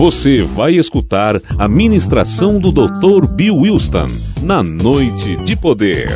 Você 0.00 0.42
vai 0.42 0.76
escutar 0.76 1.36
a 1.58 1.68
ministração 1.68 2.58
do 2.58 2.72
Dr. 2.72 3.26
Bill 3.34 3.54
Wilson 3.54 4.06
na 4.40 4.62
Noite 4.62 5.36
de 5.44 5.54
Poder. 5.54 6.08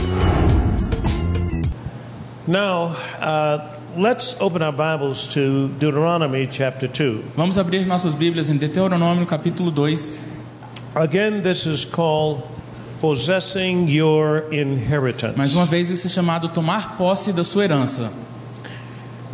Now, 2.48 2.96
uh, 3.20 3.60
let's 3.94 4.40
open 4.40 4.62
our 4.62 4.72
Bibles 4.72 5.26
to 5.34 5.68
Deuteronomy 5.78 6.48
chapter 6.50 6.88
2. 6.88 7.24
Vamos 7.36 7.58
abrir 7.58 7.84
nossas 7.84 8.14
Bíblias 8.14 8.48
em 8.48 8.56
Deuteronômio 8.56 9.26
capítulo 9.26 9.70
2. 9.70 10.18
Again, 10.94 11.42
this 11.42 11.66
is 11.66 11.84
called 11.84 12.42
possessing 13.02 13.86
your 13.90 14.44
inheritance. 14.50 15.36
Mais 15.36 15.54
uma 15.54 15.66
vez 15.66 15.90
isso 15.90 16.06
é 16.06 16.10
chamado 16.10 16.48
tomar 16.48 16.96
posse 16.96 17.34
da 17.34 17.44
sua 17.44 17.64
herança. 17.64 18.23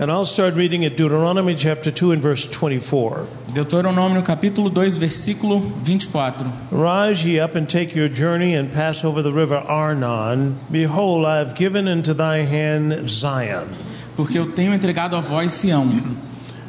And 0.00 0.10
I'll 0.10 0.24
start 0.24 0.54
reading 0.54 0.82
at 0.86 0.96
Deuteronomy 0.96 1.54
chapter 1.54 1.90
2 1.90 2.12
and 2.12 2.22
verse 2.22 2.46
24. 2.46 3.26
Deuteronômio 3.48 4.24
capítulo 4.24 4.72
2, 4.72 4.98
versículo 4.98 5.60
24. 5.84 6.50
Rise 6.70 7.26
ye 7.26 7.38
up 7.38 7.54
and 7.54 7.68
take 7.68 7.94
your 7.94 8.08
journey 8.08 8.54
and 8.54 8.72
pass 8.72 9.04
over 9.04 9.20
the 9.20 9.30
river 9.30 9.56
Arnon. 9.56 10.58
Behold, 10.70 11.26
I 11.26 11.36
have 11.36 11.54
given 11.54 11.86
into 11.86 12.14
thy 12.14 12.44
hand 12.44 13.10
Zion, 13.10 13.68
Porque 14.16 14.38
eu 14.38 14.50
tenho 14.52 14.72
entregado 14.72 15.16
a 15.16 15.20
vós 15.20 15.50
Sião 15.50 16.16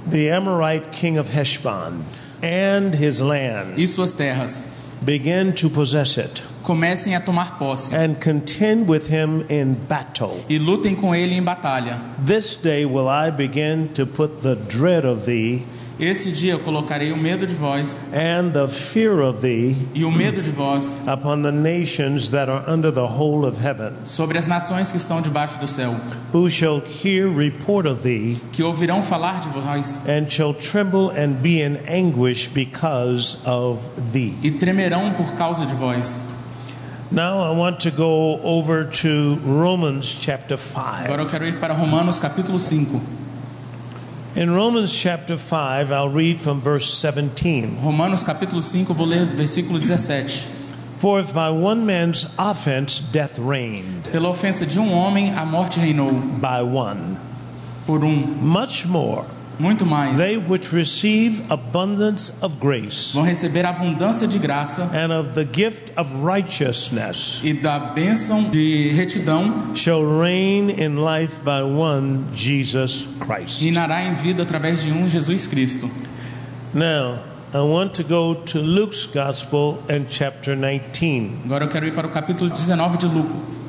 the 0.05 0.29
Amorite 0.29 0.91
king 0.91 1.17
of 1.17 1.29
Heshbon, 1.29 2.03
and 2.43 2.95
his 2.95 3.21
land. 3.21 3.79
e 3.79 3.87
suas 3.87 4.13
terras. 4.13 4.67
Begin 5.01 5.53
to 5.53 5.69
possess 5.69 6.17
it, 6.17 6.43
Comecem 6.71 7.13
a 7.13 7.19
tomar 7.19 7.57
posse 7.59 7.93
and 7.93 8.15
contend 8.23 8.89
with 8.89 9.09
him 9.09 9.43
in 9.49 9.73
battle. 9.89 10.39
e 10.47 10.57
lutem 10.57 10.95
com 10.95 11.13
ele 11.13 11.35
em 11.35 11.43
batalha. 11.43 11.99
This 12.25 12.55
day 12.55 12.85
will 12.85 13.09
I 13.09 13.29
begin 13.29 13.89
to 13.95 14.05
put 14.05 14.41
the 14.41 14.55
dread 14.55 15.05
of 15.05 15.25
thee 15.25 15.65
Esse 15.99 16.31
dia 16.31 16.53
eu 16.53 16.59
colocarei 16.59 17.11
o 17.11 17.17
medo 17.17 17.45
de 17.45 17.53
vós 17.53 18.01
and 18.13 18.51
the 18.53 18.67
fear 18.69 19.19
of 19.19 19.41
thee 19.41 19.75
e 19.93 20.05
o 20.05 20.11
medo 20.11 20.41
de 20.41 20.49
vós 20.49 20.97
upon 21.05 21.43
the 21.43 21.51
nations 21.51 22.29
that 22.29 22.49
are 22.49 22.63
under 22.67 22.89
the 22.91 23.01
whole 23.01 23.45
of 23.45 23.57
heaven, 23.63 23.91
sobre 24.05 24.37
as 24.39 24.47
nações 24.47 24.91
que 24.91 24.97
estão 24.97 25.21
debaixo 25.21 25.59
do 25.59 25.67
céu, 25.67 25.93
who 26.33 26.49
shall 26.49 26.81
hear 27.03 27.29
report 27.29 27.85
of 27.85 28.01
thee, 28.01 28.37
que 28.53 28.63
ouvirão 28.63 29.03
falar 29.03 29.41
de 29.41 29.49
vós 29.49 30.03
and 30.07 30.27
shall 30.31 30.53
tremble 30.53 31.11
and 31.11 31.33
be 31.41 31.61
in 31.61 31.77
anguish 31.87 32.47
because 32.47 33.37
of 33.45 33.81
thee. 34.13 34.33
e 34.41 34.49
tremerão 34.51 35.11
por 35.13 35.33
causa 35.33 35.65
de 35.65 35.75
vós. 35.75 36.30
Now 37.11 37.39
I 37.39 37.51
want 37.51 37.81
to 37.81 37.91
go 37.91 38.39
over 38.41 38.85
to 38.85 39.35
Romans 39.43 40.13
chapter 40.13 40.55
5. 40.55 41.05
Agora 41.05 41.23
eu 41.23 41.29
quero 41.29 41.45
ir 41.45 41.59
para 41.59 41.73
Romanos 41.73 42.19
capítulo 42.19 42.57
5. 42.57 43.01
In 44.33 44.49
Romans 44.51 44.93
chapter 44.93 45.37
5, 45.37 45.91
I'll 45.91 46.07
read 46.09 46.39
from 46.39 46.61
verse 46.61 46.93
17. 46.93 47.79
Romanos 47.83 48.23
capítulo 48.23 48.61
5, 48.61 48.89
eu 48.91 48.95
vou 48.95 49.05
ler 49.05 49.25
versículo 49.25 49.77
17. 49.77 50.47
For 50.99 51.19
if 51.19 51.33
by 51.33 51.49
one 51.49 51.85
man's 51.85 52.33
offense 52.39 53.01
death 53.01 53.37
reigned, 53.37 54.07
Pela 54.09 54.29
ofensa 54.29 54.65
de 54.65 54.79
um 54.79 54.91
homem, 54.93 55.33
a 55.37 55.45
morte 55.45 55.79
reinou. 55.81 56.39
by 56.39 56.61
one, 56.61 57.17
Por 57.85 58.05
um, 58.05 58.37
much 58.41 58.85
more 58.85 59.25
muito 59.59 59.85
mais. 59.85 60.17
they 60.17 60.37
which 60.37 60.73
receive 60.73 61.43
abundance 61.49 62.33
of 62.41 62.55
grace 62.59 63.13
Vão 63.13 63.23
receber 63.23 63.65
abundância 63.65 64.27
de 64.27 64.39
graça 64.39 64.89
and 64.93 65.11
of 65.11 65.29
the 65.33 65.45
gift 65.45 65.91
of 65.97 66.09
righteousness 66.23 67.39
e 67.43 67.53
da 67.53 67.79
bênção 67.79 68.49
de 68.49 68.89
retidão 68.93 69.75
shall 69.75 70.01
reign 70.19 70.71
in 70.71 70.97
life 71.03 71.41
by 71.43 71.61
one 71.61 72.25
Jesus 72.33 73.07
Christ. 73.19 73.61
reinará 73.63 74.03
em 74.03 74.15
vida 74.15 74.43
através 74.43 74.83
de 74.83 74.91
um 74.91 75.07
Jesus 75.09 75.47
Cristo. 75.47 75.89
Now, 76.73 77.19
I 77.53 77.59
want 77.59 77.93
to 77.95 78.03
go 78.03 78.33
to 78.33 78.59
Luke's 78.59 79.05
Gospel 79.05 79.83
and 79.89 80.05
chapter 80.09 80.55
19. 80.55 81.41
Agora 81.45 81.65
eu 81.65 81.69
quero 81.69 81.85
ir 81.85 81.93
para 81.93 82.07
o 82.07 82.09
capítulo 82.09 82.49
19 82.49 82.97
de 82.97 83.05
Lucas. 83.07 83.61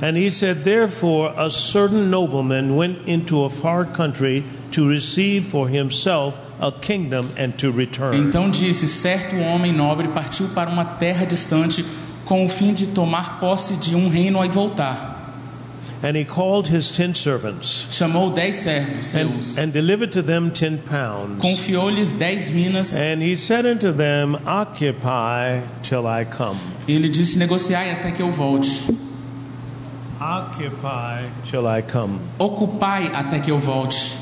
And 0.00 0.16
he 0.16 0.30
said, 0.30 0.58
Therefore, 0.62 1.34
a 1.36 1.50
certain 1.50 2.08
nobleman 2.08 2.76
went 2.76 3.08
into 3.08 3.42
a 3.42 3.50
far 3.50 3.84
country 3.84 4.44
to 4.72 4.88
receive 4.88 5.46
for 5.46 5.68
himself 5.68 6.36
a 6.60 6.70
kingdom 6.72 7.28
and 7.38 7.50
to 7.58 7.70
return. 7.70 8.16
Então 8.16 8.50
disse: 8.50 8.86
Certo 8.86 9.36
homem 9.36 9.72
nobre 9.72 10.08
partiu 10.08 10.48
para 10.48 10.68
uma 10.70 10.84
terra 10.84 11.24
distante 11.24 11.84
com 12.24 12.44
o 12.44 12.48
fim 12.48 12.74
de 12.74 12.88
tomar 12.88 13.38
posse 13.40 13.74
de 13.76 13.94
um 13.94 14.08
reino 14.08 14.44
e 14.44 14.48
voltar. 14.48 15.16
And 16.00 16.16
he 16.16 16.24
called 16.24 16.68
his 16.68 16.90
ten 16.92 17.12
servants 17.12 17.86
Chamou 17.90 18.30
dez 18.30 18.54
servos 18.54 19.16
and, 19.16 19.42
seus, 19.42 19.58
and 19.58 19.72
delivered 19.72 20.12
to 20.12 20.22
them 20.22 20.48
ten 20.50 20.78
pounds. 20.78 21.40
confiou-lhes 21.40 22.12
dez 22.12 22.50
minas 22.50 22.94
And 22.94 23.20
he 23.20 23.34
said 23.34 23.66
unto 23.66 23.90
them, 23.92 24.36
Occupy 24.46 25.60
till 25.82 26.06
I 26.06 26.24
come. 26.24 26.56
ele 26.86 27.08
disse: 27.08 27.36
Negociai 27.38 27.90
até 27.90 28.12
que 28.12 28.22
eu 28.22 28.30
volte. 28.30 28.86
Occupy 30.20 31.28
till 31.50 31.66
I 31.66 31.82
come. 31.82 32.18
Ocupai 32.38 33.10
até 33.14 33.40
que 33.40 33.50
eu 33.50 33.58
volte. 33.58 34.12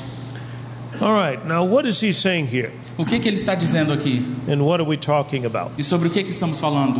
All 0.99 1.13
right, 1.13 1.43
now 1.45 1.63
what 1.63 1.85
is 1.87 1.99
he 2.01 2.11
saying 2.11 2.47
here? 2.47 2.71
O 2.97 3.05
que, 3.05 3.19
que 3.19 3.27
ele 3.29 3.37
está 3.37 3.53
dizendo 3.55 3.93
aqui? 3.93 4.23
And 4.47 4.63
what 4.65 4.79
are 4.81 4.87
we 4.87 4.97
talking 4.97 5.45
about? 5.45 5.71
E 5.77 5.83
sobre 5.83 6.07
o 6.07 6.11
que, 6.11 6.23
que 6.23 6.31
estamos 6.31 6.59
falando? 6.59 6.99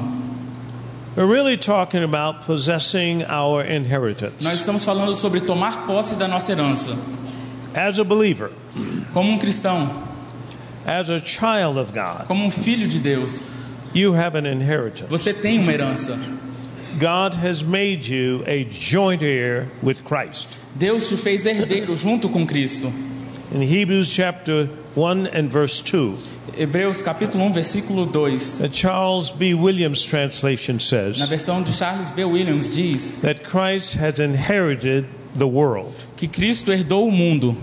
We're 1.15 1.25
really 1.25 1.57
talking 1.57 2.03
about 2.03 2.45
possessing 2.45 3.23
our 3.23 3.63
inheritance. 3.63 4.35
Nós 4.43 4.59
estamos 4.59 4.85
falando 4.85 5.15
sobre 5.15 5.41
tomar 5.41 5.87
posse 5.87 6.15
da 6.15 6.27
nossa 6.27 6.51
herança. 6.51 6.95
As 7.73 7.97
a 7.99 8.03
believer, 8.03 8.51
Como 9.13 9.31
um 9.31 9.39
cristão, 9.39 9.89
as 10.85 11.09
a 11.09 11.19
child 11.19 11.79
of 11.79 11.91
God, 11.91 12.27
como 12.27 12.45
um 12.45 12.51
filho 12.51 12.87
de 12.87 12.99
Deus, 12.99 13.49
you 13.95 14.13
have 14.15 14.37
an 14.37 14.45
inheritance. 14.45 15.09
você 15.09 15.33
tem 15.33 15.57
uma 15.59 15.71
herança. 15.73 16.19
God 16.99 17.33
has 17.35 17.63
made 17.63 18.11
you 18.13 18.43
a 18.47 18.63
joint 18.69 19.23
heir 19.23 19.69
with 19.81 20.03
Christ. 20.03 20.49
Deus 20.75 21.09
te 21.09 21.17
fez 21.17 21.47
herdeiro 21.47 21.95
junto 21.97 22.29
com 22.29 22.45
Cristo. 22.45 22.91
In 23.49 23.61
Hebrews 23.61 24.13
chapter 24.13 24.65
1 24.95 25.27
and 25.27 25.49
verse 25.49 25.81
2, 25.81 26.17
Hebreus 26.57 27.01
capítulo 27.01 27.45
1, 27.45 27.53
versículo 27.53 28.11
2. 28.11 28.61
the 28.61 28.69
Charles 28.69 29.31
B. 29.31 29.53
Williams 29.53 30.03
translation 30.03 30.75
Na 30.75 30.79
says 30.81 31.29
versão 31.29 31.63
de 31.63 31.71
Charles 31.71 32.11
B. 32.11 32.25
Williams 32.25 32.67
diz 32.67 33.21
that 33.21 33.43
Christ 33.45 33.95
has 33.95 34.19
inherited 34.19 35.05
the 35.33 35.47
world. 35.47 35.93
que 36.17 36.27
Cristo 36.27 36.71
herdou 36.71 37.07
o 37.07 37.11
mundo. 37.11 37.55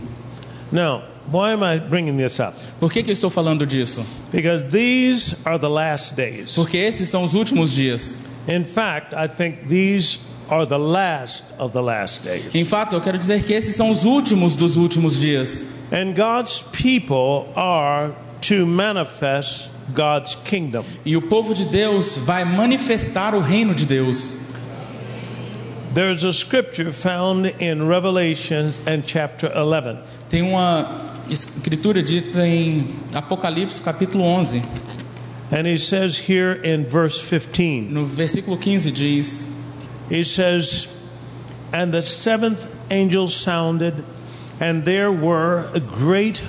Now, 0.73 1.03
why 1.31 1.53
am 1.53 1.63
I 1.63 1.79
bringing 1.79 2.17
this 2.17 2.41
up? 2.41 2.57
Por 2.81 2.91
que, 2.91 3.03
que 3.03 3.11
eu 3.11 3.15
estou 3.15 3.29
falando 3.31 3.67
disso? 3.67 4.07
Because 4.33 4.65
these 4.71 5.37
are 5.45 5.59
the 5.59 5.69
last 5.69 6.17
days. 6.17 6.55
Porque 6.55 6.79
esses 6.79 7.11
são 7.11 7.23
os 7.25 7.35
últimos 7.35 7.73
dias. 7.75 8.27
In 8.49 8.65
fact, 8.65 9.13
I 9.15 9.27
think 9.27 9.69
these 9.69 10.19
are 10.49 10.67
the 10.67 10.79
last 10.79 11.45
of 11.59 11.73
the 11.73 11.83
last 11.83 12.23
days. 12.23 12.55
Em 12.55 12.65
fato, 12.65 12.95
eu 12.95 13.01
quero 13.01 13.19
dizer 13.19 13.43
que 13.45 13.53
esses 13.53 13.77
são 13.77 13.91
os 13.91 14.05
últimos 14.05 14.57
dos 14.57 14.77
últimos 14.77 15.19
dias. 15.19 15.75
And 15.93 16.15
God's 16.15 16.61
people 16.61 17.53
are 17.57 18.15
to 18.43 18.67
manifest 18.67 19.69
God's 19.95 20.35
kingdom. 20.35 20.85
E 21.05 21.17
o 21.17 21.23
povo 21.23 21.55
de 21.55 21.65
Deus 21.65 22.19
vai 22.19 22.45
manifestar 22.45 23.35
o 23.35 23.41
reino 23.41 23.75
de 23.75 23.87
Deus. 23.87 24.45
There's 25.95 26.25
a 26.25 26.33
scripture 26.33 26.93
found 26.93 27.55
in 27.61 27.87
Revelation 27.87 28.73
and 28.87 29.05
chapter 29.07 29.49
11. 29.55 29.99
Tem 30.29 30.43
uma 30.43 30.89
escritura 31.31 32.03
dita 32.03 32.47
em 32.47 32.89
Apocalipse 33.15 33.81
capítulo 33.81 34.25
11. 34.25 34.63
And 35.53 35.67
he 35.67 35.79
says 35.79 36.29
here 36.29 36.61
in 36.65 36.85
verse 36.85 37.21
15, 37.21 37.93
No 37.93 38.05
versículo 38.07 38.59
15 38.59 38.91
diz: 38.91 39.54
he 40.09 40.23
says, 40.23 40.89
And 41.73 41.93
the 41.93 42.03
seventh 42.03 42.75
angel 42.91 43.29
sounded, 43.29 44.05
and 44.61 44.85
there 44.85 45.11
were 45.11 45.69
great 45.95 46.43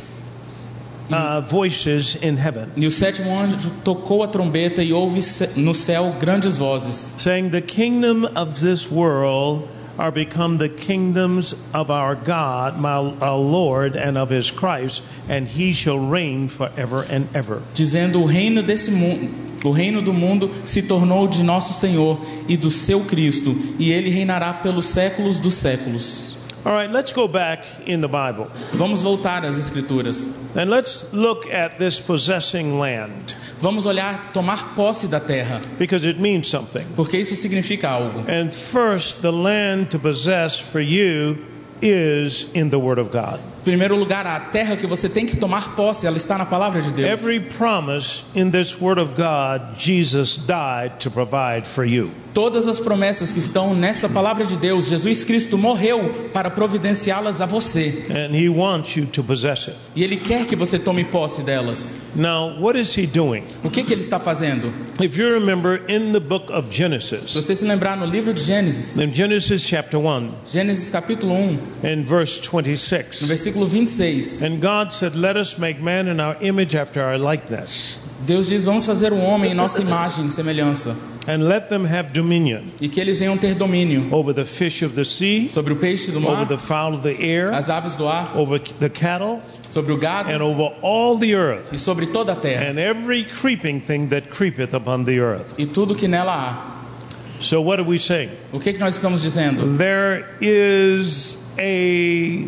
uh, 1.12 1.42
voices 1.42 2.16
in 2.16 2.38
heaven, 2.38 2.72
E 2.78 2.86
o 2.86 2.90
sétimo 2.90 3.30
anjo 3.30 3.70
tocou 3.84 4.24
a 4.24 4.28
trombeta 4.28 4.84
e 4.84 4.92
houve 4.92 5.20
no 5.56 5.72
céu 5.74 6.14
grandes 6.20 6.58
vozes, 6.58 7.20
saying, 7.20 7.50
The 7.50 7.62
kingdom 7.62 8.26
of 8.36 8.60
this 8.60 8.90
world 8.92 9.68
are 9.98 10.12
become 10.12 10.58
the 10.58 10.70
kingdoms 10.70 11.54
of 11.74 11.90
our 11.90 12.16
God, 12.16 12.80
my, 12.80 12.96
our 13.22 13.38
Lord, 13.38 13.96
and 13.96 14.18
of 14.18 14.30
his 14.30 14.52
Christ, 14.52 15.04
and 15.30 15.48
he 15.48 15.74
shall 15.74 16.00
reign 16.00 16.48
forever 16.48 17.06
and 17.10 17.28
ever. 17.34 17.62
dizendo: 17.74 18.22
O 18.22 18.26
reino 18.26 18.62
desse 18.62 18.92
mundo, 18.92 19.30
o 19.64 19.72
reino 19.72 20.02
do 20.02 20.14
mundo 20.14 20.52
se 20.64 20.82
tornou 20.84 21.28
de 21.28 21.42
nosso 21.44 21.74
Senhor 21.80 22.20
e 22.48 22.56
do 22.58 22.70
seu 22.70 23.02
Cristo, 23.02 23.56
e 23.80 23.92
ele 23.92 24.10
reinará 24.10 24.54
pelos 24.54 24.86
séculos 24.88 25.40
dos 25.40 25.56
séculos. 25.56 26.36
All 26.66 26.74
right, 26.74 26.92
let's 26.92 27.14
go 27.14 27.28
back 27.28 27.64
in 27.86 28.02
the 28.02 28.08
Bible 28.08 28.48
Vamos 28.74 29.04
voltar 29.04 29.46
às 29.46 29.56
escrituras. 29.56 30.32
and 30.56 30.72
let's 30.72 31.14
look 31.14 31.46
at 31.54 31.78
this 31.78 32.00
possessing 32.00 32.80
land 32.80 33.36
Vamos 33.62 33.86
olhar, 33.86 34.32
tomar 34.34 34.76
posse 34.76 35.08
da 35.08 35.20
terra, 35.20 35.62
because 35.80 36.06
it 36.06 36.20
means 36.20 36.48
something. 36.50 36.86
porque 36.96 37.18
isso 37.18 37.36
significa 37.36 37.90
algo. 37.90 38.20
And 38.30 38.52
first, 38.52 39.22
the 39.22 39.32
land 39.32 39.90
to 39.92 40.00
possess 40.00 40.60
for 40.60 40.82
you 40.82 41.38
is 41.82 42.48
in 42.54 42.70
the 42.70 42.78
Word 42.78 43.00
of 43.00 43.12
God. 43.12 43.40
Primeiro 43.66 43.98
lugar, 43.98 44.28
a 44.28 44.40
terra 44.40 44.78
que 44.78 44.86
você 44.86 45.10
tem 45.10 45.26
que 45.26 45.36
tomar 45.36 45.76
posse, 45.76 46.06
ela 46.06 46.18
está 46.18 46.38
na 46.38 46.46
palavra 46.46 46.82
de 46.82 46.92
Deus. 46.92 47.10
Every 47.10 47.40
promise 47.40 48.24
in 48.36 48.52
this 48.52 48.80
Word 48.80 49.02
of 49.02 49.14
God, 49.16 49.78
Jesus 49.78 50.38
died 50.38 51.00
to 51.00 51.10
provide 51.10 51.66
for 51.66 51.84
you. 51.84 52.12
Todas 52.36 52.68
as 52.68 52.82
promessas 52.82 53.32
que 53.32 53.40
estão 53.40 53.74
nessa 53.74 54.10
palavra 54.10 54.44
de 54.44 54.58
Deus, 54.58 54.90
Jesus 54.90 55.24
Cristo 55.24 55.58
morreu 55.58 56.30
para 56.34 56.50
providenciá-las 56.50 57.40
a 57.40 57.46
você. 57.46 58.04
And 58.10 58.36
He 58.36 58.50
wants 58.50 58.98
you 58.98 59.06
to 59.06 59.24
possess 59.24 59.70
it. 59.70 59.78
E 59.96 60.04
Ele 60.04 60.18
quer 60.18 60.46
que 60.46 60.54
você 60.54 60.78
tome 60.78 61.06
posse 61.06 61.44
delas. 61.44 61.94
Now, 62.14 62.60
what 62.60 62.78
is 62.78 62.96
He 62.98 63.08
doing? 63.08 63.44
O 63.64 63.70
que, 63.70 63.86
que 63.86 63.94
Ele 63.94 64.02
está 64.02 64.20
fazendo? 64.20 64.72
If 65.02 65.18
you 65.18 65.30
remember 65.30 65.82
in 65.90 66.12
the 66.12 66.20
book 66.20 66.52
of 66.52 66.68
Se 66.70 66.76
Genesis, 66.76 67.34
você 67.34 67.56
se 67.56 67.64
lembrar 67.64 67.96
no 67.96 68.06
livro 68.06 68.34
de 68.34 68.44
Gênesis, 68.44 68.98
in 68.98 69.16
Genesis 69.16 69.62
chapter 69.62 69.98
1, 69.98 70.30
Gênesis 70.46 70.90
capítulo 70.90 71.34
1, 71.34 71.60
in 71.86 72.04
verse 72.04 72.42
no 72.42 72.62
26, 72.62 73.22
versículo 73.56 73.70
26, 73.70 74.44
and 74.44 74.62
God 74.62 74.92
said, 74.92 75.16
Let 75.16 75.38
us 75.38 75.58
make 75.58 75.82
man 75.82 76.08
in 76.08 76.20
our 76.20 76.38
image 76.42 76.76
after 76.76 77.02
our 77.02 77.18
likeness, 77.18 78.00
Deus 78.26 78.48
diz: 78.50 78.66
Vamos 78.66 78.86
fazer 78.86 79.14
o 79.14 79.18
homem 79.18 79.52
em 79.52 79.54
nossa 79.54 79.82
imagem 79.82 80.28
e 80.28 80.32
semelhança, 80.32 80.96
and 81.28 81.48
let 81.48 81.70
them 81.70 81.86
have 81.86 82.12
dominion 82.12 82.64
e 82.82 82.90
que 82.90 83.00
eles 83.00 83.20
venham 83.20 83.38
ter 83.38 83.56
domínio 83.56 84.12
over 84.12 84.34
the 84.34 84.46
fish 84.46 84.84
of 84.84 84.96
the 84.96 85.06
sea, 85.06 85.48
sobre 85.50 85.74
o 85.74 85.76
peixe 85.76 86.12
do 86.12 86.18
over 86.18 86.32
mar, 86.32 86.48
the 86.48 86.58
fowl 86.58 86.96
of 86.96 87.04
the 87.04 87.16
air, 87.24 87.52
as 87.52 87.70
aves 87.70 87.96
do 87.96 88.08
ar, 88.08 88.38
over 88.38 88.60
the 88.60 88.90
cattle, 88.90 89.42
sobre 89.70 89.94
o 89.94 89.98
gado 89.98 90.30
and 90.30 90.42
over 90.42 90.76
all 90.82 91.18
the 91.18 91.34
earth, 91.34 91.72
e 91.74 91.78
sobre 91.78 92.08
toda 92.08 92.34
a 92.34 92.36
terra, 92.36 92.66
and 92.70 92.80
every 92.80 93.24
creeping 93.24 93.80
thing 93.80 94.08
that 94.10 94.30
creepeth 94.30 94.74
upon 94.74 95.06
the 95.06 95.20
earth. 95.20 95.54
e 95.58 95.66
tudo 95.66 95.96
que 95.96 96.08
nela 96.08 96.34
há. 96.34 96.76
So, 97.42 97.62
what 97.62 97.80
are 97.80 97.84
we 97.86 98.00
saying? 98.00 98.32
O 98.54 98.60
que, 98.60 98.72
que 98.72 98.80
nós 98.80 98.96
estamos 98.96 99.22
dizendo? 99.22 99.78
There 99.78 100.26
is 100.40 101.44
a 101.60 102.48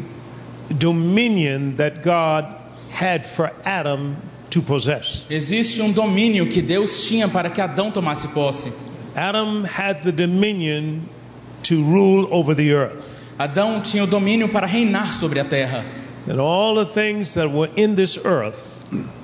dominion 0.73 1.75
that 1.77 2.03
God 2.03 2.45
had 2.91 3.25
for 3.25 3.51
Adam 3.65 4.15
to 4.49 4.61
possess. 4.61 5.23
Existe 5.29 5.81
um 5.81 5.91
domínio 5.91 6.47
que 6.49 6.61
Deus 6.61 7.05
tinha 7.07 7.27
para 7.27 7.49
que 7.49 7.61
Adão 7.61 7.91
tomasse 7.91 8.27
posse. 8.29 8.71
Adam 9.15 9.63
had 9.65 10.03
the 10.03 10.11
dominion 10.11 11.01
to 11.63 11.75
rule 11.83 12.27
over 12.31 12.55
the 12.55 12.71
earth. 12.71 13.15
Adão 13.37 13.81
tinha 13.81 14.03
o 14.03 14.07
domínio 14.07 14.49
para 14.49 14.65
reinar 14.65 15.13
sobre 15.13 15.39
a 15.39 15.45
terra. 15.45 15.83
And 16.29 16.39
all 16.39 16.75
the 16.75 16.91
things 16.91 17.33
that 17.35 17.49
were 17.51 17.69
in 17.77 17.95
this 17.95 18.17
earth 18.25 18.63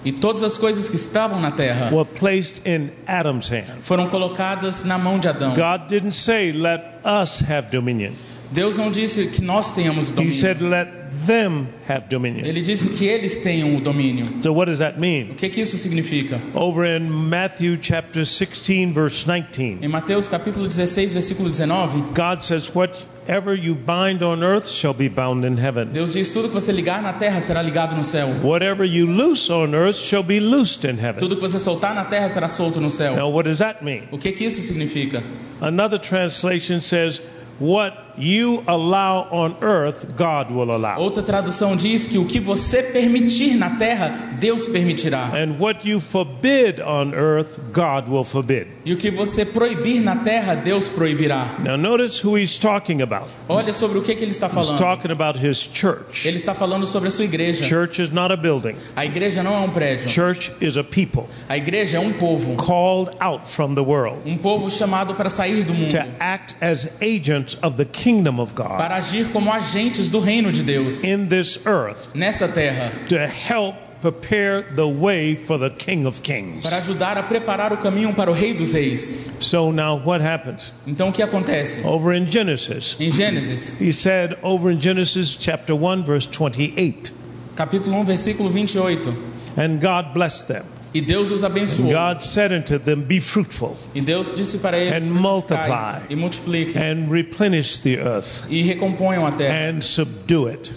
E 0.06 0.12
todas 0.12 0.44
as 0.44 0.58
coisas 0.58 0.90
que 0.90 0.98
estavam 0.98 1.40
na 1.40 1.50
terra 1.52 1.90
were 1.94 2.04
placed 2.06 2.62
in 2.68 2.92
Adam's 3.08 3.50
hand. 3.50 3.82
foram 3.82 4.10
colocadas 4.10 4.84
na 4.84 4.98
mão 4.98 5.18
de 5.20 5.28
Adão. 5.30 5.56
God 5.56 5.88
didn't 5.88 6.14
say, 6.16 6.52
let 6.52 7.00
us 7.06 7.42
have 7.50 7.70
dominion. 7.72 8.12
Deus 8.52 8.76
não 8.78 8.92
disse 8.92 9.28
que 9.28 9.42
nós 9.42 9.72
tenhamos 9.72 10.10
He 10.10 10.14
domínio. 10.14 10.34
said, 10.34 10.62
let 10.62 11.03
them 11.26 11.68
have 11.88 12.08
dominion. 12.10 12.46
Ele 12.46 12.62
disse 12.62 12.90
que 12.90 13.06
eles 13.06 13.38
tenham 13.38 13.76
o 13.76 13.82
domínio. 13.82 14.26
So, 14.42 14.52
what 14.54 14.66
does 14.70 14.80
that 14.80 14.98
O 14.98 15.00
mean? 15.02 15.34
que, 15.36 15.50
que 15.50 15.62
isso 15.62 15.78
significa? 15.78 16.40
Over 16.54 16.86
in 16.86 17.10
Matthew 17.10 17.78
chapter 17.82 18.26
16, 18.26 18.94
verse 18.94 19.24
19, 19.26 19.80
Em 19.82 19.88
Mateus 19.88 20.28
capítulo 20.28 20.68
16, 20.68 21.14
versículo 21.14 21.50
19, 21.50 22.14
God 22.14 22.44
says, 22.44 22.70
Whatever 22.74 23.54
you 23.56 23.74
bind 23.76 24.22
on 24.22 24.44
earth 24.44 24.68
shall 24.68 24.94
be 24.94 25.08
bound 25.08 25.46
in 25.46 25.58
heaven. 25.58 25.92
Deus 25.94 26.12
diz: 26.14 26.30
tudo 26.34 26.50
que 26.50 26.56
você 26.56 26.72
ligar 26.74 27.02
na 27.02 27.14
terra 27.14 27.40
será 27.42 27.62
ligado 27.62 27.96
no 27.96 28.04
céu. 28.04 28.28
Whatever 28.44 28.84
you 28.86 29.08
loose 29.08 29.50
on 29.52 29.74
earth 29.74 29.98
shall 29.98 30.24
be 30.24 30.40
loosed 30.42 30.84
in 30.84 30.98
heaven. 30.98 31.20
Tudo 31.20 31.36
que 31.36 31.42
você 31.42 31.58
soltar 31.58 31.96
na 31.96 32.04
terra 32.06 32.30
será 32.30 32.50
solto 32.50 32.82
no 32.82 32.90
céu. 32.90 33.16
Now, 33.16 33.30
what 33.30 33.48
does 33.48 33.60
that 33.60 33.82
mean? 33.84 34.04
O 34.12 34.18
que, 34.18 34.32
que 34.34 34.44
isso 34.46 34.62
significa? 34.62 35.24
Another 35.62 35.98
translation 35.98 36.82
says, 36.82 37.22
What 37.60 38.03
you 38.18 38.64
allow 38.68 39.28
on 39.32 39.56
earth, 39.62 40.16
God 40.16 40.52
will 40.52 40.72
allow. 40.72 40.98
Outra 41.00 41.24
tradução 41.24 41.76
diz 41.76 42.08
que 42.08 42.18
o 42.18 42.26
que 42.26 42.40
você 42.40 42.84
permitir 42.84 43.56
na 43.56 43.72
terra, 43.72 44.10
Deus 44.40 44.66
permitirá. 44.68 45.32
And 45.34 45.58
what 45.60 45.88
you 45.88 46.00
forbid 46.00 46.80
on 46.82 47.14
earth, 47.14 47.60
God 47.74 48.08
will 48.08 48.24
forbid. 48.24 48.68
E 48.86 48.94
o 48.94 48.98
que 48.98 49.10
você 49.10 49.46
proibir 49.46 50.02
na 50.02 50.18
terra, 50.18 50.56
Deus 50.56 50.90
proibirá. 50.90 51.56
Now, 51.64 51.78
notice 51.78 52.22
who 52.26 52.38
he's 52.38 52.58
talking 52.58 53.02
about. 53.02 53.28
Olha 53.48 53.72
sobre 53.74 53.98
o 53.98 54.02
que, 54.02 54.14
que 54.16 54.24
ele 54.24 54.32
está 54.32 54.48
He's 54.48 54.54
falando. 54.54 54.78
talking 54.78 55.12
about 55.12 55.40
his 55.40 55.58
church. 55.58 56.28
Ele 56.28 56.38
está 56.38 56.54
falando 56.54 56.86
sobre 56.86 57.08
a 57.08 57.12
sua 57.12 57.26
igreja. 57.26 57.64
Church 57.66 58.02
is 58.02 58.12
not 58.12 58.32
a 58.34 58.38
building, 58.38 58.76
A 58.96 59.06
igreja 59.06 59.42
não 59.42 59.54
é 59.56 59.60
um 59.60 59.70
prédio. 59.70 60.10
church 60.10 60.52
is 60.62 60.76
a 60.78 60.84
people 60.84 61.24
A 61.50 61.58
igreja 61.58 61.98
é 61.98 62.00
um 62.00 62.12
povo. 62.14 62.56
called 62.58 63.12
out 63.22 63.46
from 63.48 63.74
the 63.74 63.82
world 63.82 64.18
Um 64.26 64.38
povo 64.38 64.70
chamado 64.70 65.16
para 65.16 65.30
sair 65.30 65.64
do 65.64 65.74
mundo. 65.74 65.90
to 65.92 66.04
act 66.20 66.56
as 66.62 66.90
agents 67.02 67.58
of 67.64 67.78
the 67.78 67.86
kingdom 67.86 68.03
of 68.40 68.54
God 68.56 68.78
Para 68.78 68.96
agir 68.96 69.28
como 69.32 69.52
agentes 69.52 70.10
do 70.10 70.20
reino 70.20 70.52
de 70.52 70.64
Deus. 70.64 71.04
in 71.04 71.28
this 71.30 71.60
earth 71.66 72.14
Nessa 72.14 72.48
terra. 72.48 72.92
to 73.08 73.18
help 73.28 73.76
prepare 74.02 74.64
the 74.76 74.86
way 74.86 75.34
for 75.34 75.58
the 75.58 75.70
King 75.70 76.06
of 76.06 76.22
Kings. 76.24 76.62
Para 76.64 76.78
ajudar 76.80 77.18
a 77.18 77.24
preparar 77.24 77.72
o 77.72 77.78
caminho 77.78 78.14
para 78.14 78.30
o 78.30 78.34
Rei 78.34 78.54
dos 78.54 78.74
Reis. 78.74 79.32
So 79.40 79.72
now 79.72 79.96
what 79.98 80.22
happens? 80.22 80.74
Então 80.86 81.08
o 81.10 81.14
que 81.14 81.24
acontece? 81.24 81.86
Over 81.86 82.14
in 82.14 82.30
Genesis, 82.30 82.98
Em 83.00 83.10
Gênesis, 83.10 83.80
he 83.80 83.94
said 83.94 84.36
over 84.44 84.70
in 84.72 84.82
Genesis 84.82 85.38
chapter 85.40 85.74
1 85.74 86.04
verse 86.04 86.28
28, 86.28 87.14
capítulo 87.56 87.96
1, 88.02 88.06
versículo 88.06 88.50
28. 88.50 89.10
and 89.56 89.80
God 89.80 90.14
blessed 90.14 90.48
them. 90.50 90.66
E 90.94 91.02
Deus 91.02 91.32
os 91.32 91.44
abençoou. 91.44 91.90
God 91.92 92.22
said 92.22 92.52
unto 92.54 92.78
them, 92.78 92.98
Be 93.02 93.20
fruitful 93.20 93.76
E 93.96 94.02
Deus 94.02 94.32
disse 94.36 94.60
para 94.60 94.78
eles: 94.78 94.94
And 94.94 95.08
"Frutificai 95.08 95.22
multiply. 95.22 96.02
E 96.10 96.16
multipliquem. 96.16 96.82
and 96.82 97.10
replenish 97.12 97.78
the 97.80 97.98
earth 97.98 98.46
E 98.50 98.62
recomponham 98.64 99.26
a 99.26 99.32
terra. 99.32 99.72
and 99.72 99.82
subdue 99.84 100.48
it 100.50 100.72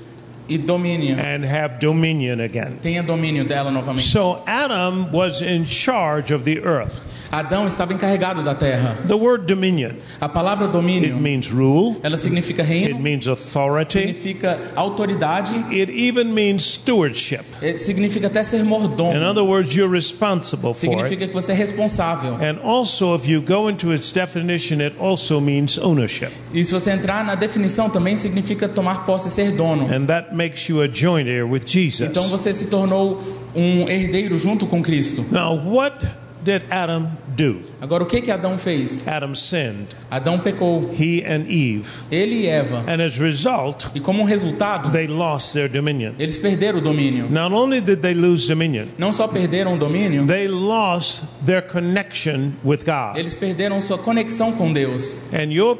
E 0.49 0.59
dominem. 0.59 1.19
and 1.19 1.45
have 1.45 1.79
dominion 1.79 2.41
again. 2.41 2.79
Tenha 2.83 3.03
domínio 3.03 3.45
dela 3.45 3.71
novamente. 3.71 4.09
So 4.09 4.43
Adam 4.47 5.09
was 5.13 5.43
in 5.43 5.65
charge 5.67 6.33
of 6.33 6.45
the 6.45 6.61
earth. 6.65 7.01
Adão 7.33 7.67
estava 7.67 7.93
encarregado 7.93 8.41
da 8.45 8.55
terra. 8.55 8.97
The 9.09 9.17
word 9.17 9.47
dominion, 9.47 9.97
A 10.21 10.29
palavra 10.29 10.67
it 10.67 10.73
domínio, 10.73 11.17
means 11.21 11.49
rule, 11.51 11.97
ela 12.01 12.17
significa 12.17 12.63
it 12.63 12.69
reino, 12.71 13.01
means 13.01 13.27
authority, 13.27 13.99
significa 14.15 14.57
autoridade, 14.77 15.53
it 15.73 15.91
even 15.91 16.33
means 16.33 16.65
stewardship. 16.65 17.43
eh, 17.61 17.77
significa 17.77 18.29
até 18.29 18.45
ser 18.45 18.61
In 18.61 18.67
mordomo. 18.67 19.13
other 19.29 19.43
words, 19.43 19.75
you're 19.75 19.93
responsible 19.93 20.73
for 20.73 20.87
it. 20.87 20.91
Significa 20.93 21.27
que 21.27 21.35
você 21.35 21.51
é 21.51 21.55
responsável. 21.57 22.35
And 22.41 22.61
also, 22.63 23.17
if 23.17 23.27
you 23.27 23.41
go 23.43 23.69
into 23.69 23.93
its 23.93 24.13
definition, 24.13 24.81
it 24.81 24.95
also 25.01 25.41
means 25.41 25.79
ownership. 25.79 26.31
E 26.55 26.65
se 26.65 26.73
você 26.73 26.93
entrar 26.93 27.25
na 27.25 27.35
definição, 27.35 27.91
também 27.91 28.15
significa 28.15 28.69
tomar 28.69 29.05
posse 29.05 29.29
e 29.29 29.31
ser 29.33 29.51
dono. 29.51 29.93
And 29.93 30.07
that 30.07 30.33
makes 30.37 30.69
you 30.69 30.83
a 30.83 30.87
joint 30.87 31.29
heir 31.29 31.47
with 31.47 31.67
Jesus. 31.67 32.09
Então 32.09 32.29
você 32.29 32.53
se 32.53 32.67
tornou 32.67 33.23
um 33.55 33.89
herdeiro 33.89 34.39
junto 34.39 34.67
com 34.67 34.83
Cristo. 34.83 35.25
Now, 35.31 35.57
what 35.57 36.07
did 36.45 36.63
Adam 36.71 37.11
do? 37.37 37.61
Agora, 37.81 38.03
o 38.03 38.07
que 38.07 38.21
que 38.23 38.31
Adão 38.31 38.57
fez? 38.57 39.07
Adam 39.07 39.35
sinned, 39.35 39.89
Adão 40.11 40.39
pecou. 40.39 40.81
he 40.99 41.23
and 41.25 41.45
Eve. 41.49 41.85
Ele 42.11 42.43
e 42.43 42.47
Eva. 42.47 42.85
And 42.89 43.03
as 43.05 43.19
a 43.21 43.23
result, 43.23 43.87
E 43.95 44.01
como 44.01 44.25
resultado, 44.25 44.91
they 44.91 45.07
lost 45.07 45.53
their 45.53 45.69
dominion. 45.69 46.13
eles 46.19 46.39
perderam 46.39 46.79
o 46.79 46.81
domínio. 46.83 47.27
Not 47.31 47.53
only 47.55 47.81
did 47.81 48.01
they 48.01 48.15
lose 48.15 48.49
dominion, 48.49 48.87
Não 48.99 49.13
só 49.13 49.29
perderam 49.29 49.75
o 49.75 49.79
domínio, 49.79 50.27
they 50.27 50.49
lost 50.49 51.23
their 51.45 51.63
connection 51.63 52.53
with 52.65 52.79
God. 52.85 53.17
eles 53.17 53.35
perderam 53.35 53.81
sua 53.81 53.99
conexão 53.99 54.53
com 54.53 54.73
Deus. 54.73 55.23
And 55.35 55.53
your 55.53 55.77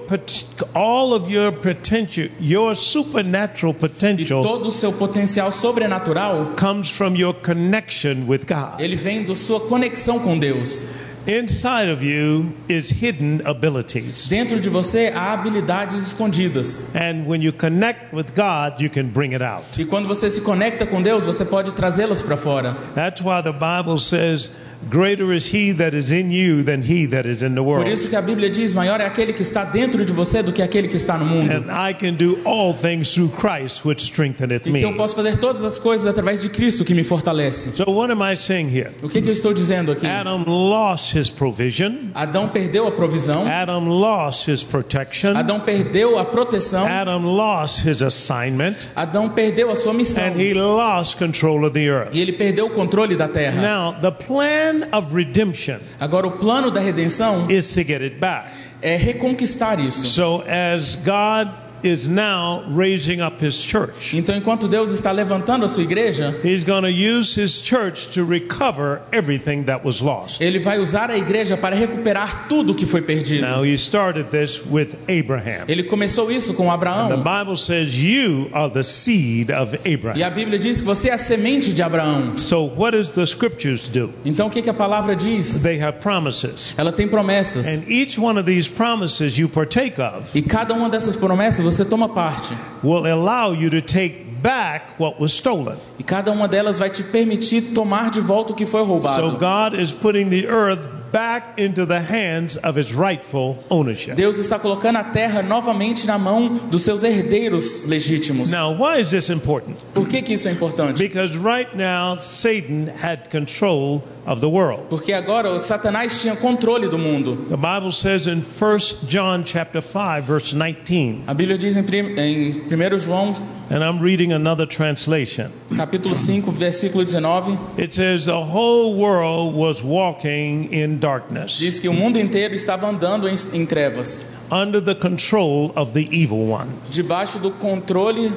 all 0.75 1.13
of 1.15 1.33
your 1.33 1.53
potential, 1.53 2.29
your 2.41 2.75
supernatural 2.77 3.73
E 3.73 3.75
potential 3.89 4.43
todo 4.43 4.69
o 4.69 4.73
seu 4.73 4.93
potencial 4.93 5.51
sobrenatural, 5.53 6.53
comes 6.59 6.91
from 6.91 7.15
your 7.17 7.35
connection 7.35 8.25
with 8.29 8.41
God. 8.47 8.79
ele 8.81 8.97
vem 8.97 9.25
da 9.25 9.35
sua 9.35 9.61
conexão 9.61 10.19
com 10.19 10.39
Deus. 10.39 10.87
Inside 11.27 11.91
of 11.91 12.05
you 12.05 12.53
is 12.69 12.89
hidden 12.91 13.41
abilities. 13.45 14.29
Dentro 14.29 14.61
de 14.61 14.69
você 14.71 15.13
há 15.13 15.33
habilidades 15.33 15.99
escondidas. 16.07 16.95
And 16.95 17.27
when 17.27 17.43
you 17.43 17.53
connect 17.53 18.15
with 18.15 18.27
God, 18.37 18.81
you 18.81 18.89
can 18.89 19.09
bring 19.09 19.33
it 19.35 19.43
out. 19.43 19.65
E 19.81 19.85
quando 19.85 20.07
você 20.07 20.31
se 20.31 20.41
conecta 20.43 20.87
com 20.87 21.03
Deus, 21.03 21.25
você 21.25 21.45
pode 21.45 21.73
trazê-las 21.73 22.23
para 22.23 22.37
fora. 22.37 22.77
That's 22.95 23.21
why 23.23 23.43
the 23.43 23.53
Bible 23.53 23.99
says, 23.99 24.51
Greater 24.91 25.33
is 25.33 25.53
he 25.53 25.73
that 25.73 25.97
is 25.97 26.13
in 26.13 26.31
you 26.31 26.63
than 26.63 26.83
he 26.83 27.07
that 27.07 27.27
is 27.27 27.43
in 27.43 27.55
the 27.55 27.63
Por 27.63 27.79
world. 27.79 27.91
isso 27.91 28.09
que 28.09 28.15
a 28.15 28.21
Bíblia 28.23 28.49
diz: 28.51 28.73
maior 28.75 29.01
é 29.01 29.07
aquele 29.07 29.33
que 29.33 29.43
está 29.43 29.65
dentro 29.65 30.05
de 30.05 30.13
você 30.13 30.43
do 30.43 30.53
que 30.53 30.63
aquele 30.63 30.87
que 30.87 30.97
está 30.97 31.17
no 31.19 31.25
mundo. 31.25 31.51
And 31.51 31.65
I 31.73 31.93
can 31.95 32.13
do 32.15 32.39
all 32.45 32.73
things 32.75 33.13
through 33.13 33.31
Christ, 33.35 33.85
which 33.85 34.03
strengtheneth 34.05 34.67
E 34.67 34.73
que 34.73 34.83
eu 34.83 34.91
me. 34.93 34.97
posso 34.97 35.17
fazer 35.17 35.39
todas 35.39 35.65
as 35.65 35.79
coisas 35.79 36.07
através 36.07 36.43
de 36.43 36.51
Cristo 36.51 36.85
que 36.85 36.95
me 36.95 37.03
fortalece. 37.03 37.71
So, 37.75 37.91
what 37.91 38.13
am 38.13 38.21
I 38.23 38.37
saying 38.37 38.69
here? 38.69 38.91
O 39.03 39.09
que, 39.09 39.21
que 39.23 39.29
eu 39.29 39.33
estou 39.33 39.53
dizendo 39.55 39.91
aqui? 39.91 40.07
Adam 40.07 40.45
lost 40.47 41.16
his 41.17 41.31
provision, 41.31 42.11
Adão 42.15 42.49
perdeu 42.49 42.87
a 42.87 42.93
provisão, 42.93 43.47
Adam 43.47 43.89
lost 43.89 44.49
his 44.49 44.63
protection, 44.63 45.37
Adão 45.37 45.61
perdeu 45.61 46.19
a 46.19 46.25
proteção, 46.25 46.87
Adam 46.87 47.23
lost 47.25 47.85
his 47.87 48.03
assignment, 48.03 48.77
Adão 48.95 49.29
perdeu 49.29 49.71
a 49.71 49.77
sua 49.77 49.93
missão 49.95 50.25
and 50.25 50.41
he 50.41 50.53
lost 50.55 51.19
control 51.19 51.65
of 51.65 51.73
the 51.73 51.87
earth. 51.89 52.11
e 52.13 52.21
ele 52.21 52.33
perdeu 52.33 52.67
o 52.67 52.71
controle 52.71 53.17
da 53.17 53.29
terra. 53.29 53.61
Now, 53.61 53.99
the 54.01 54.11
plan 54.11 54.89
of 54.93 55.15
redemption 55.15 55.79
Agora, 55.99 56.27
o 56.27 56.33
plano 56.33 56.71
da 56.71 56.81
redenção 56.81 57.51
is 57.51 57.73
to 57.75 57.83
get 57.83 58.03
it 58.03 58.17
back. 58.17 58.47
é 58.83 58.97
reconquistar 58.97 59.81
isso. 59.81 60.07
So, 60.07 60.45
as 60.47 60.97
God 60.97 61.49
is 61.87 62.07
now 62.07 62.65
raising 62.69 63.21
up 63.21 63.45
his 63.45 63.55
church. 63.63 64.17
Então, 64.17 64.37
enquanto 64.37 64.69
Deus 64.69 64.91
está 64.93 65.13
levantando 65.13 65.65
a 65.65 65.69
sua 65.69 65.83
igreja, 65.83 66.35
He's 66.45 66.65
going 66.65 66.83
to 66.83 66.89
use 66.91 67.39
his 67.41 67.61
church 67.63 68.09
to 68.15 68.25
recover 68.25 69.01
everything 69.13 69.65
that 69.65 69.85
was 69.85 70.01
lost. 70.01 70.41
ele 70.41 70.59
vai 70.59 70.79
usar 70.79 71.11
a 71.11 71.17
igreja 71.17 71.57
para 71.57 71.75
recuperar 71.77 72.47
tudo 72.49 72.75
que 72.75 72.87
foi 72.87 73.03
perdido. 73.03 73.47
Now, 73.47 73.65
he 73.65 73.75
started 73.75 74.31
this 74.31 74.61
with 74.71 74.95
Abraham. 75.09 75.65
Ele 75.69 75.83
começou 75.85 76.31
isso 76.31 76.55
com 76.55 76.65
The 76.65 76.71
Abraão. 76.71 77.23
Bible 77.23 77.57
says 77.57 77.95
you 77.97 78.49
are 78.53 78.71
the 78.73 78.83
seed 78.83 79.51
of 79.51 79.79
E 79.85 79.95
Abraham. 79.95 80.25
a 80.27 80.31
Bíblia 80.31 80.59
diz 80.59 80.81
que 80.81 80.87
você 80.87 81.09
é 81.09 81.15
a 81.15 81.19
semente 81.19 81.73
de 81.73 81.83
Abraão. 81.83 82.37
So, 82.39 82.71
what 82.77 82.97
does 82.97 83.09
the 83.11 83.25
scriptures 83.25 83.89
do? 83.89 84.13
Então, 84.25 84.49
o 84.49 84.51
que, 84.51 84.63
que 84.63 84.71
a 84.71 84.75
palavra 84.75 85.15
diz? 85.15 85.61
They 85.63 85.81
have 85.83 85.99
promises. 86.01 86.75
Ela 86.77 86.93
tem 86.93 87.07
promessas. 87.09 87.67
And 87.67 87.85
each 87.89 88.19
one 88.19 88.39
of 88.39 88.47
these 88.51 88.69
promises 88.69 89.39
you 89.39 89.49
partake 89.49 90.01
of 90.01 90.29
E 90.35 90.43
cada 90.43 90.75
uma 90.75 90.89
dessas 90.89 91.17
promessas 91.17 91.65
você 91.65 91.76
toma 91.85 92.09
parte. 92.09 92.55
will 92.83 93.07
allow 93.07 93.53
you 93.53 93.71
to 93.71 93.81
take 93.81 94.25
back 94.43 94.99
what 94.99 95.21
was 95.21 95.33
stolen. 95.33 95.77
E 95.99 96.03
cada 96.03 96.31
uma 96.31 96.47
delas 96.47 96.79
vai 96.79 96.91
te 96.91 97.03
permitir 97.03 97.75
tomar 97.75 98.11
de 98.11 98.21
volta 98.21 98.53
o 98.53 98.57
que 98.57 98.67
foi 98.67 98.81
So 98.81 98.87
roubado. 98.87 99.39
God 99.39 99.79
is 99.79 99.93
putting 99.93 100.31
the 100.31 100.47
earth 100.47 100.97
back 101.13 101.59
into 101.61 101.87
the 101.87 102.01
hands 102.01 102.57
of 102.59 102.79
its 102.79 102.93
rightful 102.93 103.59
ownership. 103.71 104.15
Deus 104.15 104.39
está 104.39 104.59
colocando 104.59 104.97
a 104.97 105.05
terra 105.05 105.43
novamente 105.43 106.07
na 106.07 106.19
mão 106.19 106.49
dos 106.71 106.83
seus 106.83 107.03
herdeiros 107.03 107.85
legítimos. 107.87 108.51
Now, 108.51 108.73
why 108.73 109.01
is 109.01 109.11
this 109.11 109.31
important? 109.31 109.77
Por 109.95 110.07
que, 110.07 110.23
que 110.23 110.35
isso 110.35 110.49
é 110.49 110.53
importante? 110.53 110.99
Because 110.99 111.37
right 111.37 111.75
now 111.75 112.17
Satan 112.17 112.89
had 113.03 113.31
control 113.31 114.03
of 114.27 114.41
the 114.41 114.49
world. 114.49 114.83
Porque 114.91 115.13
agora 115.13 115.49
o 115.51 115.59
Satanás 115.59 116.21
tinha 116.21 116.35
controle 116.37 116.89
do 116.89 116.99
mundo. 116.99 117.37
The 117.49 117.57
Bible 117.57 117.93
says 117.93 118.27
in 118.27 118.43
1 118.43 119.07
John 119.09 119.45
chapter 119.45 119.81
5 119.81 120.23
verse 120.27 120.53
19, 120.53 121.23
A 121.27 121.35
Bíblia 121.35 121.57
diz 121.57 121.77
em, 121.77 121.85
em 122.19 122.51
1 122.69 122.99
João, 122.99 123.37
and 123.71 123.83
I'm 123.85 124.01
reading 124.01 124.33
another 124.33 124.67
translation. 124.67 125.51
capítulo 125.77 126.15
5, 126.15 126.51
versículo 126.53 127.05
19, 127.05 127.57
It 127.79 127.95
says 127.95 128.25
the 128.27 128.33
whole 128.33 128.95
world 128.97 129.55
was 129.57 129.83
walking 129.83 130.73
in 130.73 130.99
darkness 130.99 131.59
diz 131.59 131.79
que 131.79 131.89
o 131.89 131.95
mundo 131.95 132.19
inteiro 132.19 132.55
estava 132.55 132.89
andando 132.89 133.29
em, 133.29 133.35
em 133.53 133.65
trevas, 133.65 134.25
under 134.51 134.81
the 134.81 134.95
control 134.95 135.73
of 135.77 135.93
the 135.93 136.09
evil 136.13 136.49
one. 136.51 136.69
debaixo 136.91 137.39
do 137.39 137.51
controle 137.53 138.31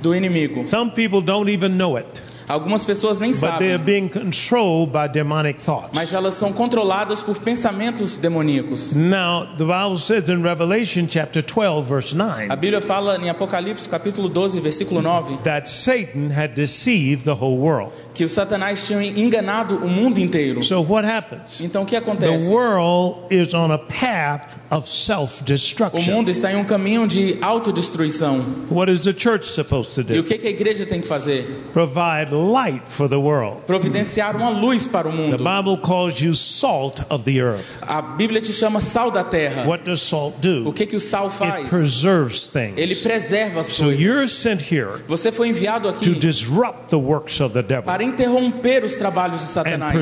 do 0.00 0.14
inimigo. 0.14 0.68
Some 0.68 0.90
people 0.90 1.20
don't 1.20 1.48
even 1.48 1.76
know 1.76 1.96
it, 1.96 2.22
Algumas 2.48 2.84
pessoas 2.84 3.18
nem 3.18 3.30
but 3.32 3.40
sabem, 3.40 3.78
being 3.78 4.08
controlled 4.08 4.92
by 4.92 5.08
demonic 5.12 5.60
thoughts. 5.60 5.90
mas 5.94 6.12
elas 6.12 6.34
são 6.34 6.52
controladas 6.52 7.20
por 7.20 7.36
pensamentos 7.38 8.16
demoníacos. 8.16 8.94
Now, 8.94 9.46
the 9.56 9.64
Bible 9.64 9.98
says 9.98 10.28
in 10.28 10.42
Revelation 10.42 11.06
chapter 11.08 11.42
12 11.42 11.86
verse 11.88 12.14
9 12.14 12.50
A 12.50 12.56
Bíblia 12.56 12.80
fala 12.80 13.16
em 13.16 13.28
Apocalipse, 13.28 13.88
capítulo 13.88 14.28
12, 14.28 14.60
versículo 14.60 15.02
9, 15.02 15.38
that 15.44 15.68
Satan 15.68 16.30
had 16.30 16.54
deceived 16.54 17.24
the 17.24 17.34
whole 17.34 17.58
world. 17.58 17.92
Que 18.14 18.24
o 18.24 18.28
Satanás 18.28 18.86
tinha 18.86 19.02
enganado 19.02 19.76
o 19.76 19.88
mundo 19.88 20.18
inteiro. 20.18 20.62
So 20.62 20.80
what 20.86 21.06
happens? 21.08 21.60
Então 21.60 21.82
o 21.82 21.86
que 21.86 21.92
The 21.92 21.98
acontece? 21.98 22.48
world 22.48 23.20
is 23.30 23.54
on 23.54 23.70
a 23.72 23.78
path 23.78 24.58
of 24.70 24.84
O 24.84 24.88
self-destruction. 24.88 26.12
mundo 26.12 26.30
está 26.30 26.52
em 26.52 26.56
um 26.56 26.64
caminho 26.64 27.06
de 27.06 27.36
autodestruição. 27.40 28.44
What 28.70 28.90
is 28.92 29.00
the 29.00 29.12
church 29.16 29.46
supposed 29.46 29.94
to 29.94 30.00
E 30.12 30.18
o 30.18 30.22
do? 30.22 30.28
que, 30.28 30.38
que 30.38 30.46
a 30.46 30.50
igreja 30.50 30.84
tem 30.86 31.00
que 31.00 31.06
fazer? 31.08 31.46
Provide 31.72 32.32
light 32.32 32.82
for 32.86 33.08
the 33.08 33.16
world. 33.16 33.62
Providenciar 33.66 34.36
uma 34.36 34.50
luz 34.50 34.86
para 34.86 35.08
o 35.08 35.12
The 35.12 35.16
mundo. 35.16 35.36
Bible 35.38 35.78
calls 35.78 36.20
you 36.20 36.34
salt 36.34 37.00
of 37.10 37.24
the 37.24 37.38
earth. 37.40 37.78
A 37.82 38.02
Bíblia 38.02 38.40
te 38.40 38.52
chama 38.52 38.80
sal 38.80 39.10
da 39.10 39.24
terra. 39.24 39.64
What 39.66 39.84
does 39.84 40.02
salt 40.02 40.34
O 40.38 40.64
do? 40.64 40.72
que, 40.72 40.86
que 40.86 40.96
o 40.96 41.00
sal 41.00 41.26
It 41.26 41.36
faz? 41.36 41.68
preserves 41.68 42.50
Ele 42.54 42.94
things. 42.94 43.02
preserva 43.02 43.60
as 43.60 43.68
So 43.68 43.90
you're 43.90 44.18
coisas. 44.18 44.32
sent 44.32 44.62
here 44.72 45.02
Você 45.08 45.30
foi 45.32 45.48
enviado 45.48 45.90
to 45.92 45.96
aqui 45.96 46.14
disrupt 46.14 46.88
the 46.90 46.96
works 46.96 47.40
of 47.40 47.52
the 47.54 47.62
devil 47.62 47.84
para 48.02 48.04
interromper 48.04 48.84
os 48.84 48.94
trabalhos 48.96 49.40
de 49.40 49.46
Satanás 49.46 49.94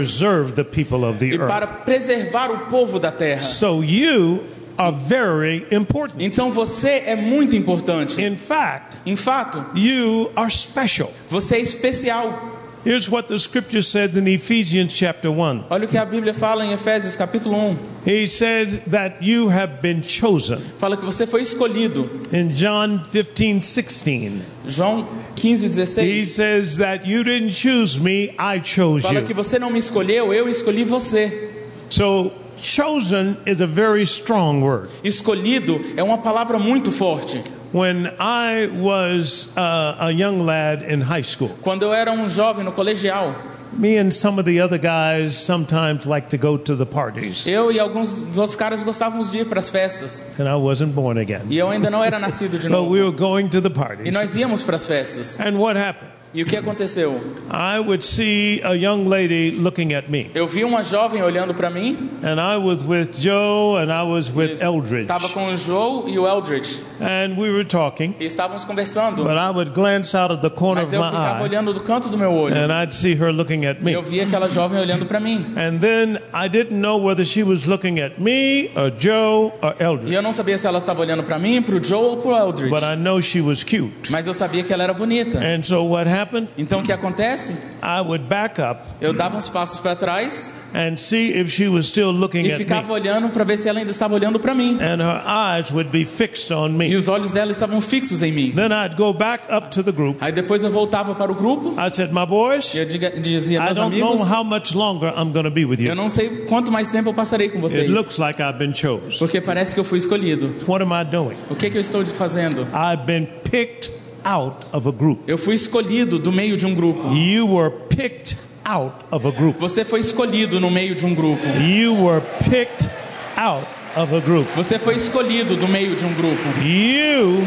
e 1.20 1.38
para 1.38 1.66
preservar 1.66 2.50
o 2.50 2.58
povo 2.70 2.98
da 2.98 3.12
terra. 3.12 3.40
So 3.42 3.84
you 3.84 4.42
are 4.78 4.96
very 4.96 5.66
important. 5.70 6.24
Então 6.24 6.50
você 6.50 7.02
é 7.06 7.14
muito 7.14 7.54
importante. 7.54 8.20
In 8.22 8.36
fact, 8.36 8.96
Em 9.04 9.16
fato, 9.16 9.64
you 9.74 10.30
are 10.34 10.50
special. 10.50 11.12
você 11.28 11.56
é 11.56 11.60
especial. 11.60 12.59
Here's 12.82 13.10
what 13.10 13.28
the 13.28 13.38
scripture 13.38 13.82
says 13.82 14.16
in 14.16 14.26
Ephesians 14.26 14.94
chapter 14.94 15.30
1. 15.30 15.66
Olha 15.68 15.84
o 15.84 15.88
que 15.88 15.98
a 15.98 16.04
Bíblia 16.06 16.32
fala 16.32 16.64
em 16.64 16.72
Efésios 16.72 17.14
capítulo 17.14 17.54
1. 17.54 17.76
He 18.06 18.26
says 18.26 18.78
that 18.90 19.22
you 19.22 19.50
have 19.50 19.82
been 19.82 20.02
chosen. 20.02 20.58
Fala 20.78 20.96
que 20.96 21.04
você 21.04 21.26
foi 21.26 21.42
escolhido. 21.42 22.08
In 22.32 22.54
John 22.54 23.04
15, 23.12 23.60
16, 23.60 24.32
João 24.66 25.06
15, 25.36 25.66
he 25.66 25.68
16. 25.68 26.24
says 26.28 26.78
that 26.78 27.06
you 27.06 27.22
didn't 27.22 27.52
choose 27.52 28.00
me, 28.00 28.30
I 28.38 28.60
chose 28.64 29.02
Fala 29.02 29.20
que 29.20 29.32
you. 29.32 29.34
você 29.34 29.58
não 29.58 29.68
me 29.70 29.78
escolheu, 29.78 30.32
eu 30.32 30.48
escolhi 30.48 30.82
você. 30.84 31.50
So, 31.90 32.32
chosen 32.62 33.36
is 33.44 33.60
a 33.60 33.66
very 33.66 34.04
strong 34.04 34.62
word. 34.62 34.88
Escolhido 35.04 35.78
é 35.98 36.02
uma 36.02 36.16
palavra 36.16 36.58
muito 36.58 36.90
forte. 36.90 37.42
When 37.72 38.06
I 38.18 38.66
was 38.80 39.56
uh, 39.56 39.96
a 40.00 40.10
young 40.10 40.40
lad 40.44 40.82
in 40.82 41.00
high 41.02 41.22
school, 41.22 41.50
Quando 41.62 41.84
eu 41.84 41.92
era 41.94 42.10
um 42.10 42.28
jovem 42.28 42.64
no 42.64 42.72
colegial, 42.72 43.32
me 43.72 43.96
and 43.96 44.10
some 44.12 44.40
of 44.40 44.44
the 44.44 44.60
other 44.60 44.76
guys 44.78 45.36
sometimes 45.36 46.04
like 46.04 46.28
to 46.30 46.36
go 46.36 46.56
to 46.58 46.74
the 46.74 46.84
parties, 46.84 47.46
eu 47.46 47.70
e 47.70 47.78
alguns 47.78 48.22
dos 48.22 48.38
outros 48.38 48.56
caras 48.56 48.82
gostávamos 48.82 49.30
de 49.30 49.38
ir 49.38 49.44
para 49.46 49.60
as 49.60 49.70
festas. 49.70 50.34
and 50.40 50.48
I 50.48 50.56
wasn't 50.56 50.92
born 50.94 51.16
again. 51.20 51.42
E 51.48 51.58
eu 51.58 51.68
ainda 51.70 51.88
não 51.90 52.02
era 52.02 52.18
nascido 52.18 52.58
de 52.58 52.68
But 52.68 52.72
novo. 52.72 52.90
we 52.90 53.00
were 53.02 53.12
going 53.16 53.48
to 53.50 53.60
the 53.60 53.68
E 53.68 53.72
parties. 53.72 54.12
nós 54.12 54.34
íamos 54.34 54.64
para 54.64 54.74
as 54.74 54.88
festas. 54.88 55.38
And 55.38 55.56
what 55.58 55.76
happened? 55.78 56.10
E 56.32 56.44
o 56.44 56.46
que 56.46 56.56
aconteceu? 56.56 57.20
I 57.50 57.80
would 57.80 58.04
see 58.06 58.60
a 58.62 58.74
young 58.76 59.08
lady 59.08 59.50
looking 59.50 59.94
at 59.94 60.08
me, 60.08 60.30
Eu 60.32 60.46
vi 60.46 60.62
uma 60.62 60.84
jovem 60.84 61.20
olhando 61.22 61.52
para 61.54 61.68
mim. 61.70 61.96
and 62.22 62.38
I 62.40 62.56
was 62.56 62.78
with 62.86 63.18
Joe 63.18 63.76
and 63.82 63.90
I 63.90 64.04
was 64.08 64.30
with 64.32 64.62
Eldridge, 64.62 65.02
Estava 65.02 65.28
com 65.30 65.46
o 65.52 65.56
Joe 65.56 66.08
e 66.08 66.16
o 66.20 66.28
Eldridge. 66.28 66.78
and 67.00 67.34
we 67.36 67.50
were 67.50 67.64
talking. 67.64 68.14
E 68.20 68.26
estávamos 68.26 68.64
conversando. 68.64 69.24
But 69.24 69.32
I 69.32 69.50
would 69.52 69.72
glance 69.72 70.16
out 70.16 70.32
of 70.32 70.40
the 70.40 70.50
corner 70.50 70.82
Mas 70.82 70.92
of 70.92 70.94
eu 70.94 71.00
my 71.02 71.10
ficava 71.10 71.40
eye, 71.40 71.42
olhando 71.42 71.74
do 71.74 71.80
canto 71.80 72.08
do 72.08 72.16
meu 72.16 72.32
olho. 72.32 72.54
and 72.54 72.70
I'd 72.72 72.94
see 72.94 73.14
her 73.20 73.32
looking 73.32 73.66
at 73.66 73.78
E 73.80 73.84
me. 73.86 73.92
eu 73.92 74.02
via 74.04 74.22
aquela 74.22 74.48
jovem 74.48 74.78
olhando 74.80 75.06
para 75.06 75.18
mim. 75.18 75.44
And 75.56 75.78
then 75.80 76.20
I 76.32 76.48
didn't 76.48 76.78
know 76.80 76.96
whether 77.04 77.24
she 77.24 77.42
was 77.42 77.66
looking 77.66 77.98
at 77.98 78.20
me 78.20 78.70
or 78.76 78.92
Joe 78.96 79.52
or 79.60 79.74
E 79.80 79.82
Eldridge, 79.82 80.14
eu 80.14 80.22
não 80.22 80.32
sabia 80.32 80.56
se 80.56 80.64
ela 80.64 80.78
estava 80.78 81.00
olhando 81.00 81.24
para 81.24 81.40
mim, 81.40 81.60
para 81.60 81.74
o 81.74 81.82
Joe 81.82 81.98
ou 82.04 82.16
para 82.18 82.30
o 82.30 82.36
Eldridge. 82.36 82.70
but 82.70 82.84
I 82.84 82.94
know 82.94 83.20
she 83.20 83.40
was 83.40 83.64
cute. 83.64 84.10
Mas 84.10 84.28
eu 84.28 84.32
sabia 84.34 84.62
que 84.62 84.72
ela 84.72 84.84
era 84.84 84.94
bonita. 84.94 85.36
And 85.40 85.64
so 85.64 85.82
what 85.82 86.08
happened? 86.08 86.19
Então 86.58 86.80
o 86.80 86.82
que 86.82 86.92
acontece? 86.92 87.52
I 87.82 88.00
would 88.06 88.24
back 88.24 88.60
up 88.60 88.80
Eu 89.00 89.12
dava 89.12 89.36
uns 89.38 89.48
passos 89.48 89.80
para 89.80 89.94
trás 89.96 90.54
and 90.72 90.96
see 90.98 91.36
if 91.36 91.50
she 91.50 91.66
was 91.66 91.86
still 91.86 92.10
looking 92.12 92.44
e 92.46 92.52
at 92.52 92.58
ficava 92.58 92.86
me, 92.86 92.92
olhando 92.92 93.28
para 93.30 93.42
ver 93.42 93.56
se 93.56 93.68
ela 93.68 93.80
ainda 93.80 93.90
estava 93.90 94.14
olhando 94.14 94.38
para 94.38 94.54
mim. 94.54 94.78
and 94.80 95.00
her 95.02 95.20
eyes 95.26 95.70
would 95.72 95.90
be 95.90 96.04
fixed 96.04 96.52
on 96.52 96.68
E 96.68 96.72
me. 96.72 96.96
os 96.96 97.08
olhos 97.08 97.32
dela 97.32 97.50
estavam 97.50 97.80
fixos 97.80 98.22
em 98.22 98.30
mim. 98.30 98.52
Then 98.52 98.70
I'd 98.72 98.94
go 98.96 99.12
back 99.12 99.44
up 99.52 99.70
to 99.70 99.82
the 99.82 99.90
group. 99.90 100.18
Aí 100.22 100.30
depois 100.30 100.62
eu 100.62 100.70
voltava 100.70 101.14
para 101.14 101.32
o 101.32 101.34
grupo 101.34 101.70
I 101.72 101.92
said, 101.92 102.12
"My 102.12 102.24
boys, 102.26 102.72
e 102.72 102.78
eu 102.78 102.84
diga- 102.86 103.10
dizia, 103.10 103.58
I 103.58 103.64
meus 103.64 103.76
don't 103.76 103.98
know 103.98 104.12
amigos, 104.12 104.30
how 104.30 104.44
much 104.44 104.72
longer 104.74 105.12
I'm 105.16 105.32
going 105.32 105.44
to 105.44 105.50
be 105.50 105.64
with 105.64 105.80
eu 105.80 105.86
you. 105.88 105.94
não 105.96 106.08
sei 106.08 106.28
quanto 106.48 106.70
mais 106.70 106.90
tempo 106.90 107.08
eu 107.10 107.14
passarei 107.14 107.48
com 107.48 107.58
It 107.58 107.62
vocês. 107.68 107.90
looks 107.90 108.16
like 108.18 108.40
I've 108.40 108.58
been 108.58 108.72
chosen. 108.74 109.18
Porque 109.18 109.40
parece 109.40 109.74
que 109.74 109.80
eu 109.80 109.84
fui 109.84 109.98
escolhido. 109.98 110.54
What 110.68 110.84
am 110.84 110.92
I 110.92 111.04
doing? 111.04 111.36
O 111.50 111.56
que, 111.56 111.68
que 111.68 111.76
eu 111.76 111.80
estou 111.80 112.06
fazendo? 112.06 112.62
I've 112.72 113.04
been 113.04 113.26
picked 113.50 113.90
out 114.24 114.66
of 114.72 114.88
a 114.88 114.92
group. 114.92 115.20
Eu 115.26 115.38
fui 115.38 115.54
escolhido 115.54 116.18
do 116.18 116.32
meio 116.32 116.56
de 116.56 116.66
um 116.66 116.74
grupo. 116.74 117.08
You 117.14 117.46
were 117.46 117.70
picked 117.88 118.36
out 118.64 118.94
of 119.10 119.26
a 119.26 119.30
group. 119.30 119.58
Você 119.58 119.84
foi 119.84 120.00
escolhido 120.00 120.60
no 120.60 120.70
meio 120.70 120.94
de 120.94 121.04
um 121.04 121.14
grupo. 121.14 121.42
You 121.60 121.94
were 122.04 122.22
picked 122.48 122.88
out 123.36 123.66
of 123.96 124.14
a 124.14 124.20
group. 124.20 124.46
Você 124.54 124.78
foi 124.78 124.96
escolhido 124.96 125.56
do 125.56 125.68
meio 125.68 125.94
de 125.96 126.04
um 126.04 126.12
grupo. 126.14 126.42
You 126.64 127.46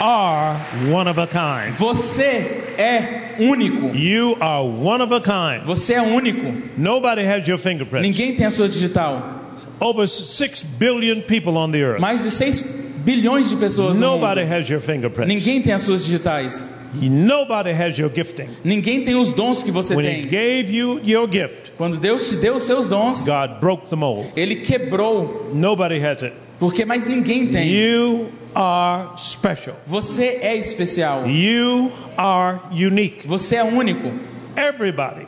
are 0.00 0.56
one 0.92 1.08
of 1.08 1.20
a 1.20 1.26
kind. 1.26 1.76
Você 1.78 2.74
é 2.78 3.36
único. 3.38 3.96
You 3.96 4.36
are 4.40 4.66
one 4.66 5.02
of 5.02 5.14
a 5.14 5.20
kind. 5.20 5.64
Você 5.64 5.94
é 5.94 6.02
único. 6.02 6.52
Nobody 6.76 7.22
has 7.24 7.46
your 7.46 7.58
fingerprints. 7.58 8.08
Ninguém 8.08 8.34
tem 8.34 8.46
a 8.46 8.50
sua 8.50 8.68
digital. 8.68 9.42
Over 9.78 10.06
6 10.06 10.64
billion 10.78 11.20
people 11.22 11.56
on 11.56 11.70
the 11.70 11.78
earth. 11.78 12.00
Mais 12.00 12.22
de 12.22 12.30
6 12.30 12.83
bilhões 13.04 13.50
de 13.50 13.56
pessoas 13.56 13.98
no 13.98 14.06
Nobody 14.12 14.40
mundo. 14.42 14.52
has 14.52 14.68
your 14.68 14.80
fingerprints. 14.80 15.32
Ninguém 15.34 15.60
tem 15.62 15.72
as 15.72 15.82
suas 15.82 16.04
digitais. 16.04 16.70
Nobody 16.94 17.70
has 17.70 17.98
your 17.98 18.08
gifting. 18.14 18.48
Ninguém 18.62 19.04
tem 19.04 19.16
os 19.16 19.32
dons 19.32 19.62
que 19.62 19.70
você 19.72 19.96
When 19.96 20.06
He 20.06 20.22
tem. 20.22 20.22
gave 20.28 20.72
you 20.72 21.00
your 21.04 21.28
gift, 21.30 21.72
Quando 21.76 21.98
Deus 21.98 22.28
te 22.28 22.36
deu 22.36 22.56
os 22.56 22.62
seus 22.62 22.88
dons, 22.88 23.24
God 23.24 23.60
broke 23.60 23.88
the 23.88 23.96
mold. 23.96 24.28
Ele 24.36 24.56
quebrou. 24.56 25.50
Nobody 25.52 25.96
has 26.04 26.22
it. 26.22 26.34
Porque 26.58 26.84
mais 26.84 27.04
ninguém 27.06 27.48
tem. 27.48 27.68
You 27.68 28.28
are 28.54 29.08
special. 29.18 29.74
Você 29.84 30.38
é 30.40 30.56
especial. 30.56 31.26
You 31.28 31.90
are 32.16 32.60
unique. 32.70 33.26
Você 33.26 33.56
é 33.56 33.64
único. 33.64 34.12
Everybody, 34.56 35.26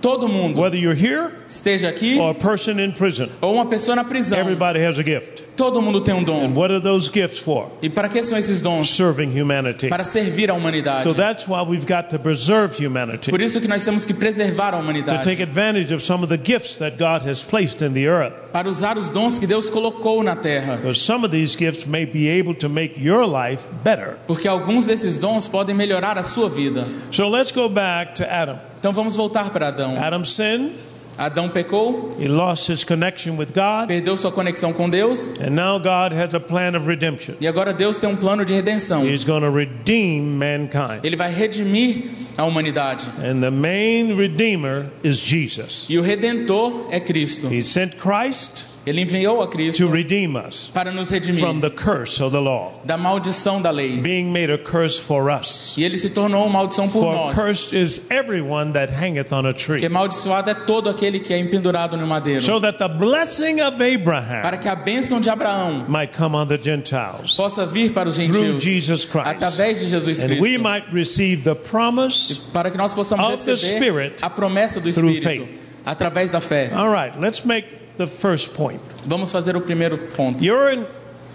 Todo 0.00 0.28
mundo, 0.28 0.60
whether 0.60 0.76
you're 0.78 0.94
here 0.94 1.32
esteja 1.48 1.88
aqui 1.88 2.18
or 2.18 2.30
a 2.30 2.34
person 2.34 2.78
in 2.80 2.92
prison, 2.92 3.28
ou 3.40 3.54
uma 3.54 3.66
pessoa 3.66 3.96
na 3.96 4.04
prisão, 4.04 4.38
everybody 4.38 4.78
has 4.78 4.98
a 4.98 5.02
gift. 5.02 5.44
Todo 5.56 5.82
mundo 5.82 6.00
tem 6.00 6.14
um 6.14 6.18
And 6.20 6.24
dom. 6.24 6.54
what 6.54 6.70
are 6.72 6.80
those 6.80 7.10
gifts 7.10 7.36
for? 7.36 7.68
E 7.82 7.90
para 7.90 8.08
que 8.08 8.22
são 8.22 8.38
esses 8.38 8.60
dons? 8.62 8.90
Serving 8.90 9.32
humanity. 9.36 9.88
Para 9.88 10.04
servir 10.04 10.50
a 10.50 10.54
humanidade. 10.54 11.02
So 11.02 11.12
that's 11.12 11.48
why 11.48 11.62
we've 11.62 11.84
got 11.84 12.10
to 12.10 12.18
preserve 12.20 12.76
humanity. 12.78 13.28
Por 13.32 13.40
isso 13.40 13.60
que 13.60 13.66
nós 13.66 13.84
temos 13.84 14.06
que 14.06 14.14
preservar 14.14 14.72
a 14.72 14.78
To 14.78 14.84
take 14.84 14.84
humanidade. 14.84 15.42
advantage 15.42 15.92
of 15.92 16.00
some 16.00 16.22
of 16.22 16.28
the 16.28 16.38
gifts 16.38 16.76
that 16.76 16.96
God 16.96 17.22
has 17.28 17.42
placed 17.42 17.82
in 17.82 17.92
the 17.92 18.06
earth. 18.06 18.52
Para 18.52 18.68
usar 18.68 18.96
os 18.96 19.10
dons 19.10 19.36
que 19.36 19.48
Deus 19.48 19.68
colocou 19.68 20.22
na 20.22 20.36
terra. 20.36 20.76
Because 20.76 21.00
some 21.02 21.24
of 21.24 21.32
these 21.32 21.56
gifts 21.56 21.84
may 21.86 22.04
be 22.04 22.28
able 22.28 22.54
to 22.54 22.68
make 22.68 22.94
your 22.96 23.26
life 23.26 23.64
better. 23.82 24.16
Porque 24.28 24.46
alguns 24.46 24.86
desses 24.86 25.18
dons 25.18 25.48
podem 25.48 25.74
melhorar 25.74 26.16
a 26.18 26.22
sua 26.22 26.48
vida. 26.48 26.86
So 27.10 27.28
let's 27.28 27.50
go 27.50 27.68
back 27.68 28.14
to 28.14 28.32
Adam. 28.32 28.60
Então 28.78 28.92
vamos 28.92 29.16
voltar 29.16 29.50
para 29.50 29.68
Adão. 29.68 29.96
Adam 29.98 30.24
sinned, 30.24 30.72
Adão 31.16 31.48
pecou, 31.48 32.10
he 32.16 32.28
lost 32.28 32.68
his 32.70 32.84
connection 32.84 33.32
with 33.36 33.46
God, 33.46 33.88
perdeu 33.88 34.16
sua 34.16 34.30
conexão 34.30 34.72
com 34.72 34.88
Deus. 34.88 35.32
and 35.40 35.50
now 35.50 35.76
God 35.78 36.12
has 36.16 36.32
a 36.32 36.38
plan 36.38 36.76
of 36.76 36.86
redemption. 36.86 37.34
E 37.40 37.48
agora 37.48 37.72
Deus 37.74 37.98
tem 37.98 38.08
um 38.08 38.14
plano 38.14 38.44
de 38.44 38.54
redenção. 38.54 39.04
He's 39.04 39.24
going 39.24 39.40
to 39.42 39.50
redeem 39.50 40.20
mankind. 40.22 41.00
Ele 41.02 41.16
vai 41.16 41.32
redimir 41.32 42.04
a 42.36 42.44
humanidade. 42.44 43.04
And 43.18 43.40
the 43.40 43.50
main 43.50 44.14
redeemer 44.16 44.86
is 45.02 45.18
Jesus. 45.18 45.86
E 45.88 45.98
o 45.98 46.02
redentor 46.02 46.86
é 46.92 47.00
Cristo. 47.00 47.48
He 47.52 47.64
sent 47.64 47.96
Christ 47.96 48.64
Ele 48.88 49.02
enviou 49.02 49.42
a 49.42 49.46
to 49.46 49.52
Cristo 49.52 49.88
redeem 49.88 50.34
us 50.36 50.70
para 50.72 50.90
nos 50.90 51.08
from 51.08 51.14
redimir 51.18 51.60
the 51.60 51.70
curse 51.70 52.22
of 52.22 52.32
the 52.32 52.40
law, 52.40 52.80
da 52.84 52.96
maldição 52.96 53.60
da 53.60 53.70
lei. 53.70 53.98
being 54.00 54.32
made 54.32 54.50
a 54.52 54.58
curse 54.58 54.98
for 55.00 55.30
us. 55.30 55.74
E 55.76 55.84
ele 55.84 55.96
se 55.98 56.10
tornou 56.10 56.44
uma 56.44 56.52
maldição 56.52 56.88
por 56.88 57.02
For 57.02 57.14
nós. 57.14 57.34
cursed 57.34 57.72
is 57.74 58.10
everyone 58.10 58.72
that 58.72 58.92
hangeth 58.92 59.32
on 59.32 59.46
a 59.46 59.52
tree. 59.52 59.84
amaldiçoado 59.84 60.50
é 60.50 60.54
todo 60.54 60.88
aquele 60.88 61.20
que 61.20 61.32
é 61.32 61.38
empendurado 61.38 61.96
no 61.96 62.06
madeiro. 62.06 62.42
So 62.42 62.60
that 62.60 62.78
the 62.78 62.88
blessing 62.88 63.60
of 63.60 63.82
Abraham 63.82 64.42
Para 64.42 64.56
que 64.56 64.68
a 64.68 64.74
bênção 64.74 65.20
de 65.20 65.28
Abraão 65.28 65.84
might 65.88 66.16
come 66.16 66.34
on 66.36 66.46
the 66.46 66.58
Gentiles. 66.60 67.34
possa 67.36 67.66
vir 67.66 67.92
para 67.92 68.08
os 68.08 68.14
Through 68.16 68.32
gentios 68.32 68.64
Jesus 68.64 69.04
Christ. 69.04 69.26
através 69.26 69.80
de 69.80 69.86
Jesus 69.88 70.22
And 70.24 70.28
we 70.28 70.36
Cristo. 70.38 70.60
might 70.62 70.86
receive 70.92 71.42
the 71.44 71.54
promise. 71.54 72.40
Para 72.52 72.70
que 72.70 72.78
nós 72.78 72.94
possamos 72.94 73.28
receber 73.30 73.56
Spirit 73.58 74.14
a 74.22 74.30
promessa 74.30 74.80
do 74.80 74.92
through 74.92 75.10
Espírito 75.12 75.46
faith. 75.46 75.60
através 75.84 76.30
da 76.30 76.40
fé. 76.40 76.70
All 76.74 76.90
right, 76.90 77.18
let's 77.18 77.44
make 77.44 77.66
the 77.98 78.06
first 78.06 78.54
point. 78.54 78.80
Vamos 79.04 79.30
fazer 79.30 79.56
o 79.56 79.60
primeiro 79.60 79.98
ponto. 79.98 80.42
Your 80.42 80.86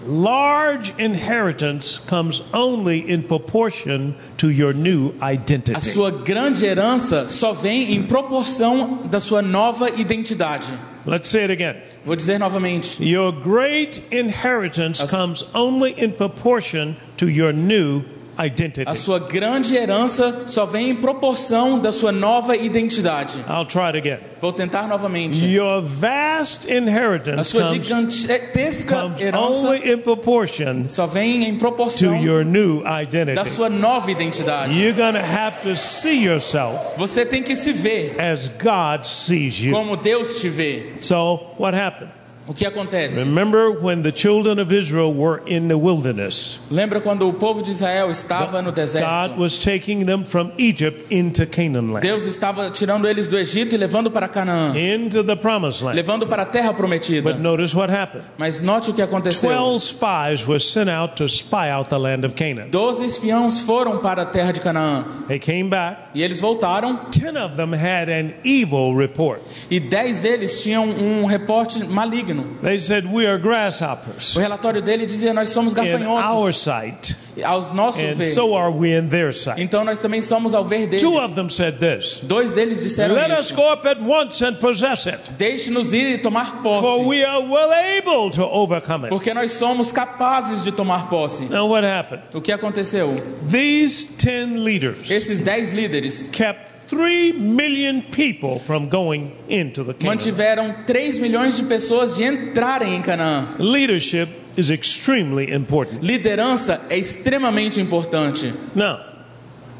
large 0.05 0.93
inheritance 0.97 1.97
comes 1.97 2.41
only 2.53 2.99
in 3.09 3.23
proportion 3.23 4.15
to 4.37 4.49
your 4.49 4.73
new 4.73 5.13
A 5.21 5.33
identity. 5.33 5.79
sua 5.79 6.11
grande 6.11 6.65
herança 6.65 7.27
só 7.27 7.53
vem 7.53 7.93
em 7.93 8.03
proporção 8.03 8.99
da 9.09 9.19
sua 9.19 9.41
nova 9.41 9.89
identidade. 9.89 10.67
Let's 11.05 11.29
say 11.29 11.43
it 11.43 11.51
again. 11.51 11.75
Vou 12.05 12.15
dizer 12.15 12.39
novamente. 12.39 13.03
Your 13.03 13.31
great 13.31 14.01
inheritance 14.11 15.01
comes 15.05 15.45
only 15.53 15.91
in 15.97 16.11
proportion 16.13 16.95
to 17.17 17.29
your 17.29 17.51
new 17.53 18.03
identity. 18.39 18.89
A 18.89 18.95
sua 18.95 19.19
grande 19.19 19.75
herança 19.75 20.43
só 20.47 20.65
vem 20.65 20.89
em 20.91 20.95
proporção 20.95 21.79
da 21.79 21.91
sua 21.91 22.11
nova 22.11 22.55
identidade. 22.55 23.37
I'll 23.49 23.65
try 23.65 23.87
it 23.89 23.97
again. 23.97 24.19
Vou 24.41 24.51
tentar 24.51 24.87
novamente. 24.87 25.45
Your 25.45 25.81
vast 25.81 26.69
A 26.71 26.75
inheritance 26.77 27.49
sua 27.51 27.63
comes, 27.63 27.81
gigantesca 27.83 28.95
comes 29.01 29.21
herança 29.21 29.67
only 29.67 29.91
in 29.91 29.97
proportion 29.99 30.85
só 30.87 31.05
vem 31.07 31.45
em 31.45 31.53
to 31.53 31.59
proporção 31.59 32.15
your 32.23 32.43
new 32.43 32.83
da 32.83 33.01
identity. 33.01 33.49
sua 33.49 33.69
nova 33.69 34.11
identidade. 34.11 34.73
You're 34.79 34.93
to 35.13 35.19
have 35.25 35.61
to 35.63 35.75
see 35.75 36.25
yourself 36.25 36.79
Você 36.97 37.25
tem 37.25 37.41
que 37.43 37.55
se 37.55 37.71
ver 37.71 38.15
as 38.19 38.47
God 38.49 39.05
sees 39.05 39.59
you. 39.61 39.71
como 39.73 39.95
Deus 39.95 40.39
te 40.41 40.49
vê. 40.49 40.89
So, 40.99 41.39
what 41.57 41.75
happened? 41.77 42.11
O 42.45 42.53
que 42.53 42.65
acontece? 42.65 43.19
Remember 43.19 43.69
when 43.71 44.01
the 44.01 44.11
children 44.11 44.59
of 44.59 44.69
Israel 44.73 45.13
were 45.13 45.41
in 45.47 45.69
the 45.69 45.77
wilderness? 45.77 46.59
Lembra 46.69 46.99
quando 46.99 47.27
o 47.27 47.31
povo 47.33 47.61
de 47.63 47.71
Israel 47.71 48.11
estava 48.11 48.61
no 48.61 48.69
God 48.71 48.75
deserto? 48.75 49.39
was 49.39 49.57
taking 49.57 50.05
them 50.05 50.25
from 50.25 50.51
Egypt 50.57 51.05
into 51.09 51.45
Canaan 51.45 51.93
land, 51.93 52.01
Deus 52.05 52.25
estava 52.27 52.69
tirando 52.69 53.07
eles 53.07 53.27
do 53.27 53.37
Egito 53.37 53.73
e 53.75 53.77
levando 53.77 54.11
para 54.11 54.27
Canaã, 54.27 54.73
into 54.75 55.23
the 55.23 55.37
promised 55.37 55.81
land. 55.83 55.95
levando 55.95 56.27
para 56.27 56.43
a 56.43 56.45
terra 56.45 56.73
prometida. 56.73 57.21
But 57.31 57.39
notice 57.39 57.73
what 57.73 57.89
happened. 57.89 58.25
Mas 58.37 58.59
note 58.59 58.91
o 58.91 58.93
que 58.93 59.01
aconteceu. 59.01 59.49
Twelve 59.49 59.79
spies 59.81 60.45
were 60.45 60.59
sent 60.59 60.89
out 60.89 61.15
to 61.15 61.27
spy 61.29 61.69
out 61.71 61.87
the 61.89 61.97
land 61.97 62.25
of 62.25 62.35
Canaan. 62.35 62.69
Doze 62.69 63.05
espiões 63.05 63.61
foram 63.61 63.99
para 63.99 64.23
a 64.23 64.25
terra 64.25 64.51
de 64.51 64.59
Canaã 64.59 65.05
They 65.29 65.39
came 65.39 65.69
back. 65.69 66.09
e 66.13 66.21
eles 66.21 66.41
voltaram 66.41 66.97
Ten 67.09 67.37
of 67.37 67.55
them 67.55 67.73
had 67.73 68.09
an 68.09 68.33
evil 68.43 68.93
report. 68.97 69.41
e 69.71 69.79
dez 69.79 70.19
deles 70.19 70.61
tinham 70.61 70.83
um 70.89 71.23
reporte 71.25 71.79
maligno. 71.85 72.32
They 72.61 72.79
said, 72.79 73.05
We 73.05 73.27
are 73.27 73.37
grasshoppers 73.37 74.35
O 74.35 74.39
relatório 74.39 74.81
dele 74.81 75.05
dizia: 75.05 75.33
Nós 75.33 75.49
somos 75.49 75.73
in 75.73 75.79
our 75.79 75.85
gafanhotos 75.85 76.57
sight, 76.57 77.15
aos 77.43 77.73
nossos 77.73 78.01
and 78.03 78.13
ver. 78.15 78.33
so 78.33 78.55
are 78.55 78.71
we 78.71 78.95
in 78.97 79.07
their 79.09 79.33
sight. 79.33 79.61
Então 79.61 79.83
nós 79.83 80.01
também 80.01 80.21
somos 80.21 80.53
ao 80.53 80.63
ver 80.65 80.87
deles. 80.87 81.01
Two 81.01 81.17
of 81.19 81.35
them 81.35 81.49
said 81.49 81.79
this 81.79 82.19
Dois 82.23 82.53
deles 82.53 82.81
disseram 82.81 83.15
Let 83.15 83.31
us 83.31 83.47
isso. 83.47 83.55
go 83.55 83.71
up 83.71 83.87
at 83.87 83.99
once 84.01 84.41
and 84.43 84.55
possess 84.55 85.05
it, 85.07 85.19
Deixe-nos 85.37 85.93
ir 85.93 86.15
e 86.15 86.17
tomar 86.17 86.61
for 86.61 86.81
posse, 86.81 87.05
we 87.05 87.23
are 87.23 87.41
well 87.45 87.71
able 87.97 88.31
to 88.31 88.43
overcome 88.43 89.05
it. 89.05 89.09
porque 89.09 89.33
nós 89.33 89.51
somos 89.53 89.91
capazes 89.91 90.63
de 90.63 90.71
tomar 90.71 91.09
posse. 91.09 91.45
Now, 91.45 91.67
what 91.67 91.83
happened? 91.85 92.23
O 92.33 92.41
que 92.41 92.51
aconteceu? 92.51 93.15
These 93.49 94.17
ten 94.17 94.63
leaders 94.63 95.09
Esses 95.11 95.41
dez 95.41 95.71
líderes 95.71 96.29
kept 96.31 96.72
three 96.93 97.33
million 97.33 98.01
people 98.01 98.59
from 98.59 98.87
going 98.87 99.31
into 99.49 99.83
the 99.83 99.93
kingdom. 99.93 100.07
mantiveram 100.07 100.73
3 100.85 101.19
milhões 101.19 101.57
de 101.57 101.63
pessoas 101.63 102.15
de 102.15 102.23
entrarem 102.23 102.95
em 102.95 103.01
Canaã. 103.01 103.55
Leadership 103.59 104.29
is 104.55 104.69
extremely 104.69 105.51
important. 105.51 106.03
Liderança 106.03 106.81
é 106.89 106.97
extremamente 106.97 107.79
importante. 107.81 108.53
Now, 108.75 108.99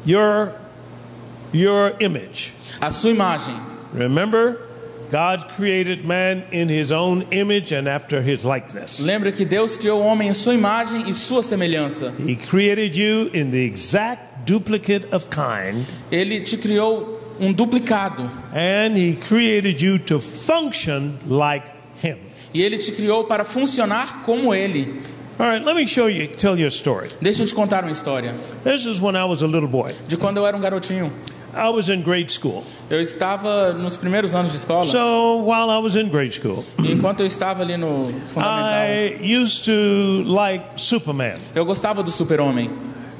your 0.06 0.54
your 1.52 1.94
image. 2.00 2.52
A 2.80 2.90
sua 2.90 3.10
imagem. 3.10 3.54
Remember, 3.92 4.58
God 5.10 5.52
created 5.56 6.04
man 6.04 6.42
in 6.50 6.68
his 6.68 6.90
own 6.90 7.22
image 7.30 7.72
and 7.72 7.88
after 7.88 8.20
his 8.20 8.42
likeness. 8.44 8.98
Lembra 8.98 9.30
que 9.30 9.44
Deus 9.44 9.76
criou 9.76 10.00
o 10.00 10.04
homem 10.04 10.28
em 10.28 10.32
sua 10.32 10.54
imagem 10.54 11.08
e 11.08 11.14
sua 11.14 11.42
semelhança. 11.42 12.12
He 12.18 12.34
created 12.34 12.96
you 12.96 13.30
in 13.32 13.52
the 13.52 13.64
exact 13.64 14.33
duplicate 14.44 15.06
of 15.12 15.28
kind, 15.28 15.84
Ele 16.10 16.40
te 16.40 16.56
criou 16.56 17.20
um 17.40 17.52
duplicado 17.52 18.30
and 18.52 18.96
he 18.96 19.16
created 19.28 19.82
you 19.82 19.98
to 19.98 20.20
function 20.20 21.12
like 21.26 21.66
him. 22.02 22.16
e 22.52 22.62
ele 22.62 22.78
te 22.78 22.92
criou 22.92 23.24
para 23.24 23.44
funcionar 23.44 24.22
como 24.24 24.54
ele. 24.54 25.02
All 25.36 25.48
right, 25.50 25.64
let 25.66 25.74
me 25.74 25.84
show 25.88 26.08
you, 26.08 26.28
tell 26.28 26.56
you 26.56 26.66
a 26.66 26.70
story. 26.70 27.08
Deixa 27.20 27.42
eu 27.42 27.46
te 27.48 27.54
contar 27.54 27.82
uma 27.82 27.90
história 27.90 28.32
This 28.62 28.86
is 28.86 29.00
when 29.00 29.16
I 29.16 29.24
was 29.24 29.42
a 29.42 29.46
little 29.46 29.68
boy. 29.68 29.92
de 30.06 30.16
quando 30.16 30.36
eu 30.36 30.46
era 30.46 30.56
um 30.56 30.60
garotinho. 30.60 31.10
I 31.56 31.68
was 31.70 31.88
in 31.88 32.02
grade 32.02 32.32
school. 32.32 32.64
Eu 32.90 33.00
estava 33.00 33.72
nos 33.72 33.96
primeiros 33.96 34.34
anos 34.34 34.50
de 34.52 34.58
escola 34.58 34.86
So 34.86 35.38
while 35.44 35.70
I 35.70 35.78
was 35.82 35.94
in 35.96 36.08
grade 36.08 36.34
school, 36.40 36.64
enquanto 36.80 37.20
eu 37.20 37.26
estava 37.26 37.62
ali 37.62 37.76
no 37.76 38.12
fundamental, 38.28 38.86
I 38.88 39.36
used 39.40 39.64
to 39.64 40.22
like 40.28 40.64
Superman. 40.76 41.38
eu 41.54 41.64
gostava 41.64 42.02
do 42.02 42.10
Super-Homem. 42.12 42.70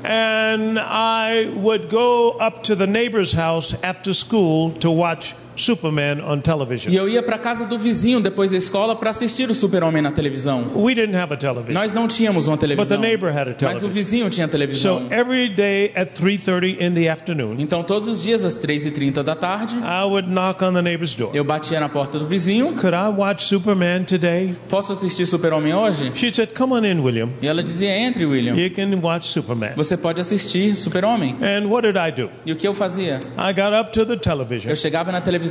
And 0.04 0.78
I 0.78 1.48
would 1.56 1.88
go 1.88 2.32
up 2.32 2.64
to 2.64 2.74
the 2.74 2.86
neighbor's 2.86 3.32
house 3.32 3.72
after 3.82 4.12
school 4.12 4.72
to 4.74 4.90
watch 4.90 5.34
Superman 5.56 6.20
on 6.22 6.38
E 6.38 6.40
television. 6.40 6.92
eu 6.92 7.08
ia 7.08 7.22
para 7.22 7.38
casa 7.38 7.66
do 7.66 7.78
vizinho 7.78 8.20
depois 8.20 8.50
da 8.50 8.56
escola 8.56 8.94
para 8.96 9.10
assistir 9.10 9.50
o 9.50 9.54
Super-Homem 9.54 10.02
na 10.02 10.10
televisão. 10.12 10.64
We 10.74 10.94
didn't 10.94 11.16
have 11.16 11.32
a 11.32 11.36
television. 11.36 11.72
Nós 11.74 11.92
não 11.94 12.08
tínhamos 12.08 12.46
uma 12.48 12.56
televisão. 12.56 12.96
But 12.96 13.00
the 13.02 13.06
neighbor 13.08 13.28
had 13.30 13.48
a 13.48 13.50
Mas 13.50 13.54
o 13.54 13.56
television. 13.56 13.88
vizinho 13.90 14.30
tinha 14.30 14.48
televisão. 14.48 15.00
So 15.08 15.14
every 15.14 15.48
day 15.48 15.92
at 15.94 16.10
3:30 16.18 16.76
in 16.80 16.92
the 16.94 17.08
afternoon, 17.08 17.56
Então 17.58 17.82
todos 17.82 18.08
os 18.08 18.22
dias 18.22 18.44
às 18.44 18.56
3h30 18.56 19.22
da 19.22 19.34
tarde, 19.36 19.76
I 19.76 20.04
would 20.04 20.28
knock 20.28 20.62
on 20.64 20.72
the 20.74 20.82
neighbor's 20.82 21.14
door. 21.14 21.30
eu 21.34 21.44
batia 21.44 21.78
na 21.80 21.88
porta 21.88 22.18
do 22.18 22.26
vizinho. 22.26 22.72
Could 22.74 22.94
I 22.96 23.08
watch 23.16 23.44
Superman 23.44 24.04
today? 24.04 24.54
Posso 24.68 24.92
assistir 24.92 25.26
Super-Homem 25.26 25.72
hoje? 25.74 26.12
She 26.14 26.32
said, 26.32 26.50
"Come 26.56 26.72
on 26.74 26.84
in, 26.84 27.00
William. 27.00 27.28
E 27.40 27.46
ela 27.46 27.62
dizia: 27.62 27.90
"Entre, 27.90 28.24
William. 28.26 28.54
You 28.56 28.70
can 28.70 28.94
watch 29.02 29.28
Superman." 29.28 29.72
Você 29.76 29.96
pode 29.96 30.20
assistir 30.20 30.74
Super-Homem." 30.74 31.36
And 31.40 31.68
what 31.68 31.86
did 31.86 31.96
I 31.96 32.10
do? 32.10 32.30
E 32.44 32.52
o 32.52 32.56
que 32.56 32.66
eu 32.66 32.74
fazia? 32.74 33.20
I 33.38 33.52
got 33.52 33.72
up 33.80 33.92
to 33.92 34.04
the 34.04 34.16
television 34.16 34.70
Eu 34.70 34.76
chegava 34.76 35.12
na 35.12 35.20
televisão 35.20 35.43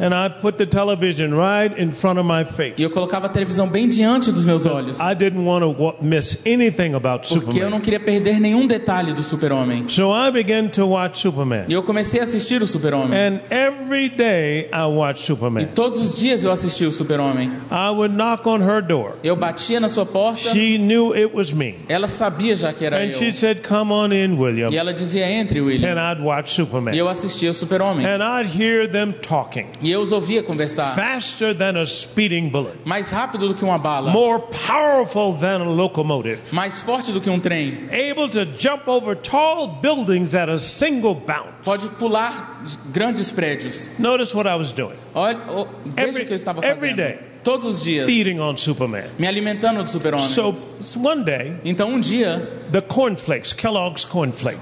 and 0.00 0.14
I 0.14 0.28
put 0.40 0.56
the 0.58 0.66
television 0.66 1.34
right 1.34 1.72
in 1.80 1.90
front 1.92 2.18
of 2.18 2.26
my 2.28 2.44
face. 2.44 2.74
e 2.78 2.82
eu 2.82 2.90
colocava 2.90 3.26
a 3.26 3.28
televisão 3.28 3.66
bem 3.68 3.88
diante 3.88 4.30
dos 4.32 4.44
meus 4.44 4.66
olhos, 4.66 4.98
I 4.98 5.14
didn't 5.14 5.44
want 5.44 5.62
to 5.64 5.94
miss 6.04 6.38
anything 6.46 6.94
about 6.94 7.28
porque 7.28 7.34
eu 7.34 7.40
Superman. 7.40 7.70
não 7.70 7.80
queria 7.80 8.00
perder 8.00 8.40
nenhum 8.40 8.66
detalhe 8.66 9.12
do 9.12 9.22
Super-Homem. 9.22 9.84
So 9.88 10.10
I 10.12 10.30
began 10.30 10.68
to 10.68 10.86
watch 10.86 11.20
Superman. 11.20 11.64
E 11.68 11.72
eu 11.72 11.82
comecei 11.82 12.20
a 12.20 12.24
assistir 12.24 12.62
o 12.62 12.66
Super-Homem. 12.66 13.12
And 13.18 13.40
every 13.50 14.08
day 14.08 14.68
I 14.72 14.86
watched 14.86 15.22
E 15.22 15.26
Superman. 15.26 15.66
todos 15.74 16.00
os 16.00 16.16
dias 16.18 16.44
eu 16.44 16.50
assistia 16.52 16.88
o 16.88 16.92
Super-Homem. 16.92 17.50
I 17.70 17.90
would 17.90 18.14
knock 18.14 18.46
on 18.48 18.60
her 18.62 18.82
door. 18.82 19.12
Eu 19.22 19.36
batia 19.36 19.80
na 19.80 19.88
sua 19.88 20.06
porta, 20.06 20.50
She 20.50 20.78
knew 20.78 21.14
it 21.14 21.34
was 21.34 21.52
me. 21.52 21.76
ela 21.88 22.08
sabia 22.08 22.56
já 22.56 22.72
que 22.72 22.84
era 22.84 22.96
And 22.98 23.06
eu. 23.10 23.14
she 23.18 23.32
said, 23.34 23.58
Come 23.66 23.92
on 23.92 24.12
in, 24.12 24.34
William. 24.38 24.70
E 24.70 24.76
ela 24.76 24.92
dizia: 24.92 25.26
"Entre, 25.28 25.60
William." 25.60 25.88
And 25.90 25.98
I'd 26.12 26.22
watch 26.22 26.50
E 26.52 26.54
Superman. 26.54 26.94
eu 26.96 27.08
assistia 27.08 27.50
o 27.50 27.54
Super-Homem. 27.54 28.06
And 28.06 28.18
I'd 28.22 28.50
hear 28.60 28.88
them 28.88 29.12
talking, 29.34 29.66
E 29.82 29.90
eu 29.90 30.00
os 30.00 30.12
ouvia 30.12 30.42
conversar. 30.44 30.94
faster 30.94 31.52
than 31.54 31.76
a 31.80 31.84
speeding 31.84 32.48
bullet, 32.48 32.78
Mais 32.84 33.10
rápido 33.10 33.48
do 33.48 33.54
que 33.54 33.64
uma 33.64 33.78
bala. 33.78 34.10
more 34.12 34.40
powerful 34.66 35.32
than 35.32 35.62
a 35.62 35.64
locomotive, 35.68 36.38
Mais 36.52 36.82
forte 36.82 37.10
do 37.12 37.20
que 37.20 37.28
um 37.28 37.40
trem. 37.40 37.88
able 37.90 38.28
to 38.28 38.44
jump 38.58 38.86
over 38.88 39.16
tall 39.16 39.66
buildings 39.82 40.34
at 40.34 40.48
a 40.48 40.58
single 40.58 41.14
bound. 41.14 41.48
Pode 41.64 41.88
pular 41.98 42.62
grandes 42.92 43.32
prédios. 43.32 43.90
Notice 43.98 44.34
what 44.34 44.46
I 44.48 44.54
was 44.56 44.72
doing 44.72 44.96
Olha, 45.14 45.36
veja 45.84 46.08
Every- 46.08 46.22
o 46.22 46.26
que 46.26 46.32
eu 46.32 46.36
estava 46.36 46.64
every 46.64 46.90
fazendo. 46.90 46.96
day. 46.96 47.18
Todos 47.44 47.66
os 47.66 47.82
dias. 47.82 48.06
feeding 48.06 48.40
on 48.40 48.56
Superman. 48.56 49.04
Me 49.18 49.26
alimentando 49.26 49.82
do 49.82 49.88
super-homem. 49.88 50.28
So 50.28 50.54
one 50.96 51.24
day, 51.24 51.54
Então 51.64 51.90
um 51.90 52.00
dia, 52.00 52.42
the 52.72 52.80
cornflakes, 52.80 53.52
Kellogg's 53.52 54.06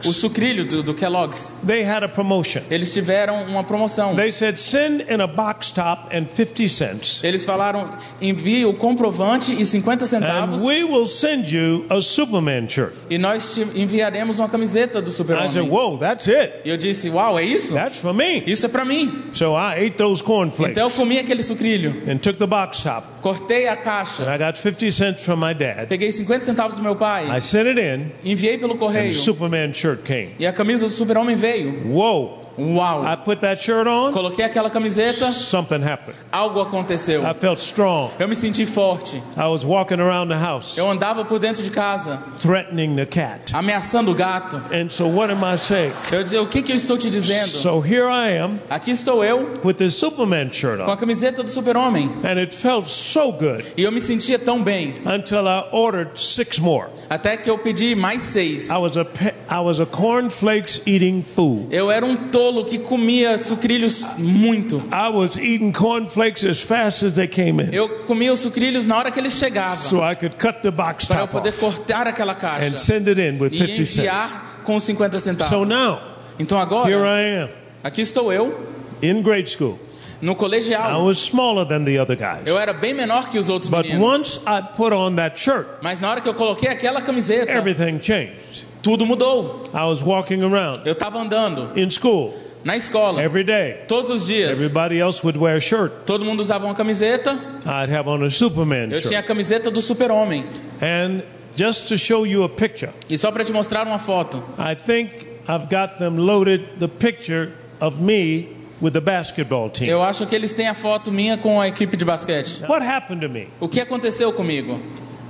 o 0.04 0.12
sucrilho 0.12 0.64
do, 0.64 0.82
do 0.82 0.94
Kellogg's, 0.94 1.54
they 1.66 1.82
had 1.84 2.02
a 2.02 2.08
promotion. 2.08 2.62
eles 2.70 2.92
tiveram 2.92 3.42
uma 3.44 3.64
promoção. 3.64 4.14
They 4.14 4.30
said, 4.32 4.58
send 4.58 5.04
in 5.12 5.20
a 5.20 5.26
box 5.26 5.70
top 5.70 6.14
and 6.14 6.26
50 6.26 6.68
cents, 6.68 7.24
Eles 7.24 7.44
falaram, 7.44 7.88
envie 8.20 8.64
o 8.64 8.74
comprovante 8.74 9.52
e 9.52 9.64
50 9.64 10.06
centavos 10.06 10.62
and 10.62 10.66
we 10.66 10.84
will 10.84 11.06
send 11.06 11.54
you 11.54 11.86
a 11.88 12.00
Superman 12.00 12.68
shirt. 12.68 12.92
e 13.08 13.18
nós 13.18 13.54
te 13.54 13.60
enviaremos 13.74 14.38
uma 14.38 14.48
camiseta 14.48 15.00
do 15.00 15.08
I 15.08 15.12
said, 15.12 15.16
super-homem. 15.26 15.68
whoa, 15.70 15.98
that's 15.98 16.28
it. 16.28 16.52
E 16.64 16.70
eu 16.70 16.76
disse, 16.76 17.08
uau, 17.10 17.38
é 17.38 17.44
isso? 17.44 17.74
That's 17.74 17.98
for 17.98 18.12
me. 18.14 18.42
Isso 18.46 18.66
é 18.66 18.68
pra 18.68 18.84
mim. 18.84 19.22
So 19.34 19.54
I 19.56 19.86
ate 19.86 19.96
those 19.96 20.22
cornflakes 20.22 20.72
Então 20.72 20.88
eu 20.88 20.94
comi 20.94 21.18
aquele 21.18 21.42
sucrilho, 21.42 21.94
and 22.08 22.18
took 22.18 22.38
the 22.38 22.46
box 22.46 22.71
cortei 23.20 23.68
a 23.68 23.76
caixa, 23.76 24.22
And 24.24 24.34
I 24.34 24.38
got 24.38 24.56
50 24.56 24.90
cents 24.92 25.24
from 25.24 25.40
my 25.40 25.54
dad. 25.54 25.86
peguei 25.88 26.10
50 26.12 26.44
centavos 26.44 26.74
do 26.74 26.82
meu 26.82 26.92
I 26.92 26.96
pai, 26.96 27.40
sent 27.40 27.68
it 27.68 27.78
in, 27.78 28.10
enviei 28.24 28.58
pelo 28.58 28.74
and 28.74 28.78
correio 28.78 29.12
the 29.12 29.18
Superman 29.18 29.72
shirt 29.74 30.02
came. 30.04 30.30
e 30.38 30.46
a 30.46 30.52
camisa 30.52 30.86
do 30.86 30.92
super-homem 30.92 31.36
veio. 31.36 31.82
Whoa. 31.86 32.41
Uau! 32.58 33.04
I 33.04 33.16
put 33.16 33.40
that 33.40 33.62
shirt 33.62 33.86
on, 33.86 34.12
Coloquei 34.12 34.44
aquela 34.44 34.68
camiseta, 34.70 35.30
something 35.32 35.82
happened. 35.82 36.16
algo 36.30 36.60
aconteceu. 36.60 37.22
I 37.24 37.34
felt 37.34 37.58
strong. 37.60 38.10
Eu 38.18 38.28
me 38.28 38.36
senti 38.36 38.66
forte. 38.66 39.16
I 39.36 39.46
was 39.48 39.64
walking 39.64 40.00
around 40.00 40.28
the 40.28 40.38
house, 40.38 40.76
Eu 40.76 40.90
andava 40.90 41.24
por 41.24 41.38
dentro 41.38 41.62
de 41.62 41.70
casa, 41.70 42.22
threatening 42.40 42.94
the 42.96 43.06
cat. 43.06 43.54
ameaçando 43.54 44.10
o 44.10 44.14
gato. 44.14 44.60
And 44.72 44.90
so, 44.90 45.06
what 45.06 45.30
am 45.32 45.42
I 45.44 45.56
saying? 45.56 45.92
Eu 46.10 46.22
dizia, 46.22 46.42
o 46.42 46.46
que, 46.46 46.62
que 46.62 46.72
eu 46.72 46.76
estou 46.76 46.98
te 46.98 47.08
dizendo? 47.10 47.48
So, 47.48 47.80
here 47.80 48.06
I 48.08 48.36
am 48.38 48.58
Aqui 48.68 48.90
estou 48.90 49.24
eu, 49.24 49.60
with 49.64 49.74
this 49.74 49.94
Superman 49.94 50.50
shirt 50.52 50.78
com 50.84 50.90
a 50.90 50.94
on. 50.94 50.96
camiseta 50.96 51.42
do 51.42 51.48
super-homem. 51.50 52.10
And 52.24 52.38
it 52.38 52.54
felt 52.54 52.86
so 52.88 53.32
good 53.32 53.64
E 53.76 53.82
eu 53.82 53.92
me 53.92 54.00
sentia 54.00 54.38
tão 54.38 54.62
bem, 54.62 54.94
until 55.06 55.46
I 55.46 55.64
ordered 55.72 56.10
six 56.20 56.58
more. 56.58 56.88
até 57.08 57.36
que 57.36 57.48
eu 57.48 57.56
pedi 57.58 57.94
mais 57.94 58.22
seis. 58.22 58.68
I 58.70 58.76
was 58.76 58.96
a, 58.96 59.06
I 59.50 59.60
was 59.60 59.80
a 59.80 59.86
cornflakes 59.86 60.80
eating 60.86 61.22
fool. 61.22 61.66
Eu 61.70 61.90
era 61.90 62.04
um 62.04 62.16
tolo 62.30 62.41
que 62.68 62.78
comia 62.78 63.42
sucrilhos 63.42 64.06
muito. 64.18 64.82
I 64.92 65.08
was 65.14 65.36
eating 65.36 65.72
cornflakes 65.72 66.44
as 66.44 66.60
fast 66.60 67.04
as 67.06 67.12
they 67.12 67.26
came 67.28 67.62
in 67.62 67.72
Eu 67.72 67.88
comia 68.04 68.32
os 68.32 68.40
sucrilhos 68.40 68.86
na 68.86 68.96
hora 68.98 69.10
que 69.10 69.18
eles 69.20 69.34
chegavam, 69.34 69.76
so 69.76 69.98
I 69.98 70.14
could 70.16 70.36
cut 70.36 70.60
the 70.62 70.70
box 70.70 71.06
para 71.06 71.20
eu 71.22 71.28
top 71.28 71.32
poder 71.32 71.52
cortar 71.52 72.06
aquela 72.06 72.32
and 72.32 72.36
caixa 72.36 72.78
send 72.78 73.08
it 73.08 73.20
in 73.20 73.38
with 73.38 73.52
e 73.52 73.58
50 73.58 73.76
cents. 73.76 73.98
enviar 73.98 74.60
com 74.64 74.76
os 74.76 74.82
50 74.84 75.18
So 75.18 75.24
centavos. 75.24 75.68
now, 75.68 75.98
Então 76.38 76.58
here 76.58 76.66
agora, 76.66 77.20
I 77.22 77.42
am 77.44 77.48
aqui 77.84 78.00
estou 78.02 78.32
eu, 78.32 78.58
in 79.02 79.20
grade 79.22 79.48
school. 79.50 79.78
no 80.20 80.32
I 80.32 80.36
colegial. 80.36 81.04
was 81.04 81.18
smaller 81.18 81.64
than 81.66 81.84
the 81.84 81.98
other 82.00 82.16
guys. 82.16 82.42
Eu 82.46 82.56
era 82.58 82.72
bem 82.72 82.94
menor 82.94 83.28
que 83.28 83.38
os 83.38 83.48
outros 83.48 83.68
But 83.68 83.84
meninos. 83.86 84.02
once 84.06 84.40
I 84.46 84.62
put 84.76 84.92
on 84.94 85.16
that 85.16 85.40
shirt, 85.40 85.66
Mas 85.82 86.00
na 86.00 86.10
hora 86.10 86.20
que 86.20 86.28
eu 86.28 86.34
coloquei 86.34 86.68
aquela 86.68 87.00
camiseta, 87.02 87.50
everything 87.50 87.98
changed. 88.02 88.64
Tudo 88.82 89.06
mudou. 89.06 89.62
I 89.72 89.84
was 89.86 90.02
walking 90.02 90.42
around 90.42 90.82
Eu 90.84 90.92
estava 90.92 91.18
andando 91.20 91.70
in 91.78 91.88
school 91.90 92.34
na 92.64 92.76
escola, 92.76 93.22
every 93.22 93.44
day. 93.44 93.78
todos 93.88 94.10
os 94.10 94.26
dias. 94.26 94.50
Everybody 94.50 94.98
else 95.00 95.20
would 95.24 95.38
wear 95.38 95.56
a 95.56 95.60
shirt. 95.60 95.92
Todo 96.06 96.24
mundo 96.24 96.40
usava 96.40 96.64
uma 96.66 96.74
camiseta. 96.74 97.32
I'd 97.64 97.92
have 97.92 98.08
on 98.08 98.22
a 98.24 98.30
Superman 98.30 98.90
Eu 98.92 99.00
tinha 99.00 99.18
a 99.18 99.22
shirt. 99.22 99.26
camiseta 99.26 99.70
do 99.70 99.80
super-homem. 99.80 100.44
And 100.80 101.22
just 101.56 101.86
to 101.88 101.96
show 101.98 102.26
you 102.26 102.44
a 102.44 102.48
picture, 102.48 102.90
E 103.10 103.16
só 103.18 103.30
para 103.30 103.44
te 103.44 103.52
mostrar 103.52 103.86
uma 103.86 103.98
foto. 103.98 104.42
I 104.58 104.74
think 104.74 105.26
I've 105.48 105.66
got 105.68 105.98
them 105.98 106.16
loaded 106.18 106.62
the 106.78 106.88
picture 106.88 107.52
of 107.80 108.00
me 108.00 108.48
with 108.80 108.92
the 108.92 109.00
basketball 109.00 109.68
team. 109.70 109.88
Eu 109.88 110.02
acho 110.02 110.26
que 110.26 110.34
eles 110.34 110.54
têm 110.54 110.68
a 110.68 110.74
foto 110.74 111.10
minha 111.12 111.36
com 111.36 111.60
a 111.60 111.68
equipe 111.68 111.96
de 111.96 112.04
basquete. 112.04 112.62
What 112.68 112.84
happened 112.86 113.20
to 113.26 113.28
me? 113.32 113.48
O 113.60 113.68
que 113.68 113.80
aconteceu 113.80 114.32
comigo? 114.32 114.80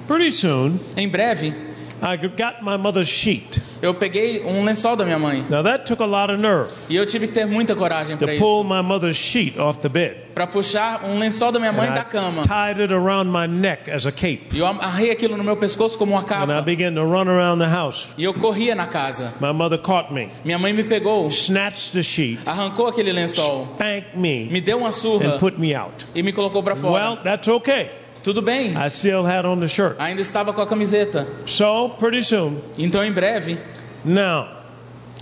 Pretty 0.06 0.32
soon, 0.32 0.78
Em 0.96 1.08
breve, 1.08 1.54
I 2.02 2.16
got 2.16 2.62
my 2.62 2.76
mother's 2.76 3.08
sheet. 3.08 3.60
eu 3.80 3.94
peguei 3.94 4.42
um 4.44 4.64
lençol 4.64 4.96
da 4.96 5.04
minha 5.04 5.18
mãe. 5.18 5.44
Now 5.48 5.62
that 5.62 5.84
took 5.86 6.02
a 6.02 6.06
lot 6.06 6.32
of 6.32 6.40
nerve 6.40 6.70
E 6.88 6.96
eu 6.96 7.06
tive 7.06 7.26
que 7.28 7.32
ter 7.32 7.46
muita 7.46 7.74
coragem 7.76 8.16
to 8.16 8.24
para 8.26 8.36
pull 8.38 8.60
isso. 8.62 8.68
my 8.74 8.82
mother's 8.82 9.16
sheet 9.16 9.58
off 9.58 9.78
the 9.80 9.88
bed. 9.88 10.16
Para 10.34 10.46
puxar 10.46 11.04
um 11.04 11.18
lençol 11.18 11.52
da 11.52 11.58
minha 11.60 11.72
mãe 11.72 11.88
And 11.90 11.94
da 11.94 12.04
cama. 12.04 12.42
I 12.42 12.46
tied 12.48 12.80
it 12.80 12.92
around 12.92 13.30
my 13.30 13.46
neck 13.46 13.90
as 13.90 14.06
a 14.06 14.10
cape. 14.12 14.48
E 14.52 14.58
eu 14.58 14.66
amarrei 14.66 15.10
aquilo 15.10 15.36
no 15.36 15.44
meu 15.44 15.56
pescoço 15.56 15.96
como 15.98 16.12
uma 16.12 16.20
And 16.22 16.24
I 16.24 16.26
capa. 16.28 16.62
began 16.62 16.94
to 16.94 17.02
run 17.04 17.28
around 17.28 17.60
the 17.62 17.68
house. 17.70 18.08
E 18.18 18.24
eu 18.24 18.32
corria 18.34 18.74
na 18.74 18.86
casa. 18.86 19.34
My 19.40 19.52
mother 19.52 19.78
caught 19.78 20.12
me, 20.12 20.28
Minha 20.44 20.58
mãe 20.58 20.72
me 20.72 20.82
pegou, 20.84 21.28
snatched 21.30 21.92
the 21.92 22.02
sheet, 22.02 22.40
arrancou 22.46 22.86
aquele 22.88 23.12
lençol, 23.12 23.68
spanked 23.74 24.16
me, 24.18 24.46
me 24.50 24.60
deu 24.60 24.78
uma 24.78 24.92
surra 24.92 25.34
and 25.34 25.38
put 25.38 25.58
me 25.58 25.74
out. 25.74 26.06
e 26.14 26.22
me 26.22 26.32
colocou 26.32 26.62
para 26.62 26.74
Well, 26.74 27.16
fora. 27.16 27.20
that's 27.22 27.46
okay. 27.48 27.90
Tudo 28.22 28.40
bem, 28.42 28.70
I 28.76 28.88
still 28.88 29.24
had 29.26 29.44
on 29.44 29.58
the 29.61 29.68
shirt. 29.68 29.96
ainda 29.98 30.20
estava 30.22 30.52
com 30.52 30.61
a 30.62 30.66
camiseta. 30.66 31.26
So, 31.46 31.90
pretty 31.98 32.24
soon, 32.24 32.58
Então, 32.78 33.02
em 33.04 33.11
breve, 33.12 33.58
now, 34.04 34.46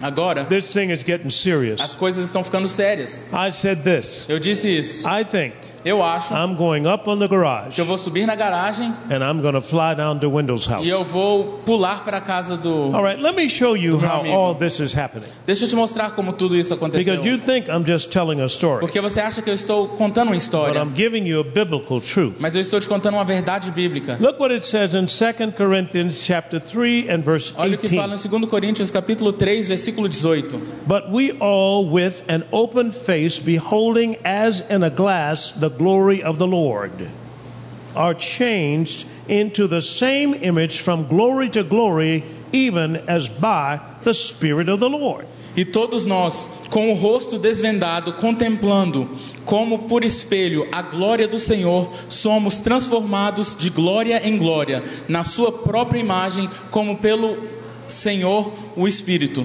agora, 0.00 0.44
this 0.44 0.72
thing 0.72 0.90
is 0.92 1.02
getting 1.02 1.28
as 1.28 1.34
serious. 1.34 1.94
coisas 1.94 2.26
estão 2.26 2.44
ficando 2.44 2.68
sérias. 2.68 3.24
I 3.32 3.52
said 3.52 3.82
this 3.82 4.26
Eu 4.28 4.38
disse 4.38 4.68
isso. 4.68 5.08
I 5.08 5.24
think 5.24 5.54
Eu 5.84 6.02
acho 6.02 6.34
I'm 6.34 6.54
going 6.56 6.86
up 6.86 7.08
on 7.08 7.18
the 7.18 7.26
garage 7.28 7.74
que 7.74 7.80
eu 7.80 7.84
vou 7.86 7.96
subir 7.96 8.26
na 8.26 8.34
garagem 8.34 8.92
and 9.10 9.22
I'm 9.24 9.40
going 9.40 9.54
to 9.54 9.60
fly 9.62 9.94
down 9.96 10.18
to 10.20 10.28
Wendell's 10.30 10.66
house. 10.66 10.84
e 10.86 10.90
eu 10.90 11.02
vou 11.04 11.60
pular 11.64 12.04
para 12.04 12.18
a 12.18 12.20
casa 12.20 12.56
do. 12.56 12.94
All 12.94 13.02
right, 13.02 13.20
let 13.20 13.34
me 13.34 13.48
show 13.48 13.74
you 13.76 13.96
how 13.98 14.20
amigo. 14.20 14.34
all 14.34 14.54
this 14.54 14.78
is 14.80 14.94
happening. 14.94 15.28
Deixa 15.46 15.64
eu 15.64 15.68
te 15.68 15.76
mostrar 15.76 16.10
como 16.10 16.32
tudo 16.34 16.54
isso 16.56 16.74
aconteceu. 16.74 17.14
Because 17.16 17.28
you 17.28 17.38
think 17.38 17.68
I'm 17.70 17.84
just 17.86 18.10
telling 18.12 18.40
a 18.42 18.46
story, 18.46 18.80
Porque 18.80 19.00
você 19.00 19.20
acha 19.20 19.40
que 19.40 19.48
eu 19.48 19.54
estou 19.54 19.88
contando 19.88 20.28
uma 20.28 20.34
but 20.34 20.42
história, 20.42 20.80
I'm 20.82 20.94
giving 20.94 21.26
you 21.26 21.40
a 21.40 21.44
biblical 21.44 22.00
truth. 22.00 22.34
mas 22.38 22.54
eu 22.54 22.60
estou 22.60 22.78
te 22.78 22.86
contando 22.86 23.14
uma 23.14 23.24
verdade 23.24 23.70
bíblica. 23.70 24.18
Look 24.20 24.38
what 24.38 24.52
it 24.52 24.66
says 24.66 24.92
in 24.94 25.06
2 25.06 25.52
Corinthians 25.56 26.22
chapter 26.22 26.60
3 26.60 27.08
and 27.08 27.20
verse 27.22 27.54
Olha 27.56 27.76
o 27.76 27.78
que 27.78 27.88
fala 27.88 28.16
18. 28.16 28.26
em 28.36 28.40
2 28.40 28.50
Coríntios 28.50 28.90
capítulo 28.90 29.32
3, 29.32 29.68
versículo 29.68 30.08
18. 30.08 30.58
But 30.86 31.10
we 31.10 31.32
all 31.40 31.88
with 31.88 32.22
an 32.28 32.42
open 32.52 32.90
face 32.92 33.38
beholding 33.40 34.16
as 34.24 34.62
in 34.70 34.84
a 34.84 34.90
glass 34.90 35.52
the 35.58 35.69
glory 35.70 36.22
of 36.22 36.38
the 36.38 36.46
Lord 36.46 37.08
are 37.94 38.14
changed 38.14 39.06
into 39.28 39.66
the 39.66 39.80
same 39.80 40.34
image 40.34 40.80
from 40.80 41.06
glory 41.06 41.48
to 41.50 41.62
glory 41.62 42.24
even 42.52 42.96
as 43.08 43.28
by 43.28 43.80
the 44.02 44.14
spirit 44.14 44.68
of 44.68 44.80
the 44.80 44.88
Lord. 44.88 45.26
E 45.56 45.64
todos 45.64 46.06
nós, 46.06 46.48
com 46.70 46.90
o 46.90 46.94
rosto 46.94 47.38
desvendado, 47.38 48.12
contemplando, 48.14 49.08
como 49.44 49.80
por 49.80 50.04
espelho, 50.04 50.66
a 50.70 50.80
glória 50.80 51.26
do 51.26 51.40
Senhor, 51.40 51.92
somos 52.08 52.60
transformados 52.60 53.56
de 53.58 53.68
glória 53.68 54.26
em 54.26 54.38
glória, 54.38 54.82
na 55.08 55.24
Sua 55.24 55.50
própria 55.50 55.98
imagem, 55.98 56.48
como 56.70 56.98
pelo 56.98 57.36
Senhor, 57.88 58.52
o 58.76 58.86
Espírito. 58.86 59.44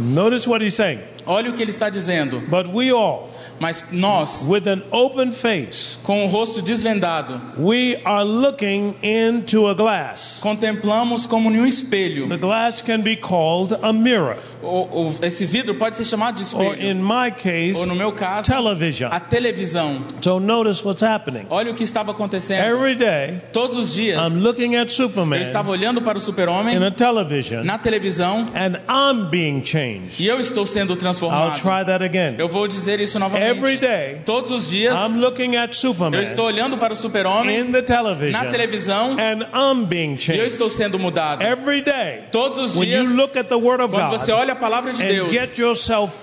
Notice 0.00 0.48
what 0.48 0.64
he's 0.64 0.74
saying. 0.74 1.00
Olha 1.26 1.50
o 1.50 1.54
que 1.54 1.62
ele 1.62 1.70
está 1.70 1.90
dizendo. 1.90 2.40
But 2.48 2.66
we 2.72 2.90
all 2.90 3.30
Mas 3.60 3.84
nós, 3.92 4.46
with 4.48 4.66
an 4.66 4.82
open 4.90 5.30
face 5.30 5.98
com 6.02 6.24
o 6.24 6.26
rosto 6.26 6.60
desvendado, 6.60 7.40
we 7.58 7.96
are 8.04 8.24
looking 8.24 8.94
into 9.02 9.68
a 9.68 9.74
glass. 9.74 10.38
contemplamos 10.40 11.26
como 11.26 11.50
em 11.50 11.60
um 11.60 11.66
espelho. 11.66 12.28
The 12.28 12.36
glass 12.36 12.82
can 12.82 13.00
be 13.00 13.16
called 13.16 13.78
a 13.80 13.92
mirror 13.92 14.38
O, 14.64 15.08
o- 15.08 15.14
esse 15.22 15.44
vidro 15.46 15.74
pode 15.74 15.96
ser 15.96 16.04
chamado 16.04 16.36
de 16.42 16.54
or 16.54 16.62
espelho. 16.74 16.90
in 16.90 16.94
my 17.02 17.30
case 17.30 17.78
Ou 17.80 17.86
no 17.86 17.94
meu 17.94 18.12
caso, 18.12 18.50
television. 18.50 19.08
a 19.12 19.20
televisão. 19.20 20.02
So 20.22 20.38
notice 20.40 20.84
what's 20.84 21.02
happening. 21.02 21.46
Olha 21.50 21.70
o 21.70 21.74
que 21.74 21.84
estava 21.84 22.12
acontecendo. 22.12 22.64
Every 22.64 22.94
day 22.94 23.40
Todos 23.52 23.76
os 23.76 23.92
dias, 23.94 24.18
I'm 24.26 24.40
looking 24.40 24.76
at 24.76 24.88
eu 24.88 24.94
Superman 24.94 25.42
estava 25.42 25.70
olhando 25.70 26.00
para 26.02 26.16
o 26.18 26.20
in 26.20 26.24
super-homem 26.24 26.76
a 26.84 26.90
television 26.90 27.62
na 27.64 27.78
televisão 27.78 28.46
and 28.54 28.78
I'm 28.88 29.28
being 29.30 29.62
changed. 29.64 30.20
e 30.22 30.26
eu 30.26 30.40
estou 30.40 30.66
sendo 30.66 30.92
I'll 30.94 30.98
transformado. 30.98 31.60
try 31.60 31.84
that 31.84 32.02
again. 32.04 32.34
Eu 32.38 32.48
vou 32.48 32.66
dizer 32.66 33.00
isso 33.00 33.18
novamente. 33.18 33.50
Every 33.58 33.76
day 33.76 34.18
Todos 34.24 34.50
os 34.50 34.70
dias, 34.70 34.94
I'm 34.98 35.18
looking 35.18 35.56
at 35.56 35.70
eu 35.70 35.74
Superman 35.74 36.22
estou 36.22 36.46
olhando 36.46 36.76
para 36.78 36.92
o 36.92 36.96
super-homem 36.96 37.60
in 37.60 37.64
the 37.66 37.80
na 37.80 37.82
television 37.82 38.50
televisão 38.50 39.16
and 39.18 39.46
I'm 39.54 39.84
being 39.84 40.12
e 40.12 40.14
eu 40.14 40.18
changed. 40.20 40.46
estou 40.46 40.70
sendo 40.70 40.98
mudado. 40.98 41.42
Every 41.44 41.82
day 41.82 42.24
Todos 42.30 42.58
os 42.58 42.76
when 42.76 42.86
dias, 42.86 43.04
you 43.08 43.16
look 43.16 43.36
at 43.38 43.46
the 43.48 43.54
Word 43.56 43.82
of 43.82 43.92
quando 43.94 44.10
você 44.10 44.30
God 44.32 44.40
olha 44.40 44.53
a 44.54 44.56
palavra 44.56 44.92
de 44.92 45.02
Deus 45.04 45.32
get 45.32 45.58
yourself 45.58 46.14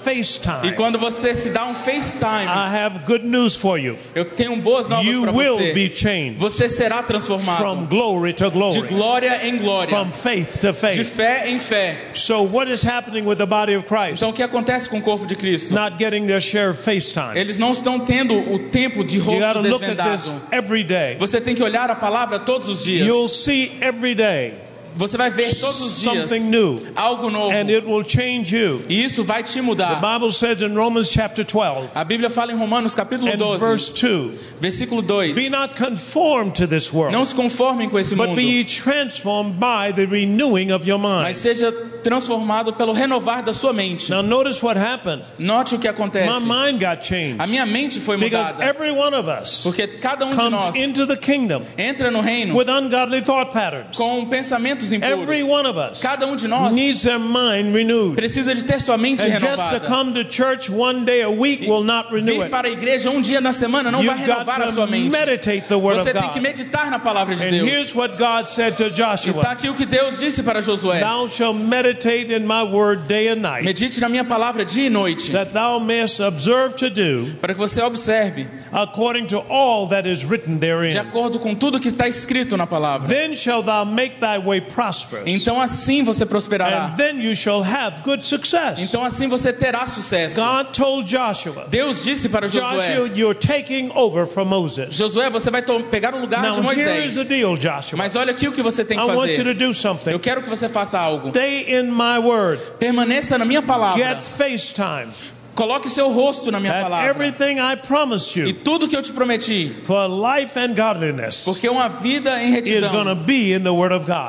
e 0.64 0.72
quando 0.74 0.98
você 0.98 1.36
se 1.36 1.50
dá 1.50 1.66
um 1.66 1.76
FaceTime, 1.76 2.46
I 2.46 2.76
have 2.76 3.00
good 3.06 3.26
news 3.26 3.56
for 3.56 3.78
you. 3.78 3.98
eu 4.16 4.26
tenho 4.26 4.56
boas 4.58 4.88
novas 4.90 5.06
You 5.06 5.22
para 5.24 5.32
will 5.32 5.58
você. 5.58 5.74
be 5.74 5.92
changed 5.94 6.38
Você 6.38 6.70
será 6.70 6.98
from 6.98 7.08
transformado 7.08 7.88
glory 7.88 8.34
to 8.34 8.50
de 8.50 8.82
glória 8.82 9.48
em 9.48 9.58
glória, 9.58 9.90
from 9.90 10.12
faith 10.12 10.60
to 10.62 10.72
de 10.72 11.04
fé 11.04 11.50
em 11.50 11.60
fé. 11.60 11.98
So 12.14 12.42
what 12.44 12.72
is 12.72 12.84
happening 12.84 13.26
with 13.26 13.38
the 13.38 13.46
body 13.46 13.76
of 13.76 13.88
Christ? 13.88 14.16
Então 14.18 14.30
o 14.30 14.34
que 14.34 14.44
acontece 14.44 14.90
com 14.90 14.98
o 15.00 15.02
corpo 15.02 15.26
de 15.26 15.36
Cristo? 15.36 15.74
Not 15.74 15.98
getting 15.98 16.26
their 16.28 16.42
share 16.42 16.70
of 16.70 16.80
Eles 16.90 17.12
FaceTime. 17.12 17.38
Eles 17.40 17.60
não 17.60 17.72
estão 17.72 18.00
tendo 18.00 18.34
o 18.34 18.60
tempo 18.70 19.04
de 19.04 19.20
rosto 19.20 19.54
to 19.54 19.60
look 19.62 19.84
at 19.84 19.98
this 19.98 20.24
desvendado. 20.24 20.48
every 20.52 20.84
day. 20.84 21.16
Você 21.18 21.40
tem 21.42 21.56
que 21.56 21.64
olhar 21.64 21.90
a 21.90 21.96
palavra 21.96 22.40
todos 22.40 22.68
os 22.70 22.84
dias. 22.84 23.08
You'll 23.08 23.30
see 23.30 23.78
every 23.82 24.16
day 24.16 24.54
Você 24.96 25.18
vai 25.18 25.30
ver 25.30 25.54
todos 25.60 25.80
os 25.82 26.02
dias 26.02 26.30
something 26.30 26.50
new, 26.50 26.80
algo 26.96 27.30
novo. 27.30 27.52
and 27.52 27.70
it 27.72 27.86
will 27.88 28.04
change 28.04 28.56
you. 28.56 28.84
E 28.90 29.04
isso 29.04 29.24
vai 29.24 29.42
te 29.44 29.54
The 29.56 29.62
mudar. 29.62 30.02
Bible 30.02 30.32
says 30.32 30.62
in 30.62 30.76
Romans 30.76 31.10
chapter 31.10 31.44
12 31.46 31.90
A 31.96 32.04
Bíblia 32.04 32.30
fala 32.30 32.52
em 32.52 32.58
Romanos 32.58 32.94
capítulo 32.94 33.32
and 33.32 33.38
12, 33.38 33.60
verse 33.60 33.90
2 33.94 34.32
versículo 34.60 35.02
2. 35.02 35.34
Be 35.36 35.50
not 35.50 35.76
conformed 35.76 36.56
to 36.56 36.68
this 36.68 36.92
world, 36.94 37.12
Não 37.16 37.24
se 37.26 37.34
conformem 37.34 37.90
com 37.90 37.98
esse 37.98 38.16
but 38.16 38.28
mundo, 38.30 38.36
be 38.38 38.64
transformed 38.64 39.54
by 39.60 39.92
the 39.96 40.06
renewing 40.06 40.72
of 40.72 40.88
your 40.88 41.00
mas 41.00 41.28
mind. 41.28 41.36
seja 41.36 41.72
transformado 42.04 42.74
pelo 42.74 42.94
renovar 42.94 43.44
da 43.44 43.54
sua 43.54 43.72
mente. 43.74 44.10
Now, 44.10 44.22
notice 44.24 44.62
what 44.64 44.78
happened. 44.80 45.24
Note 45.38 45.76
o 45.76 45.80
que 45.80 45.88
My 45.88 45.94
acontece. 45.94 46.46
mind 46.46 46.80
got 46.80 47.02
changed 47.04 47.40
A 47.40 47.48
minha 47.48 47.66
mente 47.66 48.00
foi 48.00 48.18
because 48.18 48.54
mudada. 48.54 48.64
every 48.64 48.92
one 48.92 49.14
of 49.16 49.28
us 49.30 49.62
Porque 49.64 49.88
cada 49.88 50.26
um 50.26 50.32
de 50.32 50.36
comes 50.36 50.52
nós 50.52 50.76
into 50.76 51.06
the 51.06 51.16
kingdom 51.16 51.64
entra 51.78 52.10
no 52.12 52.22
reino 52.22 52.56
with 52.58 52.68
ungodly 52.70 53.22
thought 53.22 53.52
patterns. 53.54 53.96
com 53.96 54.26
pensamentos 54.90 55.22
Every 55.22 55.40
impuros. 55.42 55.50
one 55.50 55.66
of 55.68 55.78
us 55.78 56.02
Cada 56.02 56.26
um 56.28 56.36
de 56.36 56.48
nós 56.48 56.74
needs 56.74 57.04
their 57.04 57.20
mind 57.20 57.74
renewed. 57.74 58.16
precisa 58.16 58.54
de 58.56 58.64
ter 58.64 58.80
sua 58.80 58.98
mente 58.98 59.22
And 59.24 59.32
just 59.40 59.42
to 59.42 59.48
renovada. 59.48 59.88
come 59.88 60.14
to 60.14 60.24
church 60.26 60.70
one 60.70 61.06
day 61.06 61.22
a 61.22 61.30
week 61.30 61.62
will 61.68 61.84
not 61.84 62.12
renew 62.12 62.38
Vir 62.38 62.46
it. 62.46 62.50
para 62.52 62.68
a 62.68 62.72
igreja 62.72 63.10
um 63.10 63.22
dia 63.22 63.40
na 63.42 63.54
semana 63.54 63.92
não 63.92 64.04
vai 64.04 64.16
You've 64.18 64.26
got 64.28 64.40
renovar 64.40 64.62
a 64.62 64.74
sua 64.74 64.88
mente. 64.88 65.10
meditate 65.10 65.68
the 65.68 65.76
word 65.78 66.00
Você 66.00 66.12
of 66.12 66.20
tem 66.20 66.30
que 66.30 66.40
meditar 66.40 66.90
na 66.90 67.00
palavra 67.00 67.36
de 67.36 67.46
And 67.46 67.52
Deus. 67.52 67.68
here's 67.70 67.96
what 67.96 68.18
God 68.18 68.48
said 68.50 68.76
to 68.78 68.86
E 68.86 68.88
está 68.88 69.16
Joshua 69.16 69.42
aqui 69.52 69.70
o 69.70 69.74
que 69.76 69.86
Deus 69.86 70.20
disse 70.20 70.42
para 70.44 70.62
Josué: 70.62 71.00
Thou 71.00 71.28
shalt 71.28 71.58
meditate 71.58 72.32
in 72.34 72.46
my 72.46 72.64
word 72.64 73.08
day 73.08 73.28
and 73.30 73.38
night, 73.42 73.64
Medite 73.64 74.00
na 74.00 74.10
minha 74.10 74.24
palavra 74.24 74.64
dia 74.66 74.88
e 74.88 74.90
noite, 74.90 75.32
that 75.32 75.52
thou 75.54 75.80
mayest 75.80 76.20
observe 76.22 76.76
to 76.76 76.90
do 76.90 77.36
para 77.42 77.54
que 77.54 77.60
você 77.60 77.82
observe 77.82 78.48
according 78.72 79.26
to 79.28 79.38
all 79.50 79.88
that 79.88 80.08
is 80.08 80.24
written 80.24 80.54
de 80.56 80.60
therein. 80.68 80.98
acordo 80.98 81.40
com 81.40 81.54
tudo 81.56 81.80
que 81.80 81.90
está 81.90 82.08
escrito 82.08 82.56
na 82.58 82.66
palavra. 82.66 83.08
Then 83.08 83.36
shalt 83.36 83.66
thou 83.66 83.86
make 83.86 84.16
thy 84.20 84.38
way 84.38 84.62
Então 85.26 85.60
assim 85.62 86.04
você 86.04 86.26
prosperará. 86.26 86.86
and 86.86 86.98
then 86.98 87.22
you 87.22 87.36
shall 87.36 87.62
have 87.64 88.02
good 88.04 88.26
success. 88.26 88.80
Então 88.80 89.04
assim 89.04 89.28
você 89.28 89.52
terá 89.54 89.86
sucesso. 89.88 90.36
God 90.36 90.68
told 90.76 91.10
Joshua, 91.10 91.66
Deus 91.70 92.04
disse 92.04 92.30
para 92.30 92.48
Joshua, 92.48 92.80
Josué: 92.82 93.12
you're 93.16 93.38
taking 93.38 93.92
over 93.96 94.26
from 94.26 94.46
Moses. 94.46 94.96
Josué, 94.96 95.30
você 95.30 95.52
vai 95.52 95.62
pegar 95.90 96.16
o 96.16 96.20
lugar 96.22 96.42
de 96.52 96.62
Now 96.62 96.72
here 96.72 97.06
is 97.06 97.16
the 97.16 97.24
Moisés. 97.24 97.28
deal, 97.28 97.58
Joshua. 97.58 97.98
Mas 97.98 98.16
olha 98.16 98.32
aqui 98.32 98.48
o 98.48 98.52
que 98.52 98.62
você 98.62 98.84
tem 98.86 98.98
que 98.98 99.04
I 99.04 99.08
want 99.08 99.30
you 99.32 99.38
to 99.38 99.44
fazer. 99.44 99.54
do 99.54 99.74
something. 99.74 100.12
Eu 100.12 100.20
quero 100.20 100.44
que 100.44 100.50
você 100.50 100.70
faça 100.70 101.00
algo. 101.00 101.30
Stay 101.30 101.74
in 101.74 101.84
my 101.92 102.18
word. 102.24 102.62
Permaneça 102.80 103.38
na 103.38 103.46
minha 103.46 103.62
palavra. 103.62 104.02
Get 104.04 104.22
FaceTime. 104.22 105.12
Coloque 105.56 105.90
seu 105.90 106.10
rosto 106.12 106.52
na 106.52 106.60
minha 106.60 106.74
palavra. 106.74 107.14
promised 107.78 108.38
E 108.38 108.50
you 108.50 108.54
tudo 108.54 108.88
que 108.88 108.96
eu 108.96 109.02
te 109.02 109.12
prometi, 109.12 109.72
for 109.84 110.08
life 110.08 110.58
and 110.58 110.74
godliness 110.74 111.44
porque 111.46 111.68
uma 111.68 111.90
vida 111.90 112.42
em 112.42 112.52
retidão 112.52 113.04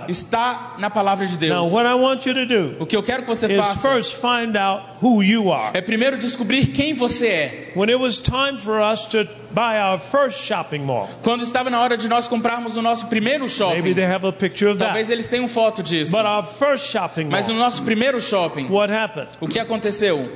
está 0.09 0.75
na 0.79 0.91
palavra 0.91 1.27
de 1.27 1.49
Now, 1.49 1.63
Deus. 1.63 1.73
you 2.27 2.35
do 2.35 2.83
O 2.83 2.87
que 2.87 2.97
eu 2.97 3.03
quero 3.03 3.23
que 3.23 3.29
você 3.29 3.49
faça 3.57 3.75
you 5.23 5.53
é 5.73 5.81
primeiro 5.81 6.19
descobrir 6.19 6.67
quem 6.69 6.95
você 6.95 7.27
é. 7.29 7.73
When 7.75 7.89
it 7.89 8.01
was 8.03 8.19
time 8.19 8.59
for 8.59 8.81
us 8.81 9.07
to 9.07 9.27
buy 9.51 9.79
our 9.79 9.99
first 9.99 10.45
shopping 10.45 10.81
mall, 10.81 11.09
Quando 11.23 11.43
estava 11.43 11.71
na 11.71 11.81
hora 11.81 11.97
de 11.97 12.09
nós 12.09 12.27
comprarmos 12.27 12.77
o 12.77 12.83
nosso 12.83 13.07
primeiro 13.07 13.45
maybe 13.45 13.55
shopping, 13.55 13.95
they 13.95 14.05
have 14.05 14.27
a 14.27 14.33
picture 14.33 14.71
of 14.71 14.79
talvez 14.79 15.07
that. 15.07 15.13
eles 15.13 15.29
tenham 15.29 15.49
foto 15.49 15.83
disso. 15.83 16.11
But 16.13 16.25
our 16.27 16.45
first 16.45 16.91
shopping 16.91 17.27
Mas 17.27 17.49
no 17.49 17.55
nosso 17.55 17.83
primeiro 17.83 18.21
shopping, 18.21 18.69
o 19.41 19.49
que 19.49 19.59
aconteceu? 19.59 20.29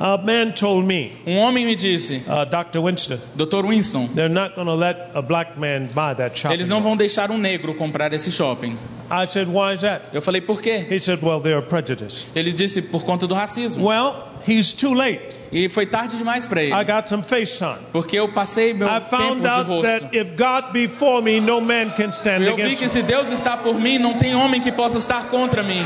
A 0.00 0.16
man 0.16 0.52
told 0.52 0.86
me, 0.86 1.12
Um 1.26 1.38
homem 1.38 1.66
me 1.66 1.74
disse, 1.74 2.22
uh, 2.28 2.44
Dr. 2.44 2.80
Winston, 2.80 3.18
Dr. 3.36 3.66
Winston, 3.66 4.08
they're 4.14 4.28
not 4.28 4.54
going 4.54 4.68
to 4.68 4.74
let 4.74 5.10
a 5.14 5.20
black 5.22 5.58
man 5.58 5.88
buy 5.92 6.14
that 6.14 6.36
shopping 6.38 6.54
eles 6.54 6.68
não 6.68 6.80
vão 6.80 6.96
deixar 6.96 7.30
um 7.32 7.38
negro 7.38 7.74
comprar 7.74 8.12
esse 8.12 8.30
shopping. 8.30 8.76
I 9.10 9.26
said, 9.26 9.48
why 9.48 9.72
is 9.74 9.80
that? 9.80 10.14
Eu 10.14 10.20
falei, 10.22 10.40
por 10.40 10.60
quê? 10.62 10.86
He 10.88 10.98
said, 11.00 11.20
well, 11.22 11.40
they're 11.40 11.62
prejudiced. 11.62 12.26
Ele 12.34 12.52
disse, 12.52 12.80
por 12.82 13.04
conta 13.04 13.26
do 13.26 13.34
racismo. 13.34 13.86
Well, 13.88 14.28
he's 14.46 14.72
too 14.72 14.94
late. 14.94 15.34
E 15.50 15.68
foi 15.70 15.86
tarde 15.86 16.16
demais 16.18 16.44
para 16.46 16.62
ele. 16.62 16.74
I 16.74 16.84
got 16.84 17.08
some 17.08 17.22
FaceTime. 17.24 17.78
Porque 17.90 18.18
eu 18.18 18.28
passei 18.28 18.74
meu 18.74 18.86
I 18.86 19.00
tempo 19.00 19.08
found 19.10 19.40
de 19.40 19.48
out 19.48 19.66
rosto. 19.66 19.82
that 19.82 20.14
if 20.14 20.36
God 20.36 20.72
be 20.74 20.86
for 20.86 21.22
me, 21.22 21.40
no 21.40 21.58
man 21.60 21.90
can 21.96 22.10
stand 22.12 22.42
Eu 22.44 22.54
vi 22.54 22.76
que 22.76 22.84
me. 22.84 22.88
se 22.90 23.02
Deus 23.02 23.32
está 23.32 23.56
por 23.56 23.80
mim, 23.80 23.98
não 23.98 24.12
tem 24.18 24.34
homem 24.36 24.60
que 24.60 24.70
possa 24.70 24.98
estar 24.98 25.24
contra 25.30 25.62
mim. 25.62 25.82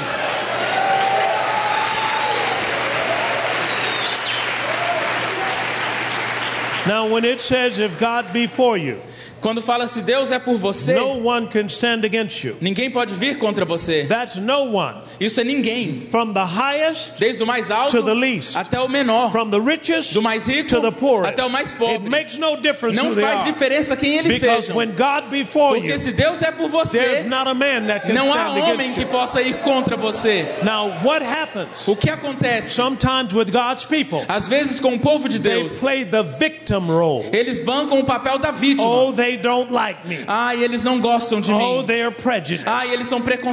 Now, 6.87 7.07
when 7.09 7.25
it 7.25 7.40
says 7.40 7.79
if 7.79 8.01
God 8.01 8.33
be 8.33 8.47
for 8.47 8.77
you, 8.77 9.01
Quando 9.42 9.61
fala 9.61 9.87
se 9.88 10.00
Deus 10.02 10.31
é 10.31 10.38
por 10.38 10.57
você, 10.57 10.94
no 10.94 11.26
one 11.28 11.48
can 11.48 11.66
stand 11.66 12.00
against 12.05 12.44
you. 12.44 12.57
ninguém 12.61 12.90
pode 12.90 13.12
vir 13.14 13.37
contra 13.38 13.64
você. 13.64 14.05
That's 14.09 14.37
no 14.37 14.72
one. 14.76 15.02
Isso 15.20 15.40
é 15.40 15.44
ninguém. 15.44 16.00
From 16.00 16.33
the 16.33 16.44
highest 16.44 17.12
Desde 17.18 17.42
o 17.42 17.46
mais 17.46 17.70
alto 17.70 17.96
To 17.98 18.02
the 18.05 18.14
least. 18.14 18.57
até 18.57 18.78
o 18.81 18.88
menor. 18.88 19.31
from 19.33 19.50
the 19.50 19.59
richest 19.59 20.14
Do 20.14 20.22
mais 20.22 20.46
rico 20.46 20.68
to 20.68 20.81
the 20.81 20.90
poorest. 20.92 21.35
até 21.35 21.44
o 21.44 21.50
mais 21.50 21.70
It 21.72 21.78
pobre. 21.78 22.09
makes 22.09 22.38
no 22.38 22.57
difference 22.57 23.02
Não 23.02 23.12
they 23.12 23.22
faz 23.24 23.44
diferença 23.44 23.96
quem 23.96 24.16
eles 24.16 24.38
Because 24.40 24.66
sejam. 24.68 24.76
when 24.76 24.90
God 24.92 25.28
be 25.31 25.44
for 25.44 25.74
Porque 25.74 25.88
you, 25.92 26.00
se 26.00 26.12
Deus 26.12 26.40
é 26.40 26.52
por 26.52 26.70
there's 26.70 26.90
você, 26.90 27.22
not 27.24 27.48
a 27.48 27.55
man 27.55 27.87
that 27.88 28.07
can 28.07 28.14
não 28.14 28.33
há 28.33 28.48
stand 28.57 28.72
homem 28.72 28.92
que 28.92 29.05
possa 29.05 29.42
ir 29.42 29.57
contra 29.59 29.96
você. 29.96 30.46
Now, 30.62 30.88
what 31.02 31.24
happens? 31.24 31.87
O 31.88 31.96
que 31.96 32.09
acontece? 32.09 32.70
Sometimes 32.74 33.33
with 33.35 33.50
God's 33.50 33.85
people, 33.85 34.22
Às 34.28 34.46
vezes 34.48 34.78
com 34.78 34.94
o 34.94 34.98
povo 35.00 35.28
de 35.28 35.40
they 35.40 35.55
Deus, 35.61 35.78
play 35.81 36.05
the 36.05 36.22
victim 36.22 36.87
role. 36.87 37.24
eles 37.33 37.59
bancam 37.59 37.98
o 37.98 38.05
papel 38.05 38.38
da 38.38 38.52
vítima. 38.52 38.87
Oh, 38.88 39.12
they 39.12 39.32
don't 39.37 39.73
like 39.73 40.07
me. 40.07 40.25
Ai, 40.27 40.62
eles 40.62 40.85
não 40.85 41.01
gostam 41.01 41.40
de 41.40 41.53
Oh, 41.53 41.81
mim. 41.81 41.87
they 41.87 42.03
are 42.03 42.11
prejudiced. 42.14 42.66
Ai, 42.66 42.92
eles 42.92 43.07
são 43.09 43.18
Oh, 43.18 43.23
they 43.23 43.37
don't 43.37 43.53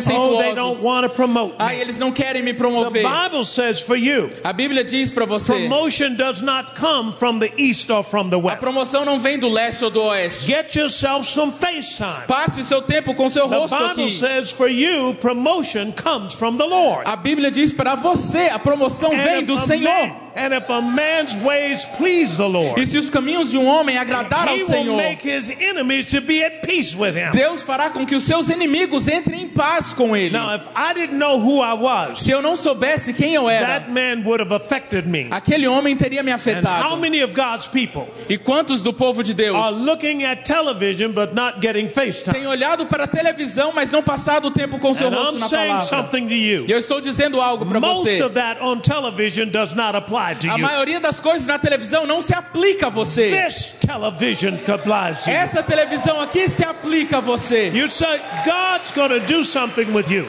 preconceituosos. 0.78 0.84
want 0.84 1.04
to 1.04 1.10
promote 1.10 1.56
Ai, 1.60 1.76
me. 1.76 1.82
eles 1.82 1.98
não 1.98 2.12
querem 2.12 2.42
me 2.44 2.54
The 2.54 2.58
promover. 2.60 3.04
Bible 3.04 3.44
says 3.44 3.80
for 3.80 3.96
you, 3.96 4.32
A 4.44 4.52
Bíblia 4.54 4.84
diz 4.84 5.12
para 5.12 5.26
você: 5.26 5.54
promotion 5.54 6.16
does 6.16 6.42
not 6.42 6.74
come 6.80 7.12
from 7.14 7.40
the 7.40 7.52
east 7.58 7.90
or 7.90 8.04
from 8.04 8.30
the 8.30 8.36
a 8.36 8.40
west. 8.40 8.60
promoção 8.60 9.06
não 9.06 9.20
vem 9.20 9.38
do 9.40 9.48
leste 9.50 9.84
ou 9.84 9.90
do 9.92 10.02
oeste. 10.02 10.46
Get 10.46 10.76
yourself 10.76 11.28
some 11.28 11.52
FaceTime. 11.52 12.28
Passe 12.28 12.62
o 12.62 12.66
seu 12.66 12.82
tempo 12.82 13.14
com 13.14 13.30
seu 13.30 13.48
The 13.48 13.56
rosto 13.56 13.76
Bible 13.78 14.04
aqui. 14.06 14.12
says 14.12 14.52
for 14.52 14.68
you, 14.70 15.14
promotion 15.22 15.92
comes 15.92 16.34
from 16.34 16.58
the 16.58 16.66
Lord. 16.66 17.04
A 17.06 17.16
Bíblia 17.16 17.52
diz 17.52 17.72
para 17.74 17.96
você: 17.96 18.50
a 18.50 18.60
promoção 18.60 19.12
vem 19.12 19.44
do 19.44 19.54
a 19.54 19.58
Senhor. 19.58 19.90
man, 20.08 20.16
and 20.40 20.54
if 20.56 20.70
a 20.70 20.82
man's 20.82 21.36
ways 21.44 21.86
please 21.98 22.38
the 22.38 22.48
Lord, 22.48 22.80
E 22.82 22.88
se 22.88 22.98
os 22.98 23.10
caminhos 23.10 23.52
de 23.52 23.58
um 23.58 23.68
homem 23.68 23.98
agradar 23.98 24.48
ao 24.48 24.56
he 24.56 24.62
will 24.64 24.68
Senhor, 24.68 24.98
make 24.98 25.28
his 25.30 25.50
enemies 25.60 26.06
to 26.06 26.22
be 26.22 26.42
at 26.44 26.62
peace 26.66 26.96
with 26.96 27.14
him. 27.16 27.32
Deus 27.34 27.62
fará 27.64 27.90
com 27.90 28.06
que 28.06 28.16
os 28.16 28.24
seus 28.24 28.50
inimigos 28.50 29.08
entrem 29.08 29.42
em 29.44 29.48
paz 29.50 29.94
com 29.94 30.16
ele. 30.16 30.32
Now, 30.38 30.56
if 30.56 30.64
I 30.76 30.94
didn't 30.94 31.18
know 31.18 31.38
who 31.40 31.62
I 31.62 31.74
was, 31.74 32.22
Se 32.22 32.32
eu 32.32 32.42
não 32.42 32.56
soubesse 32.56 33.14
quem 33.14 33.34
eu 33.36 33.50
era, 33.50 33.66
that 33.80 33.92
man 33.92 34.24
would 34.26 34.42
have 34.42 34.54
affected 34.54 35.06
me. 35.08 35.28
aquele 35.32 35.68
homem 35.68 35.96
teria 35.96 36.24
me 36.24 36.32
And 36.32 36.36
how 36.36 36.40
afetado. 36.40 36.98
many 36.98 37.22
of 37.22 37.34
God's 37.34 37.68
people 37.68 38.08
E 38.30 38.38
quantos 38.38 38.82
do 38.82 38.94
povo 38.94 39.24
de 39.24 39.32
are 39.32 39.38
Deus 39.52 39.78
looking 39.80 40.24
at 40.24 40.44
television 40.46 41.12
but 41.12 41.34
not 41.34 41.60
getting 41.60 41.88
FaceTime? 41.90 42.34
têm 42.34 42.48
olhado 42.48 42.86
para 42.86 43.04
a 43.04 43.08
televisão, 43.08 43.72
mas 43.74 43.92
não 43.92 44.02
passado 44.02 44.48
o 44.48 44.52
tempo 44.52 44.80
com 44.80 44.94
seu 44.94 45.08
And 45.08 45.16
rosto 45.16 45.36
I'm 45.36 45.40
na 45.42 45.48
saying 45.48 45.68
palavra? 45.74 45.86
something 45.88 46.28
to 46.28 46.34
you. 46.34 46.66
E 46.68 46.72
eu 46.72 46.80
estou 46.80 47.02
dizendo 47.02 47.42
algo 47.42 47.66
para 47.66 47.80
Most 47.80 48.04
você. 48.04 48.24
of 48.24 48.36
that 48.36 48.62
on 48.62 48.80
television 48.80 49.48
does 49.50 49.74
not 49.74 49.96
apply 49.98 50.29
A 50.50 50.58
maioria 50.58 51.00
das 51.00 51.20
coisas 51.20 51.48
na 51.48 51.58
televisão 51.60 52.06
não 52.06 52.22
se 52.22 52.34
aplica 52.34 52.88
a 52.88 52.90
você. 52.90 53.32
This 53.46 53.74
television 53.86 54.56
applies 54.68 55.24
to 55.24 55.30
you. 55.30 55.36
Essa 55.36 55.64
televisão 55.64 56.20
aqui 56.20 56.48
se 56.48 56.64
aplica 56.64 57.18
a 57.18 57.22
você. 57.22 57.70
You 57.74 57.90
say, 57.90 58.20
God's 58.46 58.92
going 58.92 59.10
to 59.10 59.20
do 59.28 59.44
something 59.44 59.92
with 59.94 60.10
you. 60.10 60.28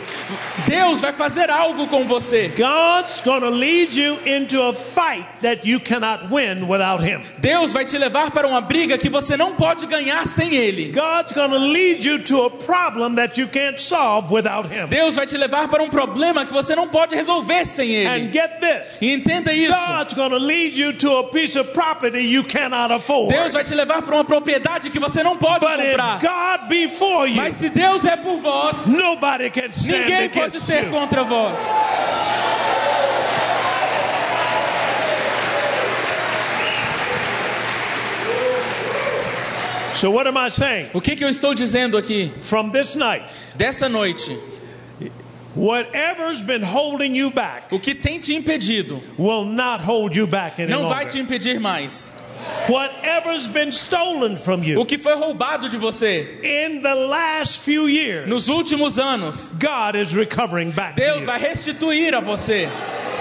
Deus 0.66 1.00
vai 1.00 1.12
fazer 1.12 1.50
algo 1.50 1.86
com 1.88 2.04
você. 2.04 2.48
God's 2.56 3.20
going 3.20 3.40
to 3.40 3.50
lead 3.50 3.94
you 4.00 4.18
into 4.26 4.62
a 4.62 4.72
fight 4.72 5.26
that 5.42 5.66
you 5.68 5.80
cannot 5.80 6.28
win 6.30 6.66
without 6.68 7.02
Him. 7.02 7.22
Deus 7.38 7.72
vai 7.72 7.84
te 7.84 7.96
levar 7.98 8.30
para 8.30 8.46
uma 8.46 8.60
briga 8.60 8.96
que 8.98 9.08
você 9.08 9.36
não 9.36 9.54
pode 9.54 9.86
ganhar 9.86 10.26
sem 10.26 10.54
Ele. 10.54 10.92
God's 10.92 11.32
going 11.32 11.50
to 11.50 11.58
lead 11.58 12.06
you 12.06 12.18
to 12.20 12.44
a 12.44 12.50
problem 12.50 13.14
that 13.16 13.40
you 13.40 13.48
can't 13.48 13.80
solve 13.80 14.32
without 14.32 14.68
Him. 14.68 14.86
Deus 14.88 15.16
vai 15.16 15.26
te 15.26 15.36
levar 15.36 15.68
para 15.68 15.82
um 15.82 15.88
problema 15.88 16.44
que 16.44 16.52
você 16.52 16.74
não 16.74 16.88
pode 16.88 17.14
resolver 17.14 17.66
sem 17.66 18.06
And 18.06 18.16
Ele. 18.16 18.32
get 18.32 18.60
this 18.60 18.96
E 19.00 19.12
entenda 19.12 19.52
isso. 19.52 19.72
God's 19.88 20.14
going 20.14 20.30
to 20.30 20.38
lead 20.38 20.76
you 20.76 20.92
to 20.92 21.16
a 21.18 21.24
piece 21.30 21.56
of 21.56 21.72
property 21.72 22.20
you 22.20 22.42
cannot 22.44 22.90
afford. 22.92 23.30
Deus 23.34 23.52
vai 23.52 23.64
te 23.64 23.74
levar 23.74 24.02
para 24.02 24.14
uma 24.14 24.24
propriedade 24.24 24.90
que 24.90 24.98
você 25.00 25.22
não 25.22 25.36
pode 25.36 25.60
But 25.60 25.80
if 25.80 25.90
comprar. 25.96 26.20
God 26.20 26.68
be 26.68 26.88
for 26.88 27.26
you, 27.26 27.36
Mas 27.36 27.56
se 27.56 27.68
Deus 27.68 28.04
é 28.04 28.16
por 28.16 28.38
vós, 28.40 28.86
nobody 28.86 29.50
can 29.50 29.70
stand 29.72 29.98
ninguém 29.98 30.28
pode 30.28 30.60
ser 30.60 30.84
you. 30.84 30.90
contra 30.90 31.24
vós. 31.24 31.58
So, 39.94 40.10
what 40.10 40.26
am 40.26 40.36
I 40.38 40.48
saying? 40.48 40.88
O 40.94 41.00
que, 41.00 41.14
que 41.14 41.22
eu 41.24 41.28
estou 41.28 41.54
dizendo 41.54 41.98
aqui? 41.98 42.32
From 42.42 42.70
this 42.70 42.94
night, 42.94 43.22
Dessa 43.54 43.86
noite, 43.88 44.34
whatever's 45.56 46.42
been 46.42 46.62
holding 46.62 47.14
you 47.14 47.30
back 47.30 47.72
o 47.72 47.78
que 47.78 47.94
tem 47.94 48.18
te 48.20 48.34
impedido 48.34 49.00
will 49.18 49.44
not 49.44 49.82
hold 49.82 50.16
you 50.16 50.26
back 50.26 50.60
any 50.60 50.70
não 50.70 50.88
vai 50.88 51.04
longer. 51.04 51.12
te 51.12 51.18
impedir 51.18 51.58
mais. 51.60 52.16
Whatever's 52.68 53.48
been 53.48 53.70
stolen 53.70 54.36
from 54.36 54.60
O 54.60 54.64
you 54.64 54.86
que 54.86 54.96
foi 54.96 55.14
roubado 55.14 55.68
de 55.68 55.76
você 55.76 56.40
in 56.42 56.80
the 56.80 56.94
last 56.94 57.60
few 57.60 57.88
years, 57.88 58.28
nos 58.28 58.48
últimos 58.48 58.98
anos, 58.98 59.52
God 59.58 59.94
is 59.94 60.12
recovering 60.12 60.70
back 60.70 60.94
Deus 60.94 61.24
vai 61.26 61.38
restituir 61.38 62.14
a 62.14 62.20
você. 62.20 62.68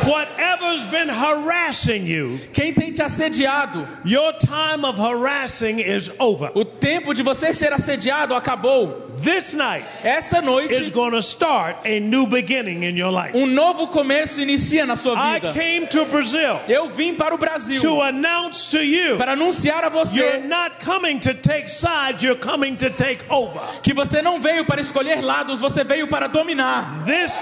Whatever's 0.05 0.83
been 0.85 1.09
harassing 1.09 2.05
you, 2.05 2.39
Quem 2.53 2.73
tem 2.73 2.91
te 2.91 3.01
assediado, 3.01 3.85
your 4.05 4.33
time 4.33 4.85
of 4.85 4.97
harassing 4.97 5.79
is 5.79 6.09
over. 6.19 6.51
o 6.55 6.63
tempo 6.65 7.13
de 7.13 7.21
você 7.21 7.53
ser 7.53 7.73
assediado 7.73 8.33
acabou. 8.33 9.05
This 9.21 9.53
night 9.53 9.85
Essa 10.03 10.37
is 10.39 10.43
noite, 10.45 10.89
going 10.91 11.11
to 11.11 11.21
start 11.21 11.77
a 11.85 11.99
new 11.99 12.25
beginning 12.25 12.83
in 12.85 12.95
your 12.97 13.11
life. 13.11 13.35
um 13.35 13.45
novo 13.45 13.87
começo 13.87 14.39
inicia 14.41 14.85
na 14.85 14.95
sua 14.95 15.13
I 15.15 15.39
vida. 15.39 15.53
came 15.53 15.85
to 15.87 16.05
Brazil 16.05 16.59
Eu 16.67 16.87
vim 16.89 17.13
para 17.15 17.35
o 17.35 17.37
Brasil 17.37 17.81
to 17.81 18.01
announce 18.01 18.71
to 18.71 18.81
you 18.83 19.17
para 19.17 19.33
anunciar 19.33 19.83
a 19.83 19.89
you're 19.89 20.05
você 20.05 20.37
not 20.47 20.77
coming 20.83 21.19
to 21.19 21.33
take 21.33 21.67
sides, 21.69 22.23
you're 22.23 22.39
coming 22.39 22.75
to 22.77 22.89
take 22.89 23.21
over. 23.29 23.59
que 23.83 23.93
você 23.93 24.21
não 24.21 24.39
veio 24.39 24.63
para 24.65 24.79
escolher 24.81 25.21
lados, 25.21 25.59
você 25.59 25.83
veio 25.83 26.07
para 26.07 26.27
dominar. 26.27 27.03
This 27.05 27.33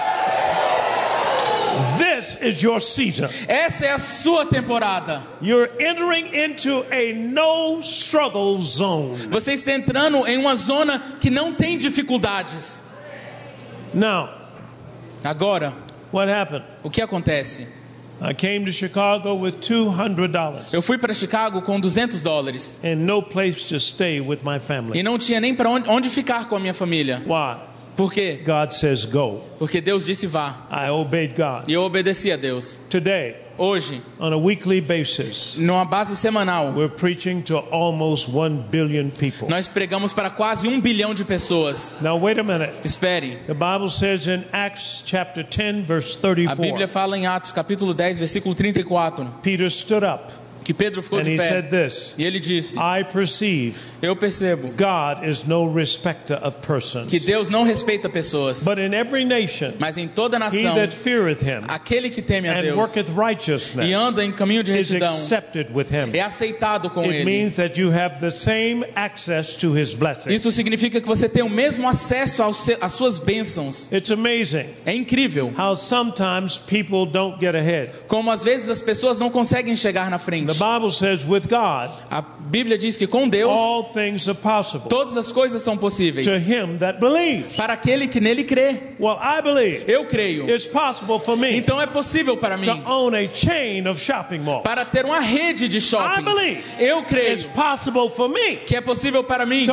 this 1.98 2.38
is 2.42 2.62
your 2.62 2.80
season. 2.80 3.28
Essa 3.46 3.86
é 3.86 3.92
a 3.92 3.98
sua 3.98 4.46
temporada. 4.46 5.22
You're 5.40 5.70
entering 5.78 6.28
into 6.34 6.84
a 6.90 7.12
no 7.14 7.80
struggle 7.82 8.56
zone. 8.58 9.16
Você 9.28 9.52
está 9.54 9.72
entrando 9.72 10.26
em 10.26 10.36
uma 10.38 10.56
zona 10.56 11.16
que 11.20 11.30
não 11.30 11.54
tem 11.54 11.78
dificuldades. 11.78 12.82
Now, 13.94 14.28
Agora, 15.24 15.72
what 16.12 16.30
happened? 16.30 16.64
o 16.82 16.90
que 16.90 17.02
acontece? 17.02 17.66
I 18.20 18.34
came 18.34 18.64
to 18.64 18.72
Chicago 18.72 19.34
with 19.34 19.58
$200 19.60 20.74
Eu 20.74 20.82
fui 20.82 20.98
para 20.98 21.14
Chicago 21.14 21.62
com 21.62 21.78
200 21.78 22.20
dólares 22.20 22.80
and 22.82 22.96
no 22.96 23.22
place 23.22 23.64
to 23.68 23.78
stay 23.78 24.20
with 24.20 24.38
my 24.44 24.56
e 24.56 24.60
family. 24.60 25.02
não 25.04 25.16
tinha 25.18 25.40
nem 25.40 25.54
para 25.54 25.70
onde, 25.70 25.88
onde 25.88 26.08
ficar 26.10 26.48
com 26.48 26.56
a 26.56 26.60
minha 26.60 26.74
família. 26.74 27.22
Why? 27.26 27.58
Por 27.98 28.12
quê? 28.12 28.40
God 28.44 28.72
says 28.72 29.04
go. 29.04 29.40
Porque 29.58 29.80
Deus 29.80 30.06
disse 30.06 30.24
vá. 30.24 30.54
I 30.70 30.88
obeyed 30.88 31.34
God. 31.34 31.68
E 31.68 31.72
eu 31.72 31.82
obedeci 31.82 32.30
a 32.30 32.36
Deus. 32.36 32.78
Today, 32.88 33.48
Hoje, 33.58 34.00
on 34.20 34.32
a 34.32 34.38
weekly 34.38 34.80
basis, 34.80 35.56
numa 35.58 35.84
base 35.84 36.16
semanal, 36.16 36.74
we're 36.76 36.88
preaching 36.88 37.42
to 37.42 37.58
almost 37.72 38.28
1 38.28 38.68
billion 38.70 39.10
people. 39.10 39.48
nós 39.48 39.66
pregamos 39.66 40.12
para 40.12 40.30
quase 40.30 40.68
um 40.68 40.80
bilhão 40.80 41.12
de 41.12 41.24
pessoas. 41.24 41.96
Now, 42.00 42.16
wait 42.16 42.38
a 42.38 42.44
minute. 42.44 42.72
Espere. 42.84 43.40
The 43.48 43.54
Bible 43.54 43.90
says 43.90 44.28
in 44.28 44.44
Acts 44.52 45.02
chapter 45.04 45.42
10, 45.42 45.82
verse 45.82 46.16
A 46.24 46.54
Bíblia 46.54 46.86
34, 46.86 46.88
fala 46.88 47.18
em 47.18 47.26
Atos 47.26 47.50
capítulo 47.50 47.92
10, 47.92 48.20
versículo 48.20 48.54
34, 48.54 49.26
Peter 49.42 49.68
stood 49.68 50.04
up 50.04 50.30
que 50.68 50.74
Pedro 50.74 51.02
ficou 51.02 51.18
and 51.20 51.22
de 51.24 51.32
he 51.32 51.36
pé. 51.38 51.48
said 51.48 51.70
this 51.70 52.14
E 52.18 52.24
ele 52.24 52.38
disse: 52.38 52.76
I 52.78 53.02
perceive 53.10 53.74
Eu 54.02 54.14
percebo 54.14 54.68
God 54.76 55.24
is 55.26 55.44
no 55.44 55.72
respecter 55.72 56.38
of 56.44 56.58
persons, 56.58 57.08
que 57.08 57.18
Deus 57.18 57.48
não 57.48 57.62
respeita 57.64 58.06
pessoas, 58.08 58.62
but 58.64 58.78
in 58.78 58.92
every 58.94 59.24
nation, 59.24 59.72
mas 59.78 59.96
em 59.96 60.06
toda 60.06 60.36
he 60.36 60.40
nação, 60.40 60.74
that 60.74 60.92
feareth 60.92 61.40
him 61.42 61.64
aquele 61.66 62.10
que 62.10 62.20
teme 62.20 62.48
a 62.50 62.58
and 62.58 62.62
Deus 62.62 62.76
worketh 62.76 63.06
e 63.08 63.12
righteousness 63.12 63.94
anda 63.94 64.22
em 64.22 64.30
caminho 64.30 64.62
de 64.62 64.70
is 64.72 64.90
retidão 64.90 65.08
accepted 65.08 65.70
with 65.74 65.86
him. 65.90 66.10
é 66.12 66.20
aceitado 66.20 66.90
com 66.90 67.00
It 67.00 67.14
ele. 67.14 67.24
means 67.24 67.56
that 67.56 67.80
you 67.80 67.90
have 67.90 68.20
the 68.20 68.30
same 68.30 68.84
access 68.94 69.56
to 69.56 69.74
his 69.74 69.94
blessing. 69.94 70.30
Isso 70.34 70.52
significa 70.52 71.00
que 71.00 71.06
você 71.06 71.28
tem 71.30 71.42
o 71.42 71.48
mesmo 71.48 71.88
acesso 71.88 72.42
aos 72.42 72.68
às 72.80 72.92
suas 72.92 73.18
bênçãos. 73.18 73.90
It's 73.90 74.10
amazing 74.10 74.66
É 74.84 74.92
incrível 74.94 75.50
how 75.58 75.74
sometimes 75.74 76.58
people 76.58 77.06
don't 77.10 77.40
get 77.40 77.54
ahead. 77.54 77.90
como 78.06 78.30
às 78.30 78.44
vezes 78.44 78.68
as 78.68 78.82
pessoas 78.82 79.18
não 79.18 79.30
conseguem 79.30 79.74
chegar 79.74 80.10
na 80.10 80.18
frente. 80.18 80.57
Bible 80.58 80.90
says 80.90 81.24
with 81.24 81.48
God, 81.48 81.90
A 82.10 82.22
Bíblia 82.22 82.78
diz 82.78 82.96
que 82.96 83.06
com 83.06 83.28
Deus 83.28 83.50
all 83.50 83.84
things 83.84 84.28
are 84.28 84.36
possible 84.38 84.88
todas 84.88 85.16
as 85.16 85.30
coisas 85.30 85.62
são 85.62 85.76
possíveis 85.76 86.26
to 86.26 86.32
him 86.38 86.78
that 86.78 86.98
believes. 86.98 87.56
para 87.56 87.72
aquele 87.74 88.08
que 88.08 88.20
nele 88.20 88.44
crê. 88.44 88.94
Well, 88.98 89.18
I 89.20 89.40
believe 89.42 89.84
Eu 89.86 90.06
creio. 90.06 90.48
it's 90.48 90.66
possible 90.66 91.18
for 91.18 91.36
me 91.36 91.56
Então 91.56 91.80
é 91.80 91.86
possível 91.86 92.36
para 92.36 92.56
mim 92.56 92.66
to 92.66 92.82
own 92.90 93.14
a 93.14 93.28
chain 93.28 93.86
of 93.86 94.00
shopping 94.00 94.38
malls. 94.40 94.62
para 94.62 94.84
ter 94.84 95.04
uma 95.04 95.20
rede 95.20 95.68
de 95.68 95.76
I 95.78 95.80
shoppings. 95.80 96.24
believe 96.24 96.62
Eu 96.78 97.02
creio 97.04 97.34
it's 97.34 97.46
possible 97.46 98.08
for 98.08 98.28
me 98.28 98.56
que 98.56 98.74
é 98.76 98.80
possível 98.80 99.22
para 99.24 99.44
mim 99.44 99.66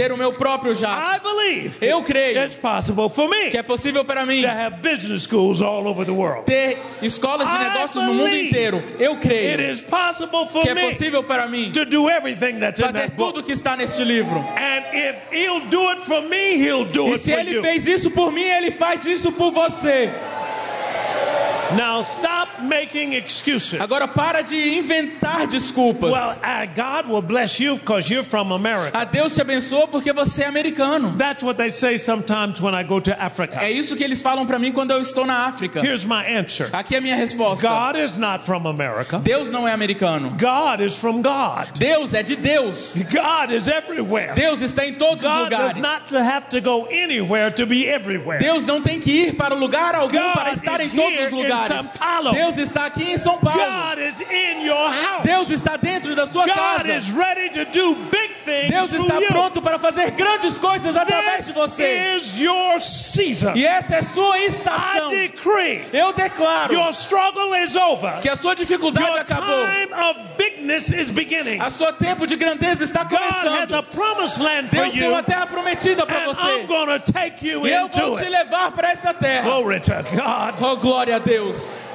ter 0.00 0.12
o 0.12 0.16
meu 0.16 0.32
próprio 0.32 0.74
jato. 0.74 1.16
I 1.16 1.18
believe 1.20 1.76
Eu 1.84 2.02
creio 2.02 2.42
it's 2.44 2.56
possible 2.56 3.08
for 3.10 3.28
me 3.28 3.50
que 3.50 3.58
é 3.58 3.62
possível 3.62 4.04
para 4.04 4.24
mim 4.24 4.40
to 4.42 4.48
have 4.48 4.76
business 4.80 5.24
schools 5.24 5.60
all 5.60 5.86
over 5.86 6.04
the 6.06 6.12
world. 6.12 6.44
ter 6.46 6.78
escolas 7.02 7.48
de 7.50 7.56
I 7.56 7.58
negócios 7.68 8.02
no 8.04 8.14
mundo 8.14 8.34
inteiro. 8.34 8.82
Eu 8.98 9.12
It 9.12 9.20
creio 9.20 9.60
is 9.72 9.80
possible 9.82 10.46
for 10.50 10.62
que 10.62 10.70
é 10.70 10.74
possível 10.74 11.22
para 11.22 11.46
mim 11.48 11.70
to 11.72 11.84
do 11.84 12.08
everything 12.08 12.58
that's 12.58 12.80
in 12.80 12.84
fazer 12.86 13.00
that 13.00 13.12
book. 13.16 13.34
tudo 13.34 13.44
que 13.44 13.52
está 13.52 13.76
neste 13.76 14.02
livro. 14.04 14.38
And 14.38 14.84
if 14.96 15.16
he'll 15.32 15.66
do 15.68 15.90
it 15.90 16.00
for 16.02 16.22
me, 16.22 16.56
he'll 16.56 16.84
do 16.86 17.08
E 17.08 17.12
it 17.12 17.20
se 17.22 17.32
for 17.32 17.40
ele 17.40 17.54
you. 17.56 17.62
fez 17.62 17.86
isso 17.86 18.10
por 18.10 18.32
mim, 18.32 18.42
ele 18.42 18.70
faz 18.70 19.04
isso 19.04 19.30
por 19.32 19.50
você. 19.52 20.08
Now 21.76 22.00
stop 22.02 22.29
making 22.62 23.14
excuses. 23.14 23.80
Agora 23.80 24.06
para 24.06 24.42
de 24.42 24.78
inventar 24.78 25.46
desculpas. 25.46 26.10
Well, 26.10 26.38
uh, 26.42 26.66
God 26.74 27.10
will 27.10 27.22
bless 27.22 27.60
you 27.60 27.76
because 27.76 28.10
you're 28.12 28.24
from 28.24 28.52
America. 28.52 28.96
A 28.96 29.04
Deus 29.04 29.34
te 29.34 29.40
abençoa 29.40 29.88
porque 29.88 30.12
você 30.12 30.42
é 30.42 30.46
americano. 30.46 31.16
That's 31.16 31.42
what 31.42 31.56
they 31.56 31.70
say 31.70 31.98
sometimes 31.98 32.60
when 32.60 32.74
I 32.74 32.82
go 32.84 33.00
to 33.00 33.12
Africa. 33.12 33.58
É 33.60 33.70
isso 33.70 33.96
que 33.96 34.04
eles 34.04 34.22
falam 34.22 34.46
para 34.46 34.58
mim 34.58 34.72
quando 34.72 34.90
eu 34.90 35.00
estou 35.00 35.26
na 35.26 35.46
África. 35.46 35.80
Here's 35.80 36.04
my 36.04 36.24
answer 36.36 36.70
Aqui 36.72 36.94
é 36.94 36.98
a 36.98 37.00
minha 37.00 37.16
resposta. 37.16 37.68
God 37.68 37.96
is 37.96 38.16
not 38.16 38.44
from 38.44 38.66
America. 38.66 39.18
Deus 39.18 39.50
não 39.50 39.66
é 39.66 39.72
americano. 39.72 40.30
God 40.38 40.80
is 40.80 40.96
from 40.96 41.22
God. 41.22 41.70
Deus 41.78 42.14
é 42.14 42.22
de 42.22 42.36
Deus. 42.36 42.96
God 42.96 43.52
is 43.52 43.68
everywhere. 43.68 44.34
Deus 44.34 44.62
está 44.62 44.86
em 44.86 44.94
todos 44.94 45.24
os 45.24 45.30
God 45.30 45.50
does 45.50 45.76
lugares. 45.76 45.76
not 45.76 46.14
have 46.14 46.48
to 46.48 46.60
go 46.60 46.86
anywhere 46.86 47.50
to 47.50 47.66
be 47.66 47.86
everywhere. 47.88 48.38
Deus 48.38 48.64
não 48.66 48.80
tem 48.80 49.00
que 49.00 49.10
ir 49.10 49.34
para 49.34 49.54
lugar 49.54 49.94
algum 49.94 50.18
God 50.18 50.34
para 50.34 50.52
estar 50.52 50.80
em 50.80 50.88
todos 50.88 51.20
os 51.24 51.30
lugares. 51.30 51.90
Deus 52.32 52.58
está 52.58 52.86
aqui 52.86 53.12
em 53.12 53.18
São 53.18 53.38
Paulo. 53.38 53.58
God 53.60 53.98
is 53.98 54.20
in 54.20 54.64
your 54.66 54.90
house. 54.90 55.22
Deus 55.22 55.50
está 55.50 55.76
dentro 55.76 56.14
da 56.14 56.26
sua 56.26 56.46
God 56.46 56.54
casa. 56.54 56.92
is 56.96 57.10
ready 57.10 57.50
to 57.50 57.64
do 57.70 57.94
big 58.10 58.34
things 58.44 58.70
Deus 58.70 58.92
está 58.92 59.18
you. 59.20 59.28
pronto 59.28 59.60
para 59.62 59.78
fazer 59.78 60.10
grandes 60.12 60.58
coisas 60.58 60.96
através 60.96 61.46
de 61.46 61.52
This 61.52 61.54
você. 61.54 62.16
is 62.16 62.40
your 62.40 62.78
season. 62.80 63.52
E 63.54 63.66
essa 63.66 63.96
é 63.96 64.02
sua 64.02 64.38
I 64.38 64.46
estação. 64.46 65.10
decree 65.10 65.84
Eu 65.92 66.12
declaro 66.12 66.72
your 66.72 66.90
struggle 66.92 67.54
is 67.56 67.74
over. 67.76 68.20
que 68.20 68.28
a 68.28 68.36
sua 68.36 68.54
dificuldade 68.54 69.06
Your 69.06 69.18
acabou. 69.20 69.66
time 69.66 69.92
of 69.94 70.20
bigness 70.36 70.90
is 70.92 71.10
beginning. 71.10 71.60
A 71.60 71.70
seu 71.70 71.92
tempo 71.92 72.26
de 72.26 72.36
grandeza 72.36 72.84
está 72.84 73.04
God 73.04 73.18
has 73.20 73.36
começando. 73.42 73.74
a 73.74 73.82
promised 73.82 74.40
land 74.42 74.68
for 74.68 74.76
Deus 74.76 74.92
tem 74.94 75.02
you, 75.02 75.10
uma 75.10 75.22
terra 75.22 75.46
prometida 75.46 76.06
para 76.06 76.24
você. 76.24 76.40
I'm 76.62 76.66
to 77.00 77.12
take 77.12 77.46
you 77.46 77.66
E 77.66 77.72
eu 77.72 77.88
vou 77.88 78.16
te 78.16 78.24
levar 78.24 78.70
para 78.72 78.90
essa 78.90 79.12
terra. 79.12 79.42
Glory 79.42 79.80
to 79.80 79.92
God. 79.92 80.54
Oh, 80.60 80.76
glória 80.76 81.16
a 81.16 81.18
Deus. 81.18 81.89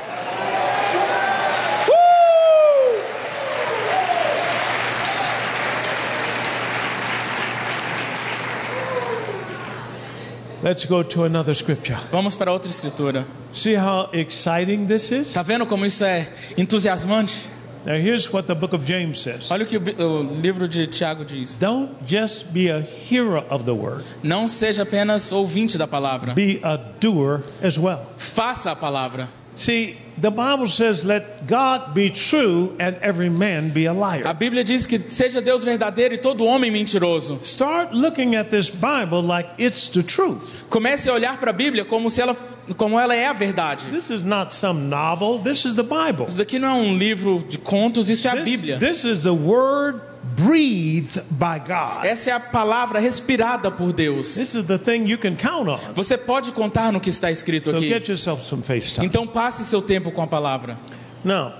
Let's 10.65 10.83
go 10.83 11.03
to 11.03 11.25
another 11.25 11.53
scripture. 11.53 11.95
Vamos 12.11 12.35
para 12.35 12.51
outra 12.51 12.71
escritura. 12.71 13.23
See 13.53 13.75
how 13.75 14.09
exciting 14.11 14.87
this 14.87 15.11
is? 15.11 15.31
Tá 15.31 15.43
vendo 15.43 15.67
como 15.67 15.85
isso 15.85 16.03
é 16.03 16.27
entusiasmante? 16.57 17.47
Now, 17.85 17.93
here's 17.93 18.33
what 18.33 18.47
the 18.47 18.55
book 18.55 18.73
of 18.73 18.83
James 18.83 19.21
says 19.21 19.51
Olha 19.51 19.63
o 19.63 19.67
que 19.67 19.77
o, 19.77 20.23
livro 20.41 20.67
de 20.67 20.87
Tiago 20.87 21.23
diz. 21.23 21.59
Don't 21.59 21.91
just 22.07 22.51
be 22.51 22.71
a 22.71 22.79
hearer 22.79 23.45
of 23.47 23.63
the 23.63 23.73
word, 23.73 24.03
Não 24.23 24.47
seja 24.47 24.81
apenas 24.81 25.31
ouvinte 25.31 25.77
da 25.77 25.85
palavra. 25.85 26.33
be 26.33 26.59
a 26.63 26.77
doer 26.99 27.43
as 27.61 27.77
well. 27.77 28.01
Faça 28.17 28.71
a 28.71 28.75
palavra. 28.75 29.29
See, 29.57 29.97
the 30.17 30.31
Bible 30.31 30.67
says, 30.67 31.03
Let 31.05 31.47
God 31.47 31.93
be 31.93 32.09
true 32.09 32.75
and 32.79 32.95
every 33.01 33.29
man 33.29 33.69
be 33.69 33.85
a 33.85 33.91
A 33.91 33.93
liar. 33.93 34.33
Bíblia 34.33 34.63
diz 34.63 34.85
que 34.85 34.99
seja 35.09 35.41
Deus 35.41 35.63
verdadeiro 35.63 36.13
e 36.13 36.17
todo 36.17 36.45
homem 36.45 36.71
mentiroso. 36.71 37.39
Start 37.43 37.93
looking 37.93 38.35
at 38.35 38.49
this 38.49 38.69
Bible 38.69 39.21
like 39.21 39.49
it's 39.57 39.89
the 39.89 40.03
truth. 40.03 40.65
Comece 40.69 41.09
a 41.09 41.13
olhar 41.13 41.37
para 41.39 41.51
a 41.51 41.53
Bíblia 41.53 41.85
como 41.85 42.09
se 42.09 42.21
ela 42.21 42.35
como 42.77 42.99
ela 42.99 43.15
é 43.15 43.27
a 43.27 43.33
verdade. 43.33 43.85
This 43.91 44.09
is 44.09 44.23
not 44.23 44.53
some 44.53 44.89
novel, 44.89 45.39
this 45.39 45.65
is 45.65 45.75
the 45.75 45.83
Bible. 45.83 46.25
Isso 46.27 46.37
daqui 46.37 46.57
não 46.57 46.67
é 46.69 46.73
um 46.73 46.97
livro 46.97 47.45
de 47.47 47.57
contos, 47.59 48.09
isso 48.09 48.27
é 48.27 48.31
a 48.31 48.35
This, 48.37 48.43
Bíblia. 48.43 48.79
this 48.79 49.03
is 49.05 49.21
the 49.23 49.31
word 49.31 50.01
breathed 50.35 51.21
by 51.31 51.59
God. 51.59 52.05
Essa 52.05 52.31
é 52.31 52.33
a 52.33 52.39
palavra 52.39 52.99
respirada 52.99 53.71
por 53.71 53.93
Deus. 53.93 54.35
This 54.35 54.55
is 54.55 54.65
the 54.65 54.77
thing 54.77 55.05
you 55.09 55.17
can 55.17 55.35
count 55.35 55.69
on. 55.69 55.79
Você 55.93 56.17
pode 56.17 56.51
contar 56.51 56.91
no 56.91 56.99
que 56.99 57.09
está 57.09 57.31
escrito 57.31 57.69
So 57.69 57.77
aqui. 57.77 57.87
get 57.89 58.07
yourself 58.07 58.43
some 58.43 58.61
face 58.61 58.93
time. 58.93 59.05
Então 59.07 59.25
passe 59.25 59.63
seu 59.65 59.81
tempo 59.81 60.11
com 60.11 60.21
a 60.21 60.27
palavra. 60.27 60.77
Now, 61.23 61.53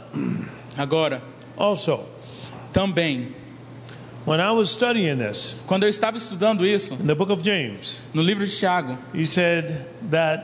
Agora, 0.78 1.22
also, 1.58 2.02
também, 2.74 3.34
when 4.26 4.40
I 4.42 4.52
was 4.52 4.70
studying 4.72 5.18
this 5.18 5.56
quando 5.66 5.84
eu 5.84 5.90
estava 5.90 6.18
estudando 6.18 6.66
isso 6.66 6.96
in 6.96 7.08
the 7.08 7.16
book 7.16 7.32
of 7.32 7.42
James, 7.44 7.98
no 8.14 8.22
livro 8.22 8.46
de 8.46 8.52
Tiago, 8.58 8.98
he 9.14 9.26
said 9.26 9.86
that 10.12 10.44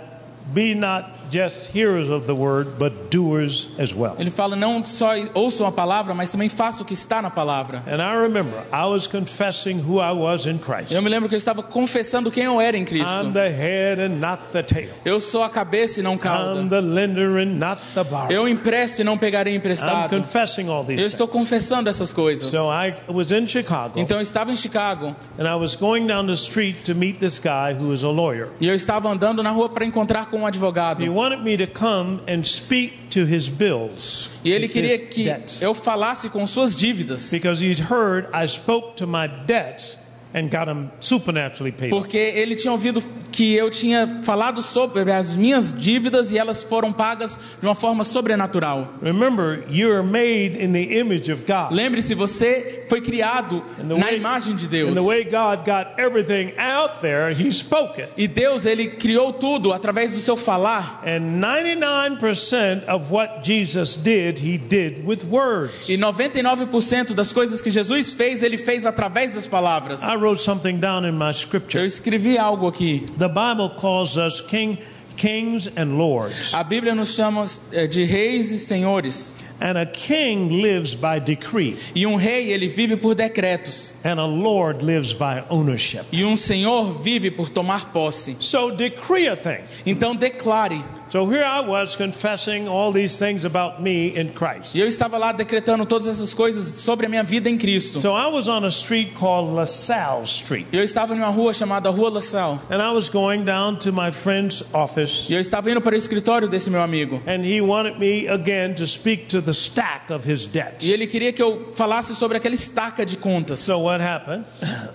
be 0.54 0.74
not 0.74 1.21
just 1.32 1.76
hearers 1.76 2.10
of 2.10 2.26
the 2.26 2.34
word, 2.34 2.72
but 2.78 2.92
doers 3.10 3.70
as 3.80 3.94
well. 3.94 4.16
Ele 4.20 4.30
fala: 4.32 4.56
não 4.56 4.84
só 4.84 5.12
ouçam 5.34 5.66
a 5.66 5.72
palavra, 5.72 6.14
mas 6.14 6.32
também 6.32 6.50
façam 6.50 6.84
o 6.84 6.86
que 6.86 6.94
está 6.94 7.22
na 7.22 7.30
palavra. 7.30 7.82
And 7.88 8.02
I 8.02 8.22
remember 8.22 8.60
I 8.72 8.86
was 8.86 9.08
confessing 9.08 9.80
who 9.80 10.00
I 10.00 10.12
was 10.12 10.46
in 10.46 10.58
Christ. 10.58 10.92
Eu 10.92 11.02
me 11.02 11.10
lembro 11.10 11.30
que 11.30 11.36
eu 11.36 11.38
estava 11.38 11.64
confessando 11.64 12.30
quem 12.32 12.44
eu 12.46 12.60
era 12.60 12.78
em 12.78 12.82
I'm 12.82 12.86
Cristo. 12.86 13.32
the 13.34 13.50
head 13.50 14.02
and 14.02 14.20
not 14.20 14.42
the 14.52 14.62
tail. 14.64 14.90
Eu 15.06 15.20
sou 15.22 15.44
a 15.44 15.50
cabeça 15.50 16.00
e 16.00 16.04
não 16.04 16.14
I'm 16.14 16.20
cauda. 16.20 16.64
the 16.70 16.82
lender 16.82 17.38
and 17.38 17.58
not 17.58 17.82
the 17.94 18.04
borrower. 18.04 18.32
Eu 18.32 18.48
empresto 18.48 19.02
e 19.02 19.04
não 19.04 19.18
pegarei 19.18 19.54
I'm 19.54 19.58
emprestado. 19.58 20.16
confessing 20.18 20.68
all 20.70 20.82
Eu 20.82 20.86
these 20.88 21.06
estou 21.08 21.28
things. 21.28 21.40
confessando 21.40 21.90
essas 21.90 22.12
coisas. 22.14 22.50
So 22.52 22.68
I 22.72 22.94
was 23.08 23.32
in 23.32 23.48
Chicago, 23.48 23.94
Então 24.00 24.18
eu 24.18 24.22
estava 24.22 24.52
em 24.52 24.56
Chicago 24.56 25.16
and 25.40 25.44
I 25.48 25.56
was 25.56 25.76
going 25.76 26.08
down 26.08 26.26
the 26.28 26.34
street 26.34 26.84
to 26.86 26.96
meet 26.96 27.20
this 27.20 27.40
guy 27.40 27.74
who 27.78 27.94
is 27.94 28.04
a 28.04 28.10
lawyer. 28.10 28.50
e 28.60 28.68
eu 28.68 28.76
estava 28.76 29.10
andando 29.10 29.42
na 29.44 29.52
rua 29.52 29.70
para 29.70 29.86
encontrar 29.86 30.26
com 30.30 30.40
um 30.40 30.46
advogado. 30.46 31.04
He 31.04 31.10
wanted 31.22 31.44
me 31.44 31.56
to 31.58 31.68
come 31.68 32.22
and 32.28 32.44
speak 32.46 32.94
to 33.12 33.26
his 33.26 33.48
bills, 33.48 34.30
E 34.44 34.52
ele 34.52 34.68
queria 34.68 34.98
que 34.98 35.26
debts, 35.26 35.62
eu 35.62 35.74
falasse 35.76 36.30
com 36.30 36.48
suas 36.48 36.76
dívidas. 36.76 37.30
because 37.30 37.62
he'd 37.64 37.80
heard 37.92 38.28
I 38.34 38.48
spoke 38.48 38.96
to 38.98 39.06
my 39.06 39.28
debts 39.46 39.98
and 40.34 40.50
got 40.50 40.66
them 40.66 40.90
supernaturally 41.00 41.72
paid. 41.72 41.90
Porque 41.90 42.18
ele 42.18 42.56
tinha 42.56 42.72
ouvido 42.72 43.02
que 43.32 43.56
eu 43.56 43.70
tinha 43.72 44.22
falado 44.24 44.62
sobre 44.62 45.12
as 45.12 45.36
minhas 45.36 45.74
dívidas 45.78 46.32
e 46.32 46.38
elas 46.38 46.64
foram 46.64 46.92
pagas 46.92 47.40
de 47.60 47.66
uma 47.68 47.76
forma 47.76 48.04
sobrenatural. 48.04 48.94
Remember, 49.02 49.64
you 49.70 49.92
are 49.92 50.04
made 50.04 50.58
in 50.62 50.72
the 50.74 50.98
image 51.00 51.32
of 51.32 51.44
God. 51.48 51.72
Lembre-se, 51.72 52.14
você 52.14 52.86
foi 52.90 53.02
criado 53.02 53.64
na 53.84 53.96
way- 53.96 54.18
imagem 54.18 54.56
de 54.56 54.66
And 54.66 54.70
Deus. 54.70 54.94
the 54.96 55.02
way 55.02 55.24
God 55.24 55.66
got 55.66 55.98
everything 55.98 56.54
out 56.58 57.02
there, 57.02 57.32
He 57.34 57.52
spoke 57.52 58.00
it. 58.02 58.10
E 58.18 58.28
Deus, 58.28 58.66
ele 58.66 58.88
criou 58.90 59.34
tudo 59.34 59.72
através 59.74 60.12
do 60.12 60.20
seu 60.20 60.36
falar. 60.36 61.02
And 61.06 61.40
99% 61.40 62.88
of 62.88 63.12
what 63.12 63.42
Jesus 63.44 63.96
did, 63.96 64.40
He 64.40 64.58
did 64.58 65.06
with 65.06 65.24
words. 65.30 65.90
E 65.90 65.98
99% 65.98 67.14
das 67.14 67.32
coisas 67.32 67.62
que 67.62 67.72
Jesus 67.72 68.14
fez, 68.14 68.44
ele 68.44 68.58
fez 68.58 68.86
através 68.86 69.34
das 69.34 69.48
palavras. 69.48 70.02
I 70.04 70.16
wrote 70.16 70.42
something 70.42 70.78
down 70.78 71.06
in 71.06 71.14
my 71.14 71.28
Eu 71.32 71.34
scripture. 71.34 71.86
escrevi 71.86 72.38
algo 72.38 72.68
aqui. 72.68 73.06
The 73.22 73.30
Bible 73.30 73.70
calls 73.70 74.18
us 74.18 74.42
king, 74.42 74.80
kings 75.16 75.68
and 75.78 75.96
lords. 75.96 76.56
A 76.56 76.64
Bíblia 76.64 76.96
nos 76.96 77.16
chama 77.16 77.46
eh, 77.72 77.86
de 77.86 78.04
reis 78.04 78.52
e 78.52 78.58
senhores. 78.58 79.36
And 79.60 79.78
a 79.78 79.86
king 79.86 80.50
lives 80.60 80.96
by 80.96 81.20
decree, 81.20 81.78
E 81.96 82.08
um 82.08 82.16
rei, 82.16 82.52
ele 82.52 82.68
vive 82.68 82.98
por 82.98 83.14
decretos. 83.14 83.94
and 84.04 84.20
a 84.20 84.26
lord 84.26 84.82
lives 84.82 85.14
by 85.14 85.44
ownership. 85.52 86.04
E 86.12 86.24
um 86.26 86.36
senhor 86.36 86.94
vive 87.04 87.30
por 87.30 87.48
tomar 87.48 87.94
posse. 87.94 88.36
So 88.40 88.72
decree 88.72 89.28
a 89.28 89.36
thing. 89.36 89.66
Então 89.86 90.16
declare. 90.16 90.84
So 91.12 91.26
here 91.30 91.44
I 91.44 91.60
was 91.60 91.98
confessing 91.98 92.70
all 92.70 92.94
these 92.94 93.20
things 93.20 93.44
about 93.44 93.82
me 93.82 94.18
in 94.18 94.30
Christ. 94.30 94.76
E 94.76 94.80
eu 94.80 94.88
estava 94.88 95.18
lá 95.18 95.34
decretando 95.34 95.86
todas 95.86 96.08
essas 96.08 96.34
coisas 96.34 96.82
sobre 96.82 97.06
a 97.06 97.10
minha 97.10 97.22
vida 97.24 97.50
em 97.50 97.58
Cristo. 97.58 98.00
So 98.00 98.16
I 98.16 98.28
was 98.28 98.48
on 98.48 98.64
a 98.64 98.70
street 98.70 99.14
called 99.14 99.54
LaSalle 99.54 100.24
Street. 100.24 100.68
E 100.72 100.78
eu 100.78 100.84
estava 100.86 101.14
em 101.14 101.18
uma 101.18 101.28
rua 101.28 101.54
chamada 101.54 101.90
Rua 101.90 102.10
La 102.10 102.22
Salle. 102.22 102.60
And 102.70 102.82
I 102.82 102.94
was 102.94 103.10
going 103.10 103.44
down 103.44 103.78
to 103.80 103.92
my 103.92 104.12
friend's 104.14 104.64
office, 104.74 105.28
E 105.30 105.34
eu 105.34 105.42
estava 105.42 105.70
indo 105.70 105.82
para 105.82 105.96
o 105.96 105.98
escritório 105.98 106.48
desse 106.48 106.70
meu 106.70 106.82
amigo. 106.82 107.22
and 107.28 107.44
he 107.44 107.60
wanted 107.60 108.00
me 108.00 108.30
again 108.30 108.74
to 108.76 108.88
speak 108.88 109.26
to 109.28 109.42
the 109.42 109.52
stack 109.52 110.14
of 110.14 110.26
his 110.26 110.46
debts. 110.46 110.88
E 110.88 110.94
ele 110.94 111.08
queria 111.08 111.34
que 111.34 111.42
eu 111.44 111.74
falasse 111.76 112.16
sobre 112.16 112.38
aquela 112.38 112.56
estaca 112.56 113.06
de 113.06 113.18
contas. 113.18 113.60
So 113.60 113.80
what 113.80 114.02
happened? 114.02 114.46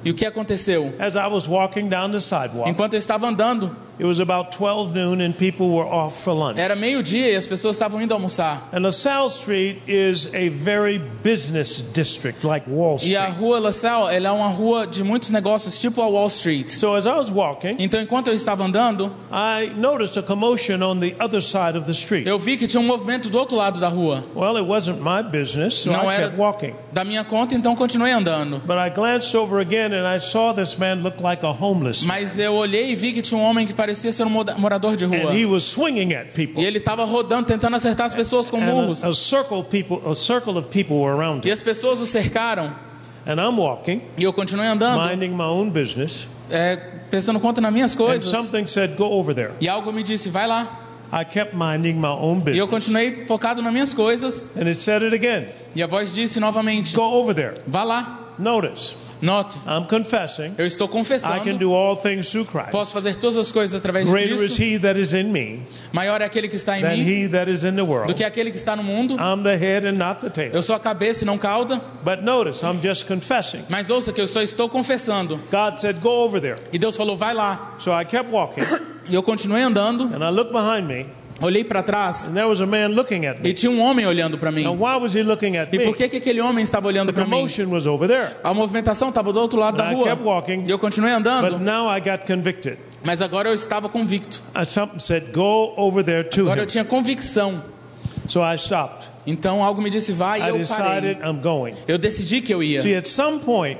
E 0.02 0.10
o 0.10 0.14
que 0.14 0.24
aconteceu? 0.24 0.94
As 0.98 1.14
I 1.14 1.26
was 1.26 1.46
walking 1.46 1.90
down 1.90 2.10
the 2.10 2.20
sidewalk, 2.20 2.70
Enquanto 2.70 2.94
eu 2.94 2.98
estava 2.98 3.26
andando, 3.28 3.84
it 3.98 4.04
was 4.04 4.20
about 4.20 4.52
12 4.52 4.94
noon, 4.94 5.20
and 5.20 5.32
people 5.36 5.68
were 5.70 5.84
off 5.86 6.22
for 6.22 6.32
lunch. 6.34 6.58
era 6.58 6.74
meio-dia 6.76 7.32
e 7.32 7.36
as 7.36 7.46
pessoas 7.46 7.76
estavam 7.76 8.00
indo 8.00 8.12
almoçar. 8.12 8.68
And 8.72 8.80
LaSalle 8.80 9.28
Street 9.30 9.78
is 9.86 10.26
a 10.34 10.48
very 10.50 10.98
business 10.98 11.80
district, 11.80 12.44
like 12.46 12.68
Wall 12.68 12.98
E 13.02 13.16
a 13.16 13.24
Street. 13.28 13.38
Rua 13.40 13.58
La 13.60 13.72
Salle, 13.72 14.14
ela 14.14 14.28
é 14.28 14.32
uma 14.32 14.48
rua 14.48 14.86
de 14.86 15.02
muitos 15.02 15.30
negócios, 15.30 15.78
tipo 15.80 16.00
a 16.02 16.06
Wall 16.08 16.26
Street. 16.28 16.68
So 16.70 16.94
as 16.94 17.06
I 17.06 17.10
was 17.16 17.30
walking, 17.30 17.76
Então, 17.78 18.00
enquanto 18.00 18.28
eu 18.28 18.34
estava 18.34 18.64
andando, 18.64 19.12
I 19.30 19.70
noticed 19.76 20.18
a 20.18 20.22
commotion 20.22 20.82
on 20.82 21.00
the 21.00 21.14
other 21.20 21.40
side 21.42 21.76
of 21.76 21.86
the 21.86 21.92
street. 21.92 22.26
eu 22.26 22.38
vi 22.38 22.56
que 22.56 22.66
tinha 22.66 22.80
um 22.80 22.86
movimento 22.86 23.28
do 23.28 23.38
outro 23.38 23.56
lado 23.56 23.80
da 23.80 23.88
rua. 23.88 24.24
Well, 24.34 24.56
it 24.56 24.66
wasn't 24.66 25.00
my 25.00 25.22
business, 25.22 25.74
so 25.74 25.90
Não 25.92 26.10
I 26.10 26.14
era 26.14 26.26
kept 26.28 26.38
walking. 26.38 26.74
Da 26.96 27.04
minha 27.04 27.22
conta, 27.24 27.54
então 27.54 27.76
continuei 27.76 28.10
andando. 28.10 28.62
Mas 32.06 32.38
eu 32.38 32.54
olhei 32.54 32.90
e 32.92 32.96
vi 32.96 33.12
que 33.12 33.20
tinha 33.20 33.38
um 33.38 33.44
homem 33.44 33.66
que 33.66 33.74
parecia 33.74 34.10
ser 34.10 34.26
um 34.26 34.30
morador 34.30 34.96
de 34.96 35.04
rua. 35.04 35.34
E 35.34 36.64
ele 36.64 36.78
estava 36.78 37.04
rodando, 37.04 37.46
tentando 37.48 37.76
acertar 37.76 38.06
as 38.06 38.14
pessoas 38.14 38.48
com 38.48 38.58
murros. 38.62 39.04
a, 39.04 39.10
a 39.10 39.14
circle 39.14 39.62
people, 39.64 40.10
a 40.10 40.14
circle 40.14 40.56
of 40.56 40.68
people 40.68 40.96
were 40.96 41.12
around 41.14 41.46
E 41.46 41.50
as 41.50 41.60
pessoas 41.60 42.00
o 42.00 42.06
cercaram. 42.06 42.72
And 43.26 43.34
I'm 43.34 43.58
walking, 43.58 44.00
E 44.16 44.24
eu 44.24 44.32
continuei 44.32 44.68
andando, 44.68 44.98
minding 44.98 45.36
my 45.36 45.42
own 45.42 45.68
business. 45.68 46.26
é, 46.48 46.76
pensando 47.10 47.38
conta 47.38 47.60
nas 47.60 47.72
minhas 47.74 47.94
coisas. 47.94 48.26
something 48.30 48.66
said, 48.66 48.96
"Go 48.96 49.04
over 49.04 49.34
there." 49.34 49.50
E 49.60 49.68
algo 49.68 49.92
me 49.92 50.02
disse, 50.02 50.30
vai 50.30 50.46
lá. 50.46 50.85
I 51.12 51.24
kept 51.24 51.54
minding 51.54 51.94
my 52.00 52.08
own 52.08 52.42
E 52.48 52.58
eu 52.58 52.66
continuei 52.68 53.24
focado 53.26 53.62
nas 53.62 53.72
minhas 53.72 53.94
coisas. 53.94 54.50
And 54.56 54.68
it 54.68 54.80
said 54.80 55.02
it 55.02 55.14
again. 55.14 55.46
E 55.74 55.82
a 55.82 55.86
voz 55.86 56.14
disse 56.14 56.40
novamente, 56.40 56.94
Go 56.94 57.02
over 57.02 57.34
there. 57.34 57.54
vá 57.66 57.84
lá. 57.84 58.22
Notice, 58.38 58.94
Note, 59.22 59.56
I'm 59.66 59.86
confessing. 59.86 60.52
eu 60.58 60.66
estou 60.66 60.86
I 60.86 60.90
can 60.90 60.98
confessando. 60.98 61.58
do 61.58 61.72
all 61.72 61.96
things 61.96 62.30
through 62.30 62.44
Christ. 62.44 62.70
Posso 62.70 62.92
fazer 62.92 63.16
todas 63.16 63.38
as 63.38 63.50
coisas 63.50 63.74
através 63.74 64.04
de 64.04 64.10
Greater 64.12 64.34
is 64.34 64.40
Cristo. 64.42 64.62
He 64.62 64.78
that 64.80 65.00
is 65.00 65.14
in 65.14 65.32
me 65.32 65.62
Maior 65.90 66.20
é 66.20 66.26
aquele 66.26 66.48
que 66.48 66.56
está 66.56 66.78
em 66.78 66.82
than 66.82 66.90
mim 66.98 67.24
He 67.24 67.28
that 67.28 67.50
is 67.50 67.64
in 67.64 67.70
the 67.76 67.82
do 67.82 67.86
world. 67.86 68.12
que 68.14 68.22
aquele 68.22 68.50
que 68.50 68.58
está 68.58 68.76
no 68.76 68.82
mundo. 68.82 69.14
I'm 69.14 69.42
the 69.42 69.56
head 69.56 69.86
and 69.86 69.92
not 69.96 70.20
the 70.20 70.28
tail. 70.28 70.50
Eu 70.52 70.60
sou 70.60 70.76
a 70.76 70.80
cabeça 70.80 71.24
e 71.24 71.26
não 71.26 71.38
cauda. 71.38 71.80
But 72.04 72.22
notice, 72.24 72.62
I'm 72.62 72.78
just 72.82 73.06
confessing. 73.06 73.62
Mas 73.70 73.88
ouça 73.88 74.12
que 74.12 74.20
eu 74.20 74.26
só 74.26 74.42
estou 74.42 74.68
confessando. 74.68 75.40
God 75.50 75.78
said, 75.78 75.98
Go 76.02 76.10
over 76.10 76.38
there. 76.38 76.56
E 76.70 76.78
Deus 76.78 76.94
falou, 76.94 77.16
vai 77.16 77.32
lá. 77.32 77.76
So 77.78 77.90
I 77.98 78.04
kept 78.04 78.30
walking, 78.30 78.60
E 79.08 79.14
eu 79.14 79.22
continuei 79.22 79.62
andando. 79.62 80.04
and 80.14 80.22
I 80.24 80.30
looked 80.30 80.52
behind 80.52 80.86
me, 80.86 81.06
Olhei 81.40 81.62
para 81.64 81.82
trás 81.82 82.28
and 82.28 82.32
there 82.32 82.46
was 82.48 82.62
a 82.62 82.66
man 82.66 82.88
looking 82.94 83.26
at 83.26 83.38
e 83.40 83.42
me. 83.42 83.52
tinha 83.52 83.70
um 83.70 83.78
homem 83.82 84.06
olhando 84.06 84.38
para 84.38 84.50
mim. 84.50 84.62
Now, 84.64 84.72
why 84.74 84.96
was 84.98 85.14
he 85.14 85.22
looking 85.22 85.56
at 85.58 85.68
E 85.70 85.78
me? 85.78 85.84
por 85.84 85.94
que, 85.94 86.08
que 86.08 86.16
aquele 86.16 86.40
homem 86.40 86.64
estava 86.64 86.86
olhando 86.88 87.12
para 87.12 87.26
mim? 87.26 87.46
was 87.70 87.86
over 87.86 88.08
there. 88.08 88.36
A 88.42 88.54
movimentação 88.54 89.10
estava 89.10 89.32
do 89.32 89.38
outro 89.40 89.58
lado 89.58 89.76
da 89.76 89.84
And 89.84 89.90
I 89.92 89.94
rua. 89.94 90.04
kept 90.04 90.22
walking, 90.22 90.64
E 90.66 90.70
eu 90.70 90.78
continuei 90.78 91.12
But 91.12 91.26
andando. 91.26 91.58
now 91.58 91.88
I 91.94 92.00
got 92.00 92.26
convicted. 92.26 92.78
Mas 93.04 93.20
agora 93.20 93.50
eu 93.50 93.54
estava 93.54 93.88
convicto. 93.88 94.42
Said, 94.98 95.30
Go 95.32 95.74
over 95.76 96.02
there 96.02 96.24
to 96.24 96.40
Agora 96.40 96.60
eu 96.60 96.64
him. 96.64 96.68
tinha 96.68 96.84
convicção. 96.84 97.62
So 98.28 98.40
I 98.42 98.56
stopped. 98.56 99.08
Então 99.26 99.62
algo 99.62 99.80
me 99.82 99.90
disse, 99.90 100.12
vai, 100.12 100.40
e 100.40 100.44
I 100.44 100.48
eu 100.48 100.58
decided 100.58 101.18
parei. 101.18 101.30
I'm 101.30 101.40
going. 101.40 101.74
Eu 101.86 101.98
decidi 101.98 102.40
que 102.40 102.52
eu 102.52 102.62
ia. 102.62 102.80
See, 102.82 102.94
at 102.96 103.06
some 103.08 103.38
point, 103.40 103.78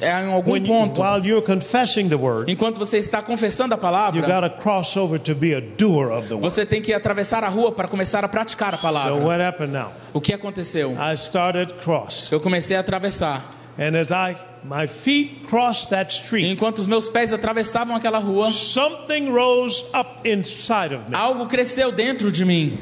É, 0.00 0.10
em 0.22 0.32
algum 0.32 0.52
when 0.52 0.64
ponto, 0.64 1.00
while 1.02 1.24
you're 1.26 1.44
confessing 1.44 2.08
the 2.08 2.16
word, 2.16 2.50
enquanto 2.50 2.78
você 2.78 2.98
está 2.98 3.20
confessando 3.22 3.74
a 3.74 3.76
you 3.76 3.80
palavra, 3.82 4.20
got 4.22 4.48
to 4.56 4.62
cross 4.62 4.96
over 4.96 5.18
to 5.18 5.34
be 5.34 5.54
a 5.54 5.60
doer 5.60 6.10
of 6.10 6.28
the 6.28 6.34
word. 6.34 6.42
você 6.42 6.64
tem 6.64 6.80
que 6.80 6.92
atravessar 6.92 7.44
a 7.44 7.48
rua 7.48 7.70
para 7.72 7.86
começar 7.86 8.24
a 8.24 8.28
praticar 8.28 8.74
a 8.74 8.76
So 8.78 8.82
palavra. 8.82 9.14
what 9.24 9.40
happened 9.42 9.72
now? 9.72 9.92
O 10.14 10.20
que 10.20 10.32
aconteceu? 10.32 10.92
I 10.92 11.14
started 11.16 11.74
crossed, 11.82 12.32
Eu 12.32 12.40
comecei 12.40 12.76
a 12.76 12.80
atravessar. 12.80 13.42
and 13.78 13.94
as 13.96 14.10
I 14.10 14.36
my 14.64 14.86
feet 14.86 15.46
crossed 15.48 15.88
that 15.90 16.12
street, 16.12 16.46
enquanto 16.46 16.78
os 16.80 16.86
meus 16.86 17.08
pés 17.08 17.32
atravessavam 17.32 17.94
aquela 17.96 18.18
rua, 18.18 18.50
something 18.50 19.30
rose 19.30 19.84
up 19.94 20.28
inside 20.28 20.94
of 20.94 21.08
me. 21.10 21.14
algo 21.16 21.46
cresceu 21.46 21.90
dentro 21.92 22.30
de 22.32 22.44
mim. 22.44 22.78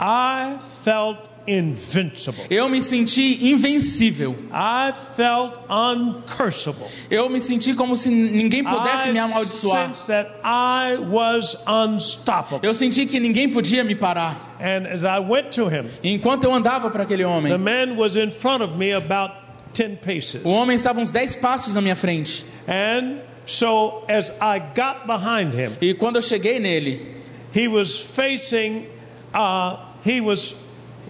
I 0.00 0.56
felt 0.84 1.27
invincible. 1.48 2.44
Eu 2.50 2.68
me 2.68 2.82
senti 2.82 3.48
invencível. 3.50 4.36
I 4.52 4.92
felt 5.16 5.54
uncursable. 5.68 6.86
Eu 7.10 7.28
me 7.28 7.40
senti 7.40 7.74
como 7.74 7.96
se 7.96 8.08
ninguém 8.10 8.62
pudesse 8.62 9.08
me 9.08 9.18
I 9.18 9.20
amaldiçoar. 9.20 9.86
sensed 9.86 10.06
that 10.06 10.30
I 10.44 10.96
was 10.98 11.56
unstoppable. 11.66 12.60
Eu 12.62 12.74
senti 12.74 13.06
que 13.06 13.18
ninguém 13.18 13.48
podia 13.48 13.82
me 13.82 13.94
parar. 13.94 14.56
And 14.60 14.86
as 14.92 15.02
I 15.04 15.18
went 15.20 15.52
to 15.52 15.68
him, 15.68 15.86
enquanto 16.02 16.44
eu 16.44 16.52
andava 16.54 16.90
para 16.90 17.04
aquele 17.04 17.22
the 17.22 17.28
homem, 17.28 17.56
man 17.58 17.96
was 17.96 18.16
in 18.16 18.30
front 18.30 18.62
of 18.62 18.76
me 18.76 18.92
about 18.92 19.34
10 19.72 19.98
paces. 20.00 20.40
o 20.44 20.50
homem 20.50 20.76
estava 20.76 21.00
uns 21.00 21.10
10 21.10 21.36
passos 21.36 21.74
na 21.74 21.80
minha 21.80 21.96
frente. 21.96 22.44
And 22.66 23.18
so 23.46 24.04
as 24.08 24.30
I 24.40 24.58
got 24.74 25.06
behind 25.06 25.54
him, 25.54 25.76
E 25.80 25.94
quando 25.94 26.16
eu 26.16 26.22
cheguei 26.22 26.58
nele, 26.58 27.16
he 27.54 27.68
was 27.68 27.96
facing, 27.96 28.86
uh, 29.32 29.78
he 30.04 30.20
was, 30.20 30.54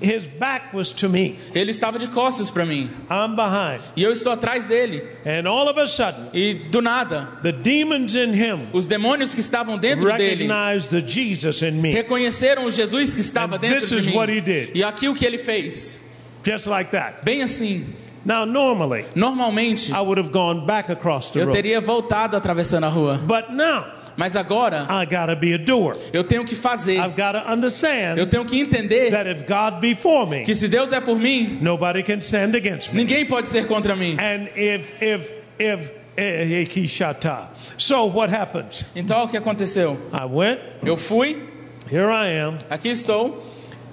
his 0.00 0.26
back 0.26 0.74
was 0.74 0.90
to 0.90 1.08
me. 1.08 1.36
ele 1.54 1.70
estava 1.70 1.98
de 1.98 2.06
costas 2.08 2.50
para 2.50 2.64
mim. 2.64 2.88
I'm 3.10 3.34
behind. 3.36 3.80
E 3.96 4.02
eu 4.02 4.12
estou 4.12 4.32
atrás 4.32 4.66
dele. 4.66 5.02
And 5.26 5.48
all 5.48 5.68
of 5.68 5.78
a 5.80 5.86
sudden, 5.86 6.28
E 6.32 6.54
do 6.70 6.80
nada, 6.80 7.28
the 7.42 7.52
demons 7.52 8.14
in 8.14 8.32
him 8.34 8.68
os 8.72 8.86
demônios 8.86 9.34
que 9.34 9.40
estavam 9.40 9.78
dentro 9.78 10.06
dele 10.16 10.46
recognized 10.46 10.90
the 10.90 11.00
Jesus 11.06 11.62
in 11.62 11.72
me. 11.80 11.92
reconheceram 11.92 12.64
o 12.66 12.70
Jesus 12.70 13.14
que 13.14 13.20
estava 13.20 13.56
And 13.56 13.60
dentro 13.60 13.80
this 13.80 13.88
de 13.90 13.98
is 13.98 14.06
mim. 14.06 14.14
what 14.16 14.32
he 14.32 14.40
did. 14.40 14.70
E 14.74 14.82
aqui 14.84 15.08
o 15.08 15.14
que 15.14 15.24
ele 15.26 15.38
fez, 15.38 16.04
Just 16.44 16.66
like 16.66 16.90
that. 16.92 17.24
bem 17.24 17.42
assim. 17.42 17.84
Now, 18.24 18.44
normally, 18.44 19.06
Normalmente, 19.14 19.90
I 19.92 20.00
would 20.00 20.18
have 20.18 20.30
gone 20.32 20.66
back 20.66 20.90
across 20.90 21.30
the 21.30 21.40
eu 21.40 21.50
teria 21.50 21.80
voltado 21.80 22.36
atravessando 22.36 22.84
a 22.84 22.88
rua. 22.88 23.16
But 23.16 23.50
now, 23.52 23.84
Mas 24.18 24.34
agora 24.34 24.84
I 24.90 25.06
got 25.06 25.26
to 25.26 25.36
be 25.36 25.54
a 25.54 25.56
doer. 25.56 25.96
eu 26.12 26.24
tenho 26.24 26.44
que 26.44 26.56
fazer. 26.56 26.96
I've 26.98 27.14
got 27.16 27.32
to 27.32 27.48
Eu 27.48 27.52
understand 27.52 28.26
tenho 28.28 28.44
que 28.44 28.60
entender 28.60 29.12
that 29.12 29.30
if 29.30 29.46
God 29.46 29.80
be 29.80 29.94
for 29.94 30.26
me, 30.26 30.42
que 30.42 30.56
se 30.56 30.66
Deus 30.66 30.92
é 30.92 31.00
por 31.00 31.16
mim, 31.16 31.58
nobody 31.62 32.02
can 32.02 32.18
stand 32.20 32.56
against 32.56 32.92
me. 32.92 33.04
ninguém 33.04 33.24
pode 33.24 33.46
ser 33.46 33.68
contra 33.68 33.94
mim. 33.94 34.16
And 34.18 34.48
if 34.56 34.92
if 35.00 35.32
if 35.56 35.92
eh, 36.16 36.64
eh. 36.64 37.48
So 37.78 38.06
what 38.06 38.34
happens? 38.34 38.86
Então 38.96 39.22
o 39.22 39.28
que 39.28 39.36
aconteceu? 39.36 39.96
I 40.12 40.24
went. 40.24 40.58
Eu 40.84 40.96
fui, 40.96 41.40
Here 41.88 42.10
I 42.10 42.40
am, 42.40 42.58
aqui 42.68 42.88
estou, 42.88 43.40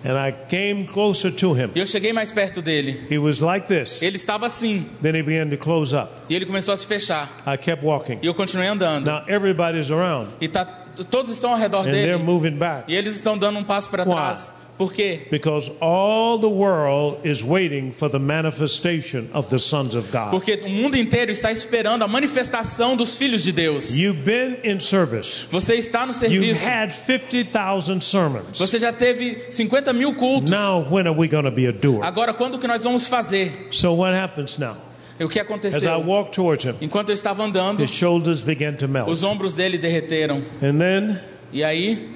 and 0.06 0.18
I 0.18 0.32
came 0.32 0.86
closer 0.86 1.32
to 1.32 1.54
him. 1.54 1.72
e 1.76 1.80
eu 1.80 1.88
cheguei 1.88 2.14
mais 2.14 2.32
perto 2.32 2.62
dele. 2.62 3.06
He 3.10 3.18
was 3.18 3.40
like 3.40 3.68
this. 3.68 4.02
Ele 4.02 4.16
estava 4.18 4.46
assim, 4.46 4.86
Then 5.02 5.16
he 5.16 5.24
began 5.24 5.50
to 5.50 5.58
close 5.58 5.96
up. 5.96 6.10
e 6.30 6.36
ele 6.36 6.46
começou 6.46 6.74
a 6.74 6.78
se 6.78 6.86
fechar. 6.86 7.30
I 7.48 7.58
kept 7.58 7.84
walking. 7.86 8.20
E 8.22 8.26
eu 8.28 8.34
continuei 8.34 8.68
andando. 8.68 9.06
Now 9.06 9.24
everybody's 9.28 9.90
around, 9.92 10.30
E 10.40 10.48
tá, 10.48 10.66
todos 11.10 11.32
estão 11.32 11.52
ao 11.52 11.58
redor 11.58 11.80
and 11.82 11.92
they're 11.92 12.12
dele. 12.14 12.24
moving 12.24 12.52
back 12.58 12.86
E 12.92 12.96
eles 12.96 13.16
estão 13.16 13.38
dando 13.38 13.60
um 13.60 13.64
passo 13.64 13.90
para 13.90 14.06
trás. 14.06 14.54
Por 14.78 14.92
quê? 14.94 15.22
because 15.32 15.72
all 15.80 16.38
the 16.38 16.50
world 16.50 17.18
is 17.24 17.42
waiting 17.42 17.94
for 17.94 18.10
the 18.10 18.20
manifestation 18.20 19.30
of 19.34 19.50
the 19.50 19.58
sons 19.58 19.96
of 19.96 20.12
God. 20.12 20.32
Porque 20.32 20.60
o 20.66 20.70
mundo 20.70 20.98
inteiro 20.98 21.32
está 21.32 21.50
esperando 21.52 22.04
a 22.04 22.08
manifestação 22.10 22.98
dos 22.98 23.18
filhos 23.18 23.44
de 23.44 23.54
Deus. 23.54 23.98
You've 23.98 24.24
been 24.26 24.58
in 24.66 24.80
service. 24.82 25.46
Você 25.50 25.76
está 25.76 26.06
no 26.06 26.12
You've 26.14 26.56
serviço. 26.56 26.66
had 26.68 26.92
50,000 26.92 28.02
sermons. 28.02 28.58
Você 28.58 28.78
já 28.78 28.92
teve 28.92 29.46
50 29.50 29.94
mil 29.94 30.14
cultos. 30.16 30.50
Now, 30.52 30.82
when 30.92 31.08
are 31.08 31.16
we 31.18 31.28
going 31.30 31.46
to 31.46 31.52
be 31.52 31.68
a 31.68 31.72
doer? 31.72 32.04
Agora, 32.04 32.34
quando 32.34 32.60
que 32.60 32.68
nós 32.68 32.84
vamos 32.84 33.08
fazer? 33.08 33.70
So, 33.72 33.94
what 33.94 34.14
happens 34.14 34.58
now? 34.58 34.76
O 35.18 35.30
que 35.30 35.40
As 35.40 35.46
I 35.46 35.48
aconteceu? 35.48 36.06
walked 36.06 36.34
towards 36.36 36.66
him, 36.66 36.76
Enquanto 36.82 37.08
eu 37.10 37.16
estava 37.16 37.42
andando, 37.44 37.82
his 37.82 37.92
shoulders 37.92 38.42
began 38.42 38.74
to 38.74 38.88
melt. 38.90 39.10
os 39.10 39.24
ombros 39.24 39.56
dele 39.56 39.78
derreteram. 39.78 40.42
And 40.62 40.78
then 40.78 41.18
E 41.54 41.64
aí, 41.64 42.10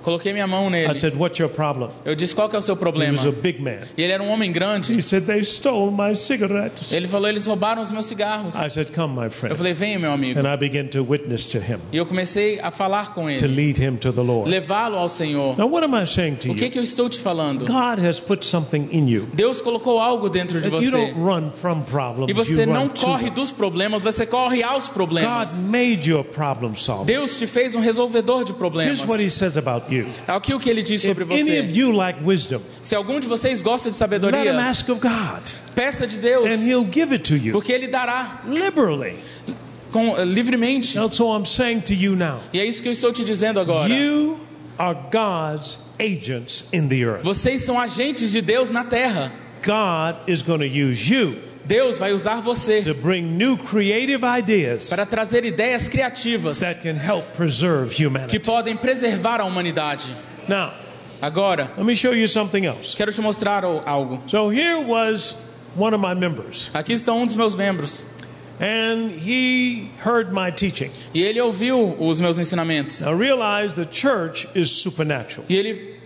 I 0.00 0.02
coloquei 0.02 0.32
minha 0.32 0.46
mão 0.46 0.68
I 0.68 0.70
nele. 0.70 0.98
said, 0.98 1.14
What's 1.16 1.38
your 1.38 1.50
problem? 1.50 1.90
Eu 2.04 2.14
disse: 2.14 2.34
Qual 2.34 2.48
que 2.48 2.56
é 2.56 2.58
o 2.58 2.62
seu 2.62 2.74
He 2.74 2.78
problema? 2.78 3.12
was 3.18 3.26
a 3.26 3.30
big 3.32 3.60
man. 3.60 3.80
E 3.96 4.02
ele 4.02 4.12
era 4.12 4.22
um 4.22 4.28
homem 4.28 4.50
grande. 4.50 4.92
He 4.94 5.02
said, 5.02 5.24
They 5.26 5.40
stole 5.42 5.90
my 5.92 6.14
cigarettes. 6.16 6.90
Ele 6.92 7.06
falou: 7.08 7.28
Eles 7.28 7.46
roubaram 7.46 7.82
os 7.82 7.92
meus 7.92 8.06
cigarros. 8.06 8.54
I 8.54 8.70
said, 8.70 8.90
Come, 8.94 9.14
my 9.14 9.24
Eu 9.26 9.30
friend. 9.30 9.56
falei: 9.56 9.74
Venha, 9.74 9.98
meu 9.98 10.10
amigo. 10.12 10.40
And 10.40 10.52
I 10.52 10.56
began 10.56 10.86
to 10.88 11.02
witness 11.04 11.46
to 11.48 11.58
him, 11.58 11.78
E 11.92 11.96
eu 11.98 12.06
comecei 12.06 12.58
a 12.60 12.70
falar 12.70 13.12
com 13.14 13.24
to 13.24 13.30
ele, 13.30 13.46
lead 13.48 13.82
him 13.82 13.96
to 13.96 14.12
the 14.12 14.22
Lord. 14.22 14.50
levá-lo 14.50 14.96
ao 14.96 15.08
Senhor. 15.08 15.56
Now, 15.58 15.68
what 15.68 15.84
am 15.84 15.94
I 15.94 16.06
saying 16.06 16.36
to 16.36 16.52
O 16.52 16.54
que 16.54 16.64
you? 16.66 16.70
que 16.70 16.78
eu 16.78 16.82
estou 16.82 17.08
te 17.08 17.18
falando? 17.18 17.66
God 17.66 18.04
has 18.04 18.18
put 18.18 18.44
something 18.46 18.88
in 18.90 19.06
you. 19.08 19.28
Deus 19.34 19.60
colocou 19.60 19.98
algo 20.00 20.28
dentro 20.30 20.60
de 20.60 20.70
that 20.70 20.84
You 20.84 20.90
você. 20.90 20.96
don't 20.96 21.12
run 21.20 21.50
from 21.52 21.82
problems, 21.82 22.30
E 22.30 22.32
você 22.32 22.62
you 22.62 22.66
não 22.72 22.82
run 22.84 22.88
to 22.88 23.00
corre 23.04 23.24
them. 23.26 23.34
dos 23.34 23.52
problemas, 23.52 24.02
você 24.02 24.24
corre 24.26 24.62
aos 24.62 24.84
God 24.86 24.94
problemas. 24.94 25.60
made 25.62 26.08
you 26.08 26.18
a 26.20 26.24
problem 26.24 26.74
solver. 26.74 27.04
Deus 27.06 27.36
te 27.36 27.46
fez 27.46 27.74
um 27.74 27.80
resolvedor 27.80 28.44
de 28.44 28.52
problemas. 28.54 28.98
Here's 28.98 29.08
what 29.10 29.22
he 29.22 29.28
says 29.30 29.56
about 29.58 29.89
you. 29.92 30.06
Aqui 30.26 30.54
o 30.54 30.60
que 30.60 30.68
ele 30.70 30.82
diz 30.82 31.02
sobre 31.02 31.24
If 31.24 31.30
any 31.30 31.58
of 31.58 31.68
você. 31.68 31.78
you 31.78 31.90
like 31.92 32.18
wisdom, 32.24 32.60
Se 32.82 32.94
algum 32.94 33.18
de 33.20 33.26
vocês 33.26 33.62
gosta 33.62 33.90
de 33.90 33.96
let 33.96 33.96
him 33.96 33.98
sabedoria, 33.98 34.60
ask 34.60 34.88
of 34.88 35.00
God, 35.00 35.42
peça 35.74 36.06
de 36.06 36.18
Deus, 36.18 36.50
and 36.50 36.64
he'll 36.66 36.86
give 36.90 37.12
it 37.12 37.24
to 37.24 37.36
you 37.36 37.52
porque 37.52 37.72
Ele 37.72 37.88
dará 37.88 38.42
liberally. 38.46 39.16
com, 39.92 40.16
eh, 40.16 40.24
livremente. 40.24 40.96
I'm 40.98 41.44
saying 41.44 41.80
to 41.82 41.94
you 41.94 42.14
now. 42.16 42.40
E 42.52 42.58
é 42.60 42.64
isso 42.64 42.82
que 42.82 42.88
eu 42.88 42.92
estou 42.92 43.12
te 43.12 43.24
dizendo 43.24 43.58
agora. 43.60 43.92
You 43.92 44.38
are 44.78 44.96
God's 45.12 45.78
agents 45.98 46.64
in 46.72 46.88
the 46.88 47.02
earth. 47.04 47.22
Vocês 47.22 47.62
são 47.62 47.78
agentes 47.78 48.32
de 48.32 48.40
Deus 48.40 48.70
na 48.70 48.84
terra. 48.84 49.32
God 49.62 50.16
is 50.26 50.42
going 50.42 50.60
to 50.60 50.64
use 50.66 51.12
you 51.12 51.36
Deus 51.70 52.00
vai 52.00 52.12
usar 52.12 52.40
você 52.40 52.82
to 52.82 52.92
bring 52.94 53.22
new 53.22 53.56
creative 53.56 54.24
ideas 54.24 54.90
para 54.90 55.06
trazer 55.06 55.44
ideias 55.44 55.88
criativas 55.88 56.58
that 56.58 56.80
can 56.82 56.96
help 56.96 57.32
preserve 57.36 57.94
que 57.94 58.04
humanity. 58.04 58.40
podem 58.40 58.76
preservar 58.76 59.40
a 59.40 59.44
humanidade. 59.44 60.12
Now, 60.48 60.72
Agora, 61.22 61.70
let 61.76 61.84
me 61.86 61.94
show 61.94 62.12
you 62.12 62.26
something 62.26 62.66
else. 62.66 62.96
quero 62.96 63.12
te 63.12 63.20
mostrar 63.20 63.62
algo. 63.62 64.20
So 64.26 64.48
here 64.48 64.80
was 64.80 65.36
one 65.76 65.94
of 65.94 66.00
my 66.00 66.12
members, 66.12 66.70
Aqui 66.74 66.92
estão 66.92 67.22
um 67.22 67.26
dos 67.26 67.36
meus 67.36 67.54
membros. 67.54 68.04
and 68.58 69.12
he 69.12 69.90
heard 70.04 70.32
my 70.32 70.50
teaching. 70.50 70.90
E 71.14 71.22
ele 71.22 71.40
ouviu 71.40 71.94
os 72.00 72.20
meus 72.20 72.36
ensinamentos. 72.36 73.00
Now 73.02 73.14
realize 73.14 73.74
the 73.74 73.84
church 73.86 74.48
is 74.56 74.72
supernatural. 74.72 75.46
E 75.48 75.54
ele 75.56 75.99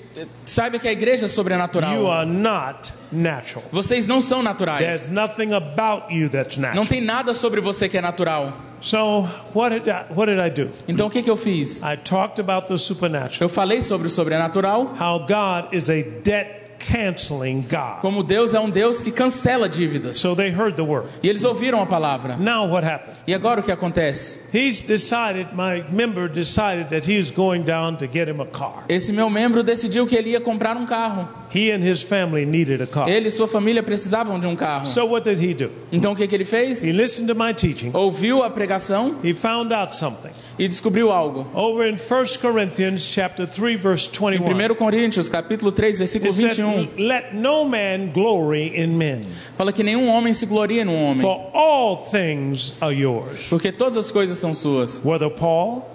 sabe 0.44 0.78
que 0.78 0.88
a 0.88 0.92
igreja 0.92 1.24
é 1.26 1.28
You 1.28 1.34
sobrenatural. 1.34 2.10
are 2.10 2.28
not 2.30 2.92
natural. 3.12 3.64
Vocês 3.72 4.06
não 4.06 4.20
são 4.20 4.38
There's 4.42 4.52
naturais. 4.60 5.10
nothing 5.10 5.52
about 5.52 6.12
you 6.14 6.28
that's 6.28 6.56
Não 6.56 6.68
natural. 6.68 6.86
tem 6.86 7.00
nada 7.00 7.34
sobre 7.34 7.60
você 7.60 7.88
que 7.88 7.98
é 7.98 8.00
natural. 8.00 8.52
So 8.80 9.26
what 9.54 9.70
did 9.74 9.88
I, 9.88 10.04
what 10.14 10.26
did 10.30 10.38
I 10.38 10.50
do? 10.50 10.70
Então 10.86 11.06
o 11.06 11.10
que, 11.10 11.22
que 11.22 11.30
eu 11.30 11.36
fiz? 11.38 11.82
I 11.82 11.96
talked 11.96 12.38
about 12.40 12.68
the 12.68 12.76
supernatural. 12.76 13.38
Eu 13.40 13.48
falei 13.48 13.80
sobre 13.80 14.06
o 14.08 14.10
sobrenatural, 14.10 14.94
How 15.00 15.20
God 15.20 15.72
is 15.72 15.88
a 15.88 16.02
debt 16.22 16.63
canceling 16.90 17.62
God. 17.62 18.00
como 18.00 18.22
Deus 18.22 18.54
é 18.54 18.60
um 18.60 18.70
Deus 18.70 19.00
que 19.00 19.10
cancela 19.10 19.68
dívidas. 19.68 20.16
So 20.16 20.34
they 20.34 20.50
heard 20.50 20.76
the 20.76 20.82
word. 20.82 21.08
E 21.22 21.28
eles 21.28 21.44
ouviram 21.44 21.80
a 21.80 21.86
palavra. 21.86 22.36
Now 22.36 22.68
what 22.68 22.86
happened? 22.86 23.16
E 23.26 23.34
agora 23.34 23.60
o 23.60 23.62
que 23.62 23.72
acontece? 23.72 24.48
He's 24.52 24.82
decided, 24.82 25.48
my 25.54 25.84
member 25.90 26.28
decided 26.28 26.88
that 26.88 27.10
he 27.10 27.18
is 27.18 27.30
going 27.30 27.62
down 27.62 27.96
to 27.98 28.06
get 28.06 28.28
him 28.28 28.40
a 28.40 28.46
car. 28.46 28.84
Esse 28.88 29.12
meu 29.12 29.30
membro 29.30 29.62
decidiu 29.62 30.06
que 30.06 30.16
ele 30.16 30.30
ia 30.30 30.40
comprar 30.40 30.76
um 30.76 30.86
carro. 30.86 31.28
He 31.52 31.72
and 31.72 31.82
his 31.82 32.02
family 32.02 32.44
needed 32.46 32.82
a 32.82 32.86
car. 32.86 33.08
Ele 33.08 33.28
e 33.28 33.30
sua 33.30 33.48
família 33.48 33.82
precisavam 33.82 34.38
de 34.38 34.46
um 34.46 34.56
carro. 34.56 34.86
So 34.86 35.04
what 35.06 35.28
did 35.28 35.40
he 35.42 35.54
do? 35.54 35.70
Então 35.92 36.12
o 36.12 36.16
que, 36.16 36.26
que 36.26 36.34
ele 36.34 36.44
fez? 36.44 36.82
He 36.84 36.92
listened 36.92 37.32
to 37.32 37.34
my 37.34 37.52
teaching. 37.54 37.90
Ouviu 37.92 38.42
a 38.42 38.50
pregação 38.50 39.16
He 39.22 39.34
found 39.34 39.72
out 39.72 39.94
something. 39.94 40.30
e 40.58 40.68
descobriu 40.68 41.10
algo. 41.10 41.46
Over 41.54 41.88
in 41.88 41.96
1 41.96 42.38
Corinthians 42.40 43.02
chapter 43.02 43.46
3 43.46 43.76
verse 43.76 44.08
Em 44.08 44.38
21. 44.38 44.72
1 44.72 44.74
Coríntios, 44.76 45.28
capítulo 45.28 45.72
3, 45.72 45.98
versículo 45.98 46.30
It 46.30 46.40
said, 46.40 46.56
21, 46.56 46.88
"Let 46.96 47.34
no 47.34 47.64
man 47.64 48.10
glory 48.12 48.72
in 48.76 48.96
men, 48.96 49.22
fala 49.56 49.72
que 49.72 49.82
nenhum 49.82 50.08
homem 50.08 50.32
se 50.32 50.46
glorie 50.46 50.84
num 50.84 50.94
homem, 50.94 51.20
for 51.20 51.50
all 51.52 52.08
things 52.10 52.72
are 52.80 52.94
yours." 52.94 53.48
porque 53.48 53.72
todas 53.72 53.96
as 53.96 54.10
coisas 54.10 54.38
são 54.38 54.54
suas. 54.54 55.02
Whether 55.04 55.30
Paul 55.30 55.88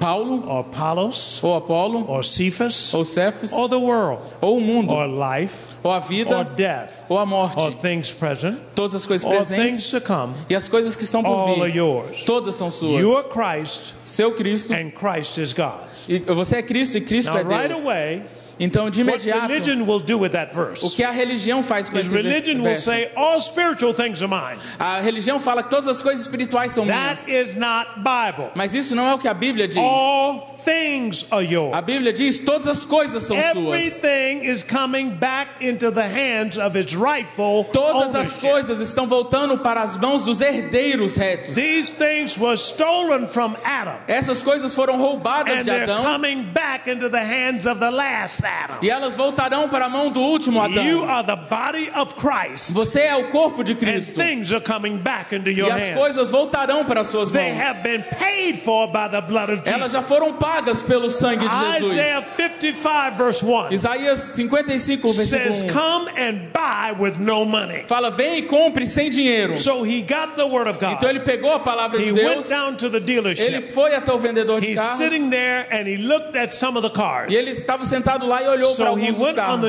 Paulo, 0.00 0.42
or 0.48 0.60
Apollos 0.60 1.38
ou 1.44 1.54
Apolo, 1.56 2.04
or 2.08 2.24
Cephas 2.24 2.92
ou 2.94 3.04
Cefas, 3.04 3.52
or 3.52 3.68
the 3.68 3.76
world 3.76 4.22
ou 4.40 4.56
o 4.56 4.60
mundo, 4.60 4.92
or 4.92 5.06
life 5.06 5.54
ou 5.84 5.90
a 5.92 5.98
or 5.98 6.00
vida, 6.02 6.44
death 6.56 6.90
ou 7.08 7.16
a 7.18 7.22
or 7.22 7.26
morte, 7.26 7.76
things 7.80 8.10
present 8.10 8.58
todas 8.74 8.94
as 8.94 9.06
coisas 9.06 9.24
or 9.24 9.32
things 9.44 9.48
presentes 9.48 9.90
to 9.90 10.00
come, 10.00 10.32
e 10.48 10.54
as 10.54 10.68
coisas 10.68 10.96
que 10.96 11.04
estão 11.04 11.22
por 11.22 11.30
all 11.30 11.62
are 11.62 11.70
vir, 11.70 11.76
yours. 11.76 12.24
todas 12.24 12.54
são 12.54 12.70
suas. 12.70 13.02
You 13.02 13.16
are 13.16 13.28
Christ 13.28 13.94
Seu 14.02 14.32
Cristo, 14.32 14.72
and 14.72 14.90
Christ 14.90 15.38
is 15.38 15.52
God's. 15.52 16.06
e 16.08 16.18
você 16.20 16.56
é 16.56 16.62
Cristo 16.62 16.96
e 16.98 17.00
Cristo 17.02 17.32
Now 17.32 17.40
é 17.40 17.42
right 17.44 17.68
Deus. 17.74 17.84
away, 17.84 18.22
Então, 18.60 18.90
de 18.90 19.00
imediato, 19.00 19.46
religion 19.48 19.82
will 19.86 20.00
do 20.00 20.18
with 20.18 20.30
that 20.32 20.52
o 20.52 20.54
verse 20.54 20.94
que 20.94 21.02
a 21.02 21.10
religião 21.10 21.62
faz 21.62 21.88
com 21.88 21.98
esse 21.98 22.10
vers- 22.10 22.26
religion 22.26 22.56
will 22.56 22.64
verso? 22.64 22.84
say 22.90 23.10
all 23.16 23.40
spiritual 23.40 23.94
things 23.94 24.22
are 24.22 24.28
mine. 24.28 24.60
A 24.78 25.00
religião 25.00 25.40
fala 25.40 25.62
que 25.62 25.70
todas 25.70 25.88
as 25.88 26.02
coisas 26.02 26.22
espirituais 26.22 26.70
são 26.72 26.86
That 26.86 27.24
minhas. 27.26 27.48
is 27.50 27.56
not 27.56 27.88
Bible. 27.96 28.50
Mas 28.54 28.74
isso 28.74 28.94
não 28.94 29.08
é 29.08 29.14
o 29.14 29.18
que 29.18 29.26
a 29.28 29.32
Bíblia 29.34 29.66
diz. 29.66 29.78
All 29.78 30.54
things 30.62 31.26
are 31.30 31.42
yours. 31.42 31.74
A 31.74 31.80
Bíblia 31.80 32.12
diz 32.12 32.38
todas 32.40 32.66
as 32.68 32.84
coisas 32.84 33.24
são 33.24 33.34
suas. 33.52 33.56
Everything 34.02 34.44
is 34.44 34.62
coming 34.62 35.08
back 35.10 35.48
into 35.64 35.90
the 35.90 36.06
hands 36.06 36.58
of 36.58 36.76
its 36.78 36.94
rightful 36.94 37.64
Todas 37.72 38.14
as 38.14 38.26
ownership. 38.36 38.40
coisas 38.40 38.80
estão 38.80 39.06
voltando 39.06 39.56
para 39.58 39.80
as 39.80 39.96
mãos 39.96 40.24
dos 40.24 40.42
herdeiros 40.42 41.16
retos. 41.16 41.54
These 41.54 41.94
things 41.96 42.36
were 42.38 42.58
stolen 42.58 43.26
from 43.26 43.56
Adam, 43.64 43.94
Essas 44.06 44.42
coisas 44.42 44.74
foram 44.74 44.98
roubadas 44.98 45.60
and 45.60 45.64
de 45.64 45.70
Adão 45.70 46.02
coming 46.02 46.42
back 46.52 46.90
into 46.90 47.08
the 47.08 47.24
hands 47.24 47.66
of 47.66 47.80
the 47.80 47.90
last 47.90 48.42
Adam. 48.64 48.78
e 48.82 48.90
elas 48.90 49.16
voltarão 49.16 49.68
para 49.68 49.86
a 49.86 49.88
mão 49.88 50.10
do 50.10 50.20
último 50.20 50.58
You 50.66 51.04
Adão. 51.04 51.10
are 51.10 51.26
the 51.26 51.36
body 51.36 51.90
of 51.96 52.14
Christ, 52.14 52.72
Você 52.72 53.00
é 53.02 53.16
o 53.16 53.24
corpo 53.28 53.62
de 53.62 53.72
and 53.72 53.76
Cristo. 53.76 54.14
things 54.14 54.52
are 54.52 54.60
coming 54.62 54.96
back 54.96 55.34
into 55.34 55.50
E 55.50 55.58
your 55.58 55.72
as 55.72 55.80
hands. 55.82 55.94
coisas 55.98 56.30
voltarão 56.30 56.84
para 56.84 57.00
as 57.02 57.08
suas 57.08 57.30
They 57.30 57.52
mãos. 57.52 57.62
have 57.62 57.82
been 57.82 58.02
paid 58.18 58.58
for 58.58 58.86
by 58.88 59.08
the 59.10 59.20
blood 59.20 59.50
of 59.52 59.62
Elas 59.66 59.90
Jesus. 59.90 59.92
já 59.92 60.02
foram 60.02 60.32
pagas 60.34 60.82
pelo 60.82 61.08
sangue 61.10 61.48
de 61.48 61.54
Isaiah 61.86 62.20
Jesus. 62.20 62.36
55, 62.36 63.16
verse 63.16 63.44
1 63.44 63.72
Isaías 63.72 64.20
55, 64.20 65.12
says, 65.12 65.30
versículo 65.30 65.70
1. 65.70 65.72
Come 65.72 66.10
and 66.16 66.48
buy 66.52 66.92
with 66.98 67.18
no 67.18 67.44
money. 67.44 67.84
Fala, 67.86 68.10
vem 68.10 68.38
e 68.38 68.42
compre 68.42 68.86
sem 68.86 69.10
dinheiro. 69.10 69.58
So 69.60 69.82
he 69.84 70.00
got 70.02 70.34
the 70.36 70.44
word 70.46 70.68
of 70.68 70.76
Então 70.78 70.94
God. 70.98 71.04
ele 71.04 71.20
pegou 71.20 71.52
a 71.52 71.60
palavra 71.60 72.00
He 72.00 72.04
de 72.06 72.12
went 72.12 72.22
Deus, 72.34 72.48
down 72.48 72.76
to 72.76 72.88
the 72.88 72.96
ele 72.98 73.06
dealership. 73.06 73.72
foi 73.72 73.94
até 73.94 74.12
o 74.12 74.18
vendedor 74.18 74.60
de 74.60 74.68
He's 74.72 74.78
carros 74.80 74.98
sitting 74.98 75.30
there 75.30 75.66
and 75.70 75.86
he 75.86 75.96
looked 75.96 76.36
at 76.36 76.50
some 76.52 76.76
of 76.78 76.86
the 76.86 76.92
cars. 76.94 77.30
e 77.32 77.36
ele 77.36 77.50
estava 77.52 77.84
sentado 77.84 78.26
lá 78.30 78.42
e 78.42 78.48
olhou 78.48 78.74
para 78.76 78.86
So 78.86 78.98
he 78.98 79.08
alguns 79.08 79.18
carros. 79.34 79.60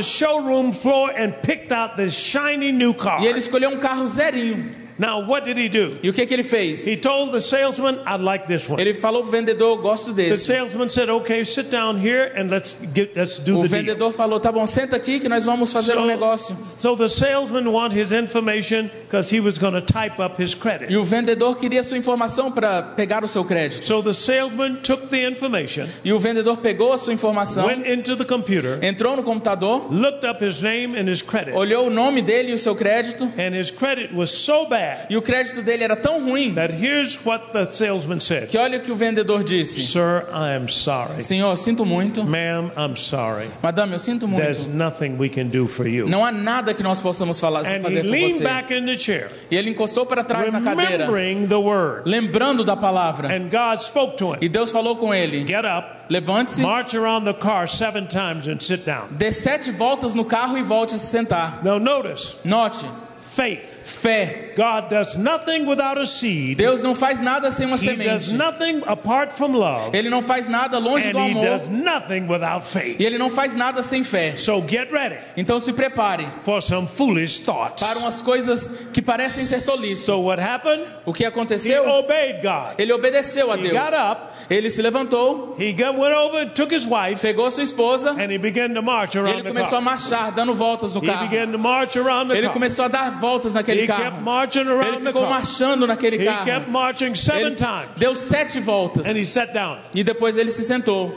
E 3.22 3.26
ele 3.26 3.40
escolheu 3.40 3.72
um 3.72 3.80
carro 3.80 4.08
zerinho. 4.08 4.81
Now, 5.02 5.20
what 5.28 5.44
did 5.46 5.58
he 5.58 5.68
do? 5.68 5.98
E 6.04 6.10
o 6.10 6.14
que 6.14 6.28
que 6.28 6.34
ele 6.36 6.44
fez? 6.44 6.86
He 6.86 6.96
told 6.96 7.32
the 7.32 7.42
salesman, 7.42 7.98
"I'd 8.06 8.22
like 8.22 8.46
this 8.46 8.70
one." 8.70 8.80
Ele 8.80 8.94
falou 8.94 9.24
pro 9.24 9.32
vendedor, 9.32 9.78
gosto 9.82 10.14
The 10.14 10.30
desse. 10.30 10.46
salesman 10.46 10.92
said, 10.92 11.10
"Okay, 11.10 11.44
sit 11.44 11.72
down 11.72 11.98
here 11.98 12.32
and 12.38 12.52
let's 12.52 12.76
get 12.94 13.16
let's 13.16 13.40
do 13.40 13.58
O 13.58 13.64
the 13.64 13.68
deal." 13.68 13.80
vendedor 13.82 14.14
falou, 14.14 14.40
tá 14.40 14.52
bom, 14.52 14.64
senta 14.68 14.96
aqui 14.96 15.20
que 15.20 15.28
nós 15.28 15.44
vamos 15.46 15.74
fazer 15.74 15.98
um 15.98 16.06
negócio. 16.06 16.56
so 16.78 16.96
the 16.96 17.10
salesman 17.10 17.68
want 17.72 17.96
his 17.96 18.12
information 18.12 18.92
because 19.10 19.36
he 19.36 19.40
was 19.40 19.58
going 19.58 19.74
to 19.74 19.82
type 19.82 20.20
up 20.22 20.40
his 20.40 20.54
credit. 20.54 20.92
E 20.94 20.98
o 20.98 21.04
vendedor 21.04 21.58
queria 21.58 21.82
sua 21.82 21.98
informação 21.98 22.52
para 22.52 22.84
pegar 22.96 23.24
o 23.24 23.28
seu 23.28 23.44
crédito. 23.44 23.88
So 23.88 24.04
the 24.04 24.14
salesman 24.14 24.82
took 24.84 25.08
the 25.08 25.28
information, 25.28 25.88
E 26.06 26.14
o 26.14 26.20
vendedor 26.20 26.58
pegou 26.58 26.94
a 26.94 27.00
sua 27.00 27.12
informação, 27.12 27.66
went 27.66 27.88
into 27.88 28.16
the 28.16 28.24
computer, 28.26 28.78
entrou 28.84 29.16
no 29.16 29.24
computador, 29.24 29.88
looked 29.92 30.28
up 30.28 30.46
his 30.46 30.62
name 30.62 30.96
and 30.96 31.10
his 31.10 31.24
credit, 31.24 31.56
olhou 31.58 31.88
o 31.88 31.90
nome 31.90 32.22
dele 32.22 32.52
e 32.52 32.54
o 32.54 32.58
seu 32.60 32.76
crédito, 32.76 33.24
and 33.40 33.60
his 33.60 33.72
credit 33.72 34.14
was 34.14 34.30
so 34.30 34.68
bad 34.68 34.91
e 35.10 35.18
o 35.18 35.22
crédito 35.22 35.62
dele 35.62 35.84
era 35.84 35.96
tão 35.96 36.24
ruim 36.26 36.54
that 36.56 36.74
here's 36.74 37.20
what 37.26 37.52
the 37.54 37.66
salesman 37.66 38.20
said: 38.20 38.48
que 38.48 38.58
olha 38.58 38.78
o 38.78 38.82
que 38.82 38.92
o 38.92 38.96
vendedor 38.96 39.44
disse: 39.44 39.82
"Sir, 39.86 40.26
I 40.32 40.56
am 40.56 40.68
sorry. 40.68 41.22
Senhor, 41.22 41.58
sinto 41.58 41.86
muito. 41.86 42.24
Ma'am, 42.24 42.72
I'm 42.78 42.96
sorry. 42.96 43.48
Madame, 43.62 43.94
eu 43.94 44.00
sinto 44.00 44.28
There's 44.28 44.66
muito. 44.66 44.78
nothing 44.78 45.16
we 45.18 45.30
can 45.30 45.46
do 45.48 45.68
for 45.68 45.88
you." 45.88 46.08
Não 46.10 46.24
há 46.26 46.32
nada 46.32 46.74
que 46.74 46.84
nós 46.84 47.00
possamos 47.00 47.40
falar, 47.40 47.62
And 47.62 47.78
he 47.78 47.82
fazer 47.82 48.02
por 48.04 48.10
leaned 48.12 48.34
você. 48.38 48.44
back 48.44 48.74
in 48.74 48.86
the 48.86 48.98
chair, 48.98 49.30
E 49.50 49.56
ele 49.56 49.70
encostou 49.70 50.06
para 50.06 50.24
trás 50.24 50.52
na 50.52 50.62
cadeira, 50.62 51.08
the 51.48 51.56
word, 51.56 52.04
lembrando 52.10 52.64
da 52.64 52.76
palavra. 52.76 53.28
and 53.30 53.50
God 53.50 53.82
spoke 53.82 54.18
to 54.18 54.34
him. 54.34 54.38
E 54.42 54.50
Deus 54.50 54.72
falou 54.72 54.96
com 54.96 55.14
ele: 55.14 55.46
Get 55.46 55.66
up, 55.66 56.02
Levante-se, 56.10 56.62
march 56.62 56.96
around 56.98 57.26
the 57.26 57.34
car 57.34 57.68
seven 57.70 58.06
times, 58.06 58.48
and 58.48 58.60
sit 58.60 58.86
down. 58.86 59.08
dê 59.12 59.32
sete 59.32 59.72
voltas 59.72 60.14
no 60.14 60.26
carro 60.26 60.58
e 60.58 60.62
volte 60.64 60.96
a 60.96 60.98
se 60.98 61.08
sentar. 61.08 61.62
Now, 61.64 61.80
notice 61.80 62.36
Note, 62.44 62.86
faith. 63.22 63.62
Fé. 63.92 64.54
God 64.56 64.90
does 64.90 65.18
nothing 65.18 65.66
without 65.68 65.98
a 66.00 66.06
seed. 66.06 66.58
Deus 66.58 66.82
não 66.82 66.96
faz 66.96 67.22
nada 67.22 67.52
sem 67.52 67.66
uma 67.66 67.76
He 67.78 67.96
does 67.96 68.24
semente. 68.24 68.34
nothing 68.34 68.82
apart 68.86 69.32
from 69.32 69.54
love. 69.56 69.96
Ele 69.96 70.10
não 70.10 70.22
faz 70.22 70.48
nada 70.50 70.78
longe 70.80 71.08
And 71.10 71.12
do 71.14 71.20
he 71.20 71.32
amor. 71.32 71.46
does 71.46 71.68
nothing 71.70 72.28
without 72.28 72.64
faith. 72.66 73.00
E 73.00 73.06
ele 73.06 73.18
não 73.18 73.30
faz 73.30 73.56
nada 73.56 73.84
sem 73.84 74.04
fé. 74.04 74.36
So 74.38 74.62
get 74.68 74.92
ready 74.92 75.18
Então 75.38 75.60
se 75.60 75.74
prepare 75.74 76.26
for 76.44 76.62
some 76.62 76.88
foolish 76.88 77.40
thoughts. 77.40 77.84
para 77.84 78.00
umas 78.00 78.22
coisas 78.22 78.70
que 78.94 79.02
parecem 79.02 79.46
ser 79.46 79.62
tolices. 79.66 80.06
So 80.06 80.20
what 80.22 80.42
happened? 80.42 80.84
O 81.06 81.14
que 81.14 81.24
He 81.24 81.28
aconteceu? 81.28 81.88
obeyed 81.88 82.42
God. 82.42 82.76
Ele 82.80 82.92
obedeceu 82.94 83.52
a 83.52 83.56
He 83.58 83.64
Deus. 83.70 83.74
got 83.74 83.94
up. 83.94 84.31
Ele 84.54 84.70
se 84.70 84.82
levantou, 84.82 85.56
He 85.58 85.72
got, 85.72 85.96
went 85.98 86.14
over 86.14 86.46
took 86.54 86.74
his 86.76 86.86
wife, 86.86 87.22
pegou 87.22 87.50
sua 87.50 87.64
esposa 87.64 88.12
and 88.20 88.30
he 88.30 88.38
began 88.38 88.74
to 88.74 88.82
march 88.82 89.16
around 89.16 89.36
ele 89.40 89.44
the 89.44 89.50
começou 89.54 89.78
a 89.78 89.82
marchar, 89.82 90.32
dando 90.34 90.54
voltas 90.54 90.94
no 90.94 91.00
He 91.02 91.06
carro. 91.08 91.30
began 91.30 91.52
to 91.54 91.58
march 91.58 91.96
around 91.98 92.28
the 92.28 92.36
Ele 92.36 92.48
car. 92.48 92.54
começou 92.54 92.84
a 92.84 92.88
dar 92.90 93.12
voltas 93.22 93.54
naquele 93.54 93.84
He 93.84 93.88
kept 93.88 94.02
carro. 94.02 94.22
marching 94.22 94.60
Ele 94.62 94.70
around 94.72 95.00
the 95.04 95.08
ficou 95.08 95.22
car. 95.22 95.30
marchando 95.30 95.88
naquele 95.88 96.18
He 96.22 96.26
carro. 96.26 96.46
kept 96.46 96.70
marching 96.70 97.16
seven 97.16 97.42
Ele 97.48 97.56
times. 97.56 97.90
deu 97.98 98.14
sete 98.14 98.60
voltas. 98.60 99.08
And 99.08 99.16
he 99.18 99.26
sat 99.26 99.54
down. 99.54 99.78
E 99.96 100.04
depois 100.04 100.38
ele 100.38 100.50
se 100.50 100.64
sentou. 100.66 101.14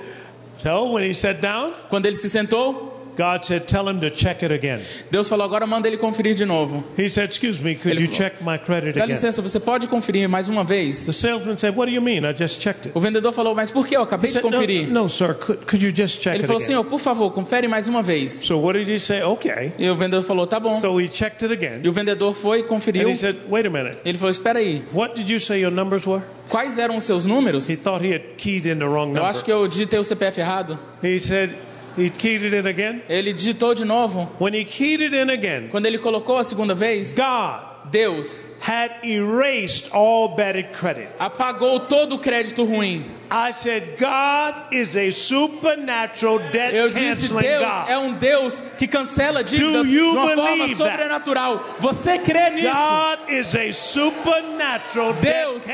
So 0.62 0.92
when 0.92 1.02
he 1.04 1.12
sat 1.12 1.40
down, 1.40 1.72
Quando 1.90 2.06
ele 2.06 2.14
se 2.14 2.30
sentou, 2.30 2.93
God 3.16 3.44
said, 3.44 3.66
Tell 3.66 3.88
him 3.88 4.00
to 4.00 4.10
check 4.10 4.42
it 4.42 4.52
again. 4.52 4.80
Deus 5.10 5.28
falou: 5.28 5.44
agora 5.44 5.66
manda 5.66 5.88
ele 5.88 5.96
conferir 5.96 6.34
de 6.34 6.44
novo. 6.44 6.82
He 6.98 7.08
said, 7.08 7.30
Excuse 7.30 7.62
me, 7.62 7.74
could 7.76 7.90
Ele 7.96 8.02
you 8.06 8.12
falou, 8.12 8.18
check 8.30 8.42
my 8.42 8.58
credit 8.58 8.94
Dá 8.98 9.04
again? 9.04 9.14
licença, 9.14 9.40
você 9.40 9.60
pode 9.60 9.86
conferir 9.86 10.28
mais 10.28 10.48
uma 10.48 10.64
vez? 10.64 11.06
The 11.06 11.12
salesman 11.12 11.58
said, 11.58 11.76
What 11.76 11.88
do 11.90 11.94
you 11.94 12.02
mean? 12.02 12.24
I 12.28 12.32
just 12.36 12.60
checked 12.60 12.86
it. 12.88 12.92
O 12.96 13.00
vendedor 13.00 13.32
falou: 13.32 13.54
mas 13.54 13.70
por 13.70 13.86
que? 13.86 13.96
Eu 13.96 14.02
acabei 14.02 14.30
He 14.30 14.32
de 14.34 14.40
said, 14.40 14.44
no, 14.44 14.50
conferir. 14.50 14.88
no, 14.88 15.08
sir, 15.08 15.34
could, 15.34 15.64
could 15.66 15.84
you 15.84 15.92
just 15.94 16.20
check 16.20 16.34
Ele 16.34 16.42
it 16.42 16.46
falou: 16.46 16.56
again? 16.58 16.66
senhor, 16.66 16.84
por 16.84 16.98
favor, 17.00 17.30
confere 17.32 17.68
mais 17.68 17.88
uma 17.88 18.02
vez. 18.02 18.32
So 18.44 18.58
what 18.58 18.78
did 18.78 18.88
he 18.88 18.98
say? 18.98 19.22
Okay. 19.22 19.72
E 19.78 19.88
o 19.88 19.94
vendedor 19.94 20.24
falou: 20.24 20.46
tá 20.46 20.58
bom. 20.58 20.80
So 20.80 21.00
he 21.00 21.08
checked 21.08 21.44
it 21.44 21.52
again. 21.52 21.80
E 21.84 21.88
o 21.88 21.92
vendedor 21.92 22.34
foi, 22.34 22.62
And 22.62 22.64
conferiu. 22.66 23.08
he 23.10 23.16
said, 23.16 23.36
Wait 23.48 23.66
a 23.66 23.70
minute. 23.70 23.98
Ele 24.04 24.18
falou: 24.18 24.30
espera 24.32 24.58
aí, 24.58 24.82
What 24.92 25.14
did 25.14 25.30
you 25.30 25.38
say 25.38 25.60
your 25.60 25.70
numbers 25.72 26.06
were? 26.06 26.22
quais 26.48 26.78
eram 26.78 26.96
os 26.96 27.04
seus 27.04 27.24
números? 27.24 27.68
He 27.70 27.76
thought 27.76 28.04
he 28.04 28.12
had 28.12 28.36
keyed 28.36 28.66
in 28.68 28.78
the 28.78 28.84
wrong 28.84 29.08
Eu 29.10 29.14
number. 29.14 29.24
acho 29.24 29.44
que 29.44 29.52
eu 29.52 29.66
digitei 29.68 29.98
o 29.98 30.04
CPF 30.04 30.40
errado. 30.40 30.78
He 31.02 31.18
said, 31.18 31.50
He 31.96 32.10
keyed 32.10 32.42
it 32.42 32.54
in 32.54 32.66
again. 32.66 33.02
Ele 33.08 33.32
digitou 33.32 33.74
de 33.74 33.84
novo. 33.84 34.28
When 34.38 34.54
he 34.54 34.64
keyed 34.64 35.00
it 35.00 35.14
in 35.14 35.30
again, 35.30 35.68
Quando 35.70 35.86
ele 35.86 35.98
colocou 35.98 36.38
a 36.38 36.44
segunda 36.44 36.74
vez, 36.74 37.16
God 37.16 37.90
Deus 37.90 38.48
had 38.64 38.90
erased 39.04 39.92
all 39.92 40.28
bad 40.34 40.72
credit. 40.72 41.08
apagou 41.18 41.80
todo 41.80 42.14
o 42.14 42.18
crédito 42.18 42.64
ruim. 42.64 43.04
I 43.30 43.50
said, 43.52 43.98
God 43.98 44.54
is 44.72 44.96
a 44.96 45.10
supernatural 45.10 46.38
debt 46.52 46.74
Eu 46.74 46.88
disse: 46.88 47.28
canceling 47.28 47.42
Deus 47.42 47.64
God. 47.64 47.88
é 47.88 47.98
um 47.98 48.14
Deus 48.14 48.62
que 48.78 48.86
cancela 48.86 49.42
dívidas 49.42 49.88
de 49.88 49.98
uma 50.00 50.28
forma 50.34 50.44
believe 50.44 50.76
that? 50.76 50.90
sobrenatural. 50.92 51.64
Você 51.80 52.18
crê 52.18 52.50
nisso? 52.50 52.68
God 52.68 53.30
is 53.30 53.54
a 53.56 53.72
supernatural 53.72 55.14
Deus 55.14 55.66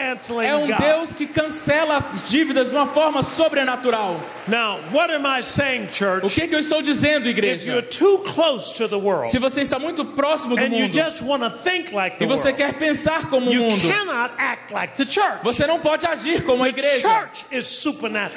é 0.42 0.56
um 0.56 0.66
God. 0.68 0.78
Deus 0.78 1.14
que 1.14 1.26
cancela 1.26 1.98
as 1.98 2.28
dívidas 2.28 2.70
de 2.70 2.76
uma 2.76 2.86
forma 2.86 3.22
sobrenatural. 3.22 4.18
Now, 4.46 4.78
what 4.92 5.12
am 5.12 5.26
I 5.26 5.42
saying, 5.42 5.88
church? 5.92 6.24
O 6.24 6.30
que, 6.30 6.48
que 6.48 6.54
eu 6.54 6.58
estou 6.58 6.80
dizendo, 6.82 7.28
If 7.28 7.36
you're 7.36 7.80
igreja? 7.80 7.82
too 7.82 8.18
close 8.18 8.74
to 8.74 8.88
the 8.88 8.96
world 8.96 9.28
Se 9.30 9.38
você 9.38 9.60
está 9.60 9.78
muito 9.78 10.04
próximo 10.04 10.56
do 10.56 10.68
mundo 10.68 10.92
just 10.92 11.20
want 11.22 11.42
to 11.42 11.50
think 11.50 11.92
like 11.92 12.16
e 12.22 12.26
você 12.26 12.48
world, 12.48 12.62
quer 12.62 12.74
pensar 12.80 13.28
como 13.28 13.50
o 13.50 13.52
you 13.52 13.62
mundo, 13.62 13.86
cannot 13.86 14.32
act 14.38 14.72
like 14.72 14.94
the 14.96 15.04
church. 15.04 15.40
você 15.42 15.66
não 15.66 15.78
pode 15.78 16.06
agir 16.06 16.42
como 16.42 16.64
a 16.64 16.68
igreja, 16.68 17.28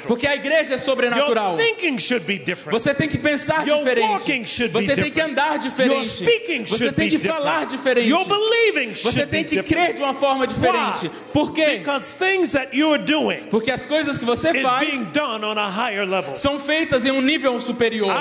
porque 0.06 0.26
a 0.26 0.34
igreja 0.34 0.74
é 0.74 0.78
sobrenatural. 0.78 1.56
Você 2.70 2.94
tem 2.94 3.08
que 3.08 3.18
pensar 3.18 3.66
Your 3.66 3.78
diferente. 3.78 4.68
Você 4.68 4.94
tem 4.94 5.10
que 5.10 5.20
andar 5.20 5.58
diferente. 5.58 6.24
Você 6.68 6.92
tem 6.92 7.08
que 7.08 7.18
falar 7.18 7.64
diferente. 7.66 8.12
Você 9.02 9.26
tem 9.26 9.44
que 9.44 9.62
crer 9.62 9.94
de 9.94 10.02
uma 10.02 10.14
forma 10.14 10.46
diferente. 10.46 11.10
Por 11.32 11.52
quê? 11.52 11.78
Because 11.78 12.14
things 12.18 12.52
that 12.52 12.76
you're 12.76 13.02
doing 13.02 13.44
Porque 13.50 13.70
as 13.70 13.86
coisas 13.86 14.18
que 14.18 14.24
você 14.24 14.60
faz 14.62 14.88
são 16.34 16.60
feitas 16.60 17.06
em 17.06 17.10
um 17.10 17.20
nível 17.20 17.60
superior. 17.60 18.12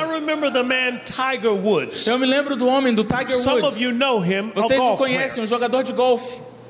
Eu 2.05 2.19
me 2.19 2.25
lembro 2.25 2.55
do 2.55 2.67
homem 2.67 2.93
do 2.93 3.03
Tiger 3.03 3.37
Some 3.37 3.57
of 3.57 3.63
Woods. 3.63 3.81
you 3.81 3.91
know 3.91 4.23
him, 4.23 4.51
a 4.55 4.61
Vocês 4.61 4.79
o 4.79 4.95
conhecem, 4.95 5.43
um 5.43 5.47
jogador 5.47 5.83
de 5.83 5.91
golfe. 5.91 6.02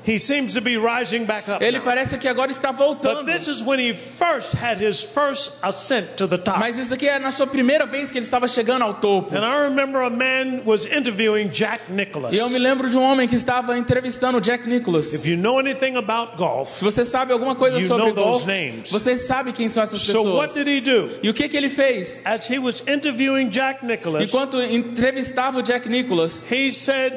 He 0.06 0.18
seems 0.18 0.52
to 0.52 0.60
be 0.60 0.76
rising 0.76 1.24
back 1.24 1.48
up. 1.48 1.64
Ele 1.64 1.78
now. 1.78 1.84
parece 1.84 2.18
que 2.18 2.28
agora 2.28 2.50
está 2.50 2.70
But 2.70 2.78
voltando. 2.78 3.24
this 3.24 3.48
is 3.48 3.62
when 3.62 3.78
he 3.80 3.94
first 3.94 4.52
had 4.54 4.78
his 4.78 5.00
first 5.00 5.52
ascent 5.62 6.18
to 6.18 6.28
the 6.28 6.36
top. 6.36 6.58
Mas 6.58 6.76
isso 6.76 6.92
aqui 6.92 7.08
é 7.08 7.18
na 7.18 7.32
sua 7.32 7.46
primeira 7.46 7.86
vez 7.86 8.10
que 8.10 8.18
ele 8.18 8.24
estava 8.26 8.46
chegando 8.46 8.82
ao 8.82 8.92
topo. 8.92 9.34
And 9.34 9.42
I 9.42 9.62
remember 9.64 10.02
a 10.02 10.10
man 10.10 10.60
was 10.66 10.84
interviewing 10.84 11.48
Jack. 11.48 11.84
E 12.30 12.36
eu 12.36 12.50
me 12.50 12.58
lembro 12.58 12.90
de 12.90 12.98
um 12.98 13.02
homem 13.02 13.26
que 13.26 13.34
estava 13.34 13.78
entrevistando 13.78 14.42
Jack 14.42 14.68
Nicklaus. 14.68 15.14
If 15.14 15.24
you 15.24 15.38
know 15.38 15.58
anything 15.58 15.96
about 15.96 16.36
golf, 16.36 16.76
Se 16.76 16.84
você 16.84 17.02
sabe 17.06 17.32
alguma 17.32 17.54
coisa 17.54 17.80
You 17.80 17.88
sobre 17.88 18.04
know 18.04 18.14
those 18.14 18.44
golfe, 18.44 18.46
names. 18.46 18.90
você 18.90 19.18
sabe 19.18 19.54
quem 19.54 19.70
são 19.70 19.82
essas 19.82 20.02
so 20.02 20.22
what 20.36 20.52
pessoas. 20.52 20.54
did 20.54 20.68
he 20.68 20.80
do? 20.82 21.18
E 21.22 21.30
o 21.30 21.34
que 21.34 21.48
que 21.48 21.56
ele 21.56 21.70
fez? 21.70 22.20
As 22.26 22.46
he 22.50 22.58
was 22.58 22.82
interviewing 22.86 23.48
Jack 23.48 23.80
Enquanto 24.22 24.60
entrevistava 24.60 25.60
o 25.60 25.62
Jack 25.62 25.88
Nicklaus, 25.88 26.44
he 26.52 26.70
said, 26.70 27.14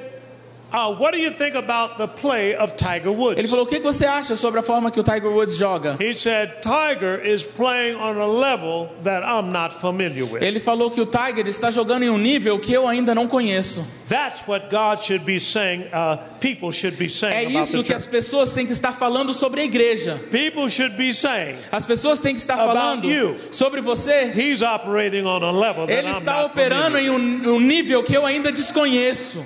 ele 3.37 3.47
falou: 3.47 3.63
"O 3.63 3.67
que 3.67 3.79
você 3.79 4.05
acha 4.05 4.35
sobre 4.35 4.59
a 4.59 4.63
forma 4.63 4.91
que 4.91 4.99
o 4.99 5.03
Tiger 5.03 5.31
Woods 5.31 5.55
joga?" 5.55 5.97
He 5.99 6.13
said, 6.13 6.61
"Tiger 6.61 7.25
is 7.25 7.43
playing 7.43 7.95
on 7.95 8.19
a 8.19 8.27
level 8.27 8.89
that 9.03 9.25
I'm 9.25 9.51
not 9.51 9.75
familiar 9.79 10.25
with." 10.25 10.41
Ele 10.43 10.59
falou 10.59 10.91
que 10.91 10.99
o 10.99 11.05
Tiger 11.05 11.47
está 11.47 11.71
jogando 11.71 12.03
em 12.03 12.09
um 12.09 12.17
nível 12.17 12.59
que 12.59 12.73
eu 12.73 12.87
ainda 12.87 13.15
não 13.15 13.27
conheço. 13.27 13.85
That's 14.09 14.47
what 14.47 14.67
God 14.69 15.03
should 15.03 15.25
be 15.25 15.39
saying. 15.39 15.85
Uh, 15.91 16.17
people 16.39 16.71
should 16.71 16.97
be 16.97 17.07
É 17.23 17.43
isso 17.43 17.83
que 17.83 17.93
as 17.93 18.05
pessoas 18.05 18.53
têm 18.53 18.65
que 18.65 18.71
estar 18.71 18.93
falando 18.93 19.33
sobre 19.33 19.61
a 19.61 19.65
igreja. 19.65 20.19
People 20.31 20.69
should 20.69 20.95
be 20.95 21.13
saying 21.13 21.57
As 21.71 21.85
pessoas 21.85 22.21
têm 22.21 22.33
que 22.33 22.39
estar 22.39 22.55
falando 22.57 23.09
you. 23.09 23.35
sobre 23.51 23.81
você. 23.81 24.31
he's 24.33 24.61
operating 24.61 25.25
on 25.25 25.43
a 25.43 25.51
level 25.51 25.85
that 25.85 25.93
Ele 25.93 26.11
está 26.17 26.45
operando 26.45 26.97
em 26.97 27.09
um 27.09 27.59
nível 27.59 28.03
que 28.03 28.15
eu 28.15 28.25
ainda 28.25 28.51
desconheço. 28.51 29.45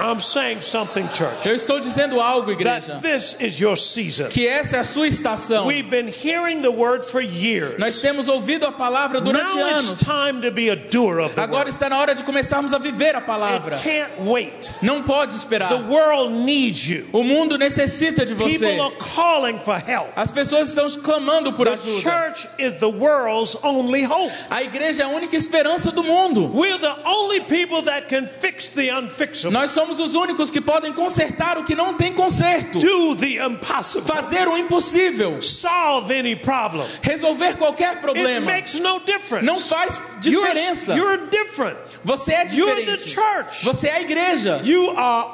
I'm 0.00 0.20
saying 0.20 0.62
something, 0.62 1.06
church. 1.08 1.46
Eu 1.48 1.54
estou 1.54 1.80
dizendo 1.80 2.20
algo, 2.20 2.50
igreja, 2.50 2.94
That 2.94 3.02
this 3.02 3.36
is 3.40 3.60
your 3.60 3.76
season. 3.76 4.28
que 4.28 4.46
essa 4.46 4.76
é 4.76 4.80
a 4.80 4.84
sua 4.84 5.08
estação. 5.08 5.66
We've 5.66 5.88
been 5.90 6.08
hearing 6.08 6.62
the 6.62 6.70
word 6.70 7.04
for 7.06 7.20
years. 7.20 7.78
Nós 7.78 7.98
temos 8.00 8.28
ouvido 8.28 8.66
a 8.66 8.72
palavra 8.72 9.20
durante 9.20 9.54
Now 9.56 9.68
it's 9.78 9.88
anos. 9.88 9.98
time 10.00 10.40
to 10.42 10.50
be 10.50 10.70
a 10.70 10.76
doer 10.76 11.20
of 11.20 11.34
the 11.34 11.42
Agora 11.42 11.64
word. 11.66 11.70
está 11.70 11.88
na 11.88 11.98
hora 11.98 12.14
de 12.14 12.22
começarmos 12.22 12.72
a 12.72 12.78
viver 12.78 13.14
a 13.14 13.20
palavra. 13.20 13.76
It 13.76 13.82
can't 13.84 14.10
wait. 14.28 14.70
Não 14.82 15.02
pode 15.02 15.32
The 15.32 15.38
esperar. 15.38 15.72
world 15.88 16.32
needs 16.34 16.88
you. 16.88 17.06
O 17.12 17.22
mundo 17.22 17.56
necessita 17.58 18.24
de 18.24 18.34
você. 18.34 18.58
People 18.58 18.80
are 18.80 18.94
calling 19.14 19.58
for 19.58 19.76
help. 19.78 20.10
As 20.16 20.30
pessoas 20.30 20.68
estão 20.68 20.88
clamando 21.02 21.52
por 21.52 21.66
The 21.66 21.74
ajuda. 21.74 22.00
church 22.00 22.48
is 22.58 22.74
the 22.74 22.86
world's 22.88 23.56
only 23.62 24.04
hope. 24.04 24.32
A 24.48 24.62
igreja 24.62 25.02
é 25.02 25.06
a 25.06 25.08
única 25.08 25.36
esperança 25.36 25.90
do 25.90 26.02
mundo. 26.02 26.50
We're 26.54 26.78
the 26.78 26.96
only 27.06 27.40
people 27.40 27.82
that 27.82 28.06
can 28.08 28.26
fix 28.26 28.70
the 28.70 28.90
unfixable. 28.90 29.52
Nós 29.52 29.70
somos 29.70 29.89
somos 29.90 29.98
os 30.00 30.14
únicos 30.14 30.50
que 30.50 30.60
podem 30.60 30.92
consertar 30.92 31.58
o 31.58 31.64
que 31.64 31.74
não 31.74 31.94
tem 31.94 32.12
conserto. 32.12 32.78
do 32.78 33.16
the 33.16 33.44
impossible, 33.44 34.06
Fazer 34.06 34.46
o 34.48 34.56
impossível. 34.56 35.42
solve 35.42 36.12
any 36.16 36.36
problem. 36.36 36.86
Resolver 37.02 37.56
qualquer 37.56 37.90
It 37.94 38.00
problema. 38.00 38.40
makes 38.52 38.74
no 38.74 39.00
difference. 39.00 39.44
Não 39.44 39.60
faz 39.60 40.00
You're, 40.24 40.46
diferença. 40.52 40.94
you're 40.94 41.26
different. 41.30 41.76
Você 42.04 42.32
é 42.32 42.46
You're 42.52 42.84
the 42.84 42.96
diferente. 42.96 43.10
church. 43.10 43.64
Você 43.64 43.88
é 43.88 43.92
a 43.96 44.00
igreja. 44.00 44.60
You 44.64 44.90
are 44.96 45.28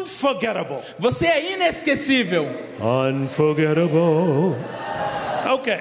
unforgettable. 0.00 0.78
Você 0.98 1.26
é 1.26 1.52
inesquecível. 1.54 2.48
Unforgettable. 2.80 4.56
Okay. 5.54 5.80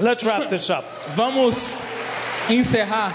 Let's 0.00 0.22
wrap 0.24 0.48
this 0.48 0.68
up. 0.70 0.84
Vamos 1.14 1.76
encerrar. 2.48 3.12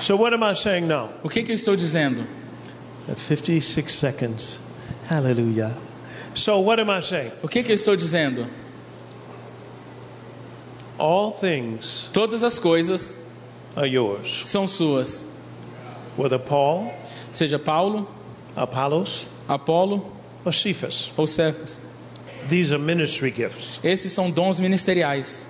So, 0.00 0.16
what 0.16 0.32
am 0.32 0.42
I 0.42 0.52
saying 0.54 0.86
now? 0.86 1.10
O 1.24 1.28
que, 1.28 1.42
que 1.42 1.52
eu 1.52 1.56
estou 1.56 1.76
dizendo? 1.76 2.24
At 3.08 3.18
56 3.18 3.92
seconds. 3.92 4.60
Hallelujah. 5.06 5.74
So, 6.34 6.60
what 6.60 6.78
am 6.78 6.90
I 6.90 7.00
saying? 7.00 7.32
O 7.42 7.48
que, 7.48 7.62
que 7.62 7.72
eu 7.72 7.74
estou 7.74 7.96
dizendo? 7.96 8.46
All 10.98 11.30
things 11.32 12.08
Todas 12.12 12.42
as 12.42 12.58
coisas 12.58 13.18
are 13.76 13.86
yours. 13.86 14.42
são 14.46 14.66
suas. 14.66 15.26
Whether 16.16 16.38
Paul, 16.38 16.92
Seja 17.32 17.58
Paulo, 17.58 18.08
Apollos, 18.56 19.26
Apolo 19.48 20.12
or 20.44 20.52
Cephas. 20.52 21.12
ou 21.16 21.26
Cefas. 21.26 21.80
These 22.48 22.72
are 22.72 22.78
ministry 22.78 23.30
gifts. 23.30 23.78
Esses 23.84 24.12
são 24.12 24.30
dons 24.30 24.58
ministeriais. 24.60 25.48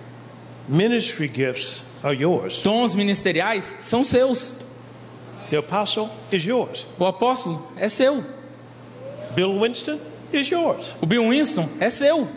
Ministry 0.69 1.29
gifts 1.29 1.83
are 2.03 2.15
yours. 2.15 2.61
Dons 2.63 2.95
ministeriais 2.95 3.77
são 3.81 4.05
seus. 4.05 4.59
The 5.51 5.57
apostle 5.59 6.11
is 6.33 6.45
yours. 6.45 6.87
O 6.99 7.07
apóstolo 7.07 7.67
é 7.79 7.89
seu. 7.89 8.23
Bill 9.35 9.59
Winston 9.59 9.99
is 10.33 10.49
yours. 10.51 10.95
O 11.01 11.07
Bill 11.07 11.29
Winston 11.29 11.69
é 11.81 11.91
seu. 11.91 12.29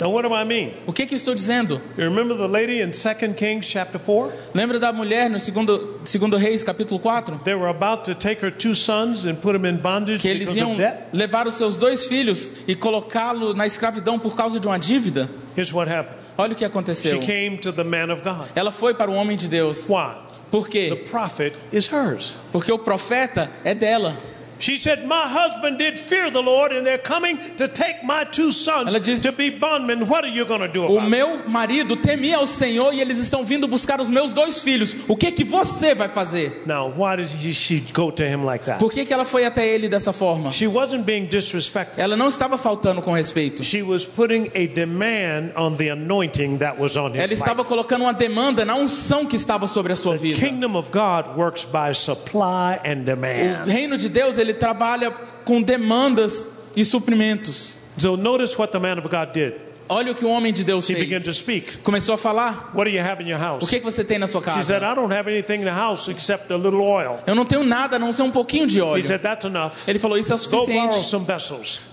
Now, 0.00 0.10
what 0.10 0.26
do 0.26 0.34
I 0.34 0.44
mean? 0.44 0.72
O 0.86 0.92
que, 0.92 1.06
que 1.06 1.14
eu 1.14 1.16
estou 1.16 1.34
dizendo? 1.34 1.80
You 1.96 2.04
remember 2.04 2.36
the 2.36 2.48
lady 2.48 2.80
in 2.80 2.90
2 2.92 3.34
Kings 3.34 3.66
chapter 3.68 4.00
4? 4.00 4.32
Lembra 4.52 4.80
da 4.80 4.92
mulher 4.92 5.30
no 5.30 5.38
segundo, 5.38 6.00
segundo 6.04 6.36
Reis, 6.36 6.64
capítulo 6.64 6.98
4? 6.98 7.38
They 7.44 7.54
were 7.54 7.68
about 7.68 8.04
to 8.10 8.14
take 8.14 8.44
her 8.44 8.50
two 8.50 8.74
sons 8.74 9.26
and 9.26 9.36
put 9.36 9.52
them 9.52 9.64
in 9.64 9.76
bondage 9.76 10.20
Que 10.20 10.28
eles 10.30 10.48
because 10.48 10.58
iam 10.58 10.72
of 10.72 10.78
debt. 10.78 11.08
levar 11.12 11.46
os 11.46 11.54
seus 11.54 11.76
dois 11.76 12.06
filhos 12.06 12.52
e 12.66 12.74
colocá-lo 12.74 13.54
na 13.54 13.64
escravidão 13.66 14.18
por 14.18 14.34
causa 14.34 14.58
de 14.58 14.66
uma 14.66 14.78
dívida. 14.78 15.28
Here's 15.56 15.72
what 15.72 15.88
happened. 15.88 16.18
Olha 16.36 16.52
o 16.52 16.54
que 16.54 16.60
She 16.60 16.64
aconteceu. 16.66 17.20
came 17.20 17.56
to 17.58 17.72
the 17.72 17.84
man 17.84 18.10
of 18.12 18.22
God. 18.22 18.48
Ela 18.54 18.72
foi 18.72 18.94
para 18.94 19.10
o 19.10 19.14
homem 19.14 19.36
de 19.36 19.48
Deus. 19.48 19.88
Why? 19.88 20.14
Por 20.50 20.64
The 20.68 20.70
quê? 20.70 21.04
prophet 21.10 21.54
is 21.72 21.88
hers. 21.90 22.36
Porque 22.52 22.70
o 22.72 22.78
profeta 22.78 23.50
é 23.64 23.74
dela. 23.74 24.14
She 24.62 24.78
said, 24.80 25.04
My 25.06 25.26
husband 25.26 25.76
did 25.78 25.98
fear 25.98 26.30
the 26.30 26.40
Lord, 26.40 26.72
and 26.72 26.86
they're 26.86 26.96
coming 27.02 27.36
to 27.56 27.66
take 27.66 28.04
my 28.04 28.24
two 28.24 28.52
sons 28.52 28.94
diz- 29.00 29.20
to 29.22 29.32
be 29.32 29.50
bondmen. 29.50 30.06
What 30.08 30.24
are 30.24 30.30
you 30.32 30.44
going 30.44 30.60
to 30.60 30.68
do 30.68 30.82
O 30.84 30.98
about 30.98 31.04
it? 31.04 31.10
meu 31.10 31.48
marido 31.48 31.96
temia 31.96 32.36
ao 32.36 32.46
Senhor 32.46 32.94
e 32.94 33.00
eles 33.00 33.18
estão 33.18 33.44
vindo 33.44 33.66
buscar 33.66 34.00
os 34.00 34.08
meus 34.08 34.32
dois 34.32 34.62
filhos. 34.62 34.94
O 35.08 35.16
que 35.16 35.32
que 35.32 35.42
você 35.44 35.94
vai 35.96 36.08
fazer? 36.08 36.62
Now, 36.64 36.92
why 36.96 37.16
did 37.16 37.28
he- 37.44 37.52
she 37.52 37.82
go 37.92 38.12
to 38.12 38.22
him 38.22 38.44
like 38.44 38.64
that? 38.66 38.78
Por 38.78 38.92
que, 38.92 39.04
que 39.04 39.12
ela 39.12 39.24
foi 39.24 39.44
até 39.44 39.66
ele 39.66 39.88
dessa 39.88 40.12
forma? 40.12 40.52
She 40.52 40.68
wasn't 40.68 41.02
being 41.04 41.26
disrespectful. 41.26 42.00
Ela 42.02 42.14
não 42.16 42.28
estava 42.28 42.56
faltando 42.56 43.02
com 43.02 43.10
respeito. 43.12 43.64
She 43.64 43.82
was 43.82 44.04
putting 44.04 44.48
a 44.54 44.66
demand 44.72 45.50
on 45.56 45.74
the 45.76 45.90
anointing 45.90 46.58
that 46.58 46.80
was 46.80 46.96
on 46.96 47.10
his 47.14 47.18
Ela 47.20 47.32
estava 47.32 47.64
colocando 47.64 48.02
uma 48.02 48.14
demanda 48.14 48.64
na 48.64 48.76
unção 48.76 49.26
que 49.26 49.34
estava 49.34 49.66
sobre 49.66 49.92
a 49.92 49.96
sua 49.96 50.12
The 50.16 50.18
vida. 50.22 50.38
kingdom 50.46 50.76
of 50.76 50.90
God 50.92 51.36
works 51.36 51.64
by 51.64 51.92
supply 51.94 52.78
and 52.84 53.00
O 53.00 53.04
demand. 53.04 53.64
reino 53.66 53.96
de 53.96 54.08
Deus, 54.08 54.38
ele 54.38 54.51
trabalha 54.54 55.10
com 55.44 55.62
demandas 55.62 56.48
e 56.76 56.84
suprimentos. 56.84 57.78
So 57.98 58.16
notice 58.16 58.58
what 58.58 58.72
the 58.72 58.80
man 58.80 58.98
of 58.98 59.08
God 59.08 59.32
did. 59.32 59.71
Olha 59.88 60.12
o 60.12 60.14
que 60.14 60.24
o 60.24 60.28
homem 60.28 60.52
de 60.52 60.64
Deus 60.64 60.86
fez. 60.86 61.42
Começou 61.82 62.14
a 62.14 62.18
falar: 62.18 62.70
What 62.74 62.90
do 62.90 62.96
you 62.96 63.04
have 63.04 63.22
in 63.22 63.28
your 63.28 63.40
O 63.60 63.66
que, 63.66 63.80
você 63.80 64.04
tem 64.04 64.18
na 64.18 64.26
sua 64.26 64.42
She 64.42 64.62
said, 64.62 64.80
casa? 64.80 64.92
I 64.92 64.94
don't 64.94 65.12
have 65.12 65.30
anything 65.30 65.60
in 65.60 65.64
the 65.64 65.70
house 65.70 66.08
except 66.08 66.52
a 66.52 66.56
little 66.56 66.80
oil. 66.80 67.18
Eu 67.26 67.34
não 67.34 67.44
tenho 67.44 67.64
nada 67.64 67.96
a 67.96 67.98
não 67.98 68.12
ser 68.12 68.22
um 68.22 68.30
pouquinho 68.30 68.66
de 68.66 68.80
óleo. 68.80 69.06
said, 69.06 69.20
That's 69.20 69.44
enough. 69.44 69.72
Ele 69.86 69.98
falou: 69.98 70.16
Isso 70.18 70.32
é 70.32 70.34
o 70.34 70.38
suficiente. 70.38 70.96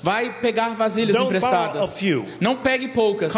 Vai 0.02 0.34
pegar 0.40 0.70
vasilhas 0.70 1.16
Don't 1.16 1.28
emprestadas. 1.28 1.98
Não 2.40 2.58
pegue 2.58 2.90
poucas. 2.90 3.34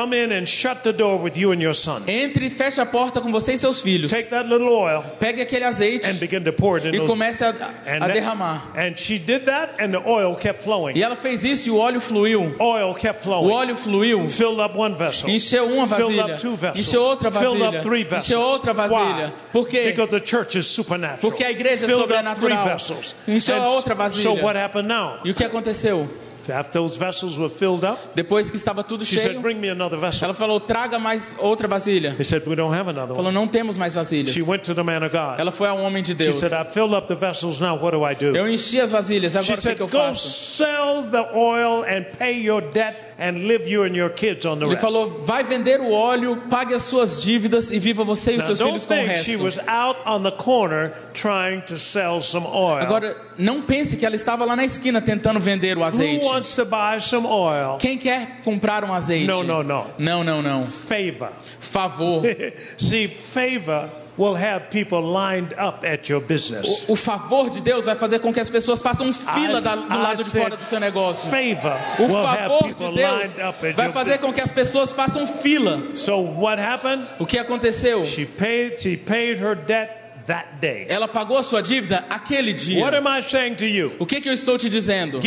Entre 2.08 2.46
e 2.46 2.50
feche 2.50 2.82
a 2.82 2.86
porta 2.86 3.22
com 3.22 3.32
você 3.32 3.54
e 3.54 3.58
seus 3.58 3.82
filhos. 3.82 4.12
Take 4.12 4.30
that 4.30 4.48
little 4.48 4.70
oil 4.70 5.04
Pegue 5.20 5.42
aquele 5.42 5.66
and 5.66 5.70
azeite 5.70 6.14
begin 6.14 6.44
to 6.44 6.54
pour 6.54 6.78
it 6.78 6.88
in 6.88 6.96
e 6.96 7.08
comece 7.08 7.44
a, 7.44 7.50
a 7.50 8.08
derramar. 8.08 8.72
and 8.76 8.98
she 8.98 9.18
did 9.18 9.46
that, 9.46 9.74
and 9.80 9.92
the 9.92 10.02
oil 10.08 10.36
kept 10.36 10.64
flowing. 10.64 10.98
E 10.98 11.04
ela 11.04 11.16
fez 11.16 11.44
isso 11.44 11.70
e 11.70 11.72
o 11.72 11.78
óleo 11.78 12.02
fluiu. 12.02 12.56
O 12.60 13.50
óleo 13.50 13.76
fluiu. 13.76 14.28
Filled 14.42 14.60
up 14.60 14.76
one 14.76 14.96
vessel. 14.96 15.30
Encheu 15.30 15.66
uma 15.68 15.86
Filled 15.88 16.16
vasilha. 16.16 16.34
up 16.36 16.42
two 16.42 16.56
vessels. 16.56 16.88
Encheu 16.88 17.02
outra 17.04 17.32
Filled 17.32 17.62
up 17.62 17.74
vasilha. 17.76 17.84
three 17.84 18.04
vessels. 18.04 18.30
Encheu 18.30 18.42
outra 18.42 18.74
vasilha. 18.74 19.34
Por 19.54 19.68
quê? 19.70 19.86
Because 19.86 20.10
the 20.10 20.20
church 20.20 20.58
is 20.58 20.66
supernatural. 20.66 21.20
Porque 21.22 21.44
a 21.44 21.52
igreja 21.52 21.86
é 21.86 21.90
sobrenatural. 21.90 22.66
vessels. 22.66 23.14
Encheu 23.28 23.62
outra 23.62 23.94
vasilha. 23.94 24.24
So 24.24 24.44
what 24.44 24.58
happened 24.58 24.88
now? 24.88 25.20
E 25.24 25.30
o 25.30 25.36
que 25.36 25.44
aconteceu? 25.44 26.10
After 26.50 26.82
those 26.82 26.98
vessels 26.98 27.38
were 27.38 27.50
filled 27.52 27.86
up, 27.86 28.00
Depois 28.16 28.50
que 28.50 28.58
estava 28.58 28.84
tudo 28.84 29.06
she 29.06 29.16
said, 29.18 29.34
cheio, 29.34 29.42
"Bring 29.42 29.60
me 29.60 29.70
another 29.70 30.00
vessel." 30.00 30.26
ela 30.26 30.34
falou: 30.34 30.60
traga 30.60 30.98
mais 30.98 31.36
outra 31.38 31.68
vasilha. 31.68 32.16
He 32.20 32.24
said, 32.24 32.42
"We 32.48 32.56
don't 32.56 32.74
have 32.76 32.90
another 32.90 33.14
Falou: 33.16 33.28
one." 33.28 33.36
não 33.36 33.48
temos 33.48 33.78
mais 33.78 33.94
vasilhas. 33.94 34.34
She 34.34 34.42
went 34.42 34.64
to 34.64 34.74
the 34.74 34.82
man 34.82 35.04
of 35.06 35.12
God. 35.16 35.40
Ela 35.40 35.52
foi 35.52 35.68
ao 35.70 35.78
homem 35.78 36.02
de 36.02 36.10
She 36.10 36.16
Deus. 36.16 36.40
said, 36.40 36.52
"I 36.52 36.64
filled 36.66 36.96
up 36.96 37.08
the 37.08 37.14
vessels. 37.16 37.60
Now 37.62 37.76
what 37.78 37.92
do 37.96 38.04
I 38.04 38.16
do?" 38.16 38.36
Eu 38.36 38.50
enchi 38.52 38.82
as 38.82 38.92
vasilhas, 38.92 39.36
agora 39.36 39.60
o 39.60 39.62
que, 39.62 39.70
eu 39.84 39.88
"Go 39.88 39.98
faço? 40.00 40.56
sell 40.58 41.04
the 41.12 41.30
oil 41.38 41.84
and 41.84 42.06
pay 42.18 42.34
your 42.42 42.62
debt 42.74 43.11
and 43.22 43.46
live 43.48 43.70
you 43.70 43.84
and 43.84 43.96
your 43.96 44.10
kids 44.10 44.46
on 44.46 44.58
the 44.58 44.66
Ele 44.66 44.72
rest." 44.72 44.82
falou: 44.82 45.24
vai 45.26 45.44
vender 45.44 45.80
o 45.80 45.92
óleo, 45.92 46.36
pague 46.50 46.74
as 46.74 46.82
suas 46.82 47.22
dívidas 47.22 47.70
e 47.72 47.80
viva 47.80 48.04
você 48.04 48.34
e 48.34 48.38
os 48.38 48.40
Now, 48.40 48.48
seus 48.48 48.60
don't 48.60 48.72
filhos 48.80 48.86
com 48.88 48.94
o 48.94 49.08
resto. 49.08 49.44
was 49.44 49.60
out 49.68 50.00
on 50.06 50.24
the 50.24 50.32
corner 50.32 50.92
trying 51.14 51.62
to 51.68 51.78
sell 51.78 52.22
some 52.22 52.46
oil. 52.48 52.82
Agora, 52.82 53.16
não 53.38 53.62
pense 53.62 53.96
que 53.96 54.06
ela 54.06 54.16
estava 54.16 54.44
lá 54.44 54.56
na 54.56 54.66
esquina 54.66 55.00
tentando 55.02 55.40
vender 55.40 55.78
o 55.78 55.82
Who 55.82 55.86
azeite. 55.86 56.26
wants 56.26 56.56
to 56.56 56.66
buy 56.66 57.00
some 57.00 57.28
oil? 57.28 57.78
Quem 57.80 57.98
quer 57.98 58.40
comprar 58.44 58.84
um 58.84 58.94
azeite? 58.94 59.28
No, 59.28 59.44
no, 59.44 59.62
no. 59.64 59.86
Não, 60.00 60.24
não, 60.24 60.42
não. 60.42 60.66
Favor. 60.66 61.32
Favor. 61.60 62.24
See, 62.78 63.08
favor 63.08 64.01
will 64.22 64.36
have 64.36 64.70
people 64.70 65.02
lined 65.02 65.54
up 65.58 65.84
at 65.86 66.08
your 66.10 66.22
business. 66.22 66.86
O 66.88 66.96
favor 66.96 67.50
de 67.50 67.60
Deus 67.62 67.86
vai 67.86 67.96
fazer 67.96 68.20
com 68.20 68.32
que 68.32 68.40
as 68.40 68.50
pessoas 68.50 68.82
façam 68.82 69.12
fila 69.14 69.60
I- 69.60 69.62
da- 69.64 69.76
do 69.76 69.94
I 69.94 69.98
lado 69.98 70.24
de 70.24 70.30
fora 70.30 70.56
do 70.56 70.64
seu 70.64 70.80
negócio. 70.80 71.30
Favor 71.30 71.78
O 72.00 72.08
favor 72.10 72.68
de 72.74 72.96
Deus 72.96 73.76
vai 73.76 73.92
fazer 73.92 74.18
com 74.20 74.32
que 74.32 74.42
as 74.42 74.52
pessoas 74.52 74.94
façam 74.94 75.26
fila. 75.26 75.82
So 75.96 76.18
what 76.22 76.62
happened? 76.62 77.06
O 77.20 77.26
que 77.26 77.38
aconteceu? 77.40 78.04
She 78.06 78.26
paid. 78.26 78.80
She 78.82 78.96
paid 78.98 79.42
her 79.42 79.56
debt 79.56 79.92
that 80.28 80.46
day. 80.62 80.86
Ela 80.88 81.08
pagou 81.08 81.38
a 81.38 81.44
sua 81.44 81.62
dívida 81.64 82.06
aquele 82.10 82.52
What 82.52 82.64
dia. 82.66 82.98
am 83.00 83.08
I 83.08 83.24
saying 83.24 83.56
to 83.56 83.66
you? 83.66 83.92
O 83.98 84.06
que, 84.06 84.22
que 84.22 84.30
eu 84.30 84.34
estou 84.34 84.58
te 84.58 84.70
dizendo? 84.70 85.20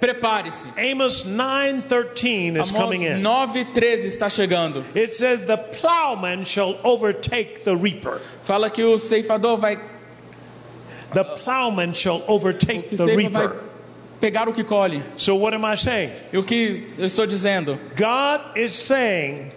Prepare-se. 0.00 0.70
Amos 0.78 1.24
9:13 1.24 2.56
is 2.56 2.70
Amos 2.70 2.70
coming 2.72 3.02
in. 3.02 3.22
9,13 3.22 4.06
está 4.06 4.30
chegando. 4.30 4.82
It 4.96 5.12
says 5.14 5.46
the 5.46 5.58
plowman 5.58 6.44
shall 6.44 6.78
overtake 6.82 7.64
the 7.64 7.76
reaper. 7.76 8.20
Fala 8.42 8.70
que 8.70 8.82
o 8.82 8.96
ceifador 8.96 9.58
vai, 9.58 9.76
The 11.12 11.24
plowman 11.24 11.92
shall 11.92 12.22
overtake 12.28 12.96
the 12.96 13.06
reaper. 13.06 13.60
pegar 14.20 14.48
o 14.48 14.52
que 14.52 14.64
colhe. 14.64 15.02
So 15.16 15.34
what 15.34 15.54
am 15.54 15.64
I 15.64 15.74
saying? 15.74 16.12
E 16.32 16.38
o 16.38 16.42
que 16.44 16.94
eu 16.96 17.06
estou 17.06 17.26
dizendo? 17.26 17.78
God 17.96 18.56
is 18.56 18.74
saying 18.74 19.50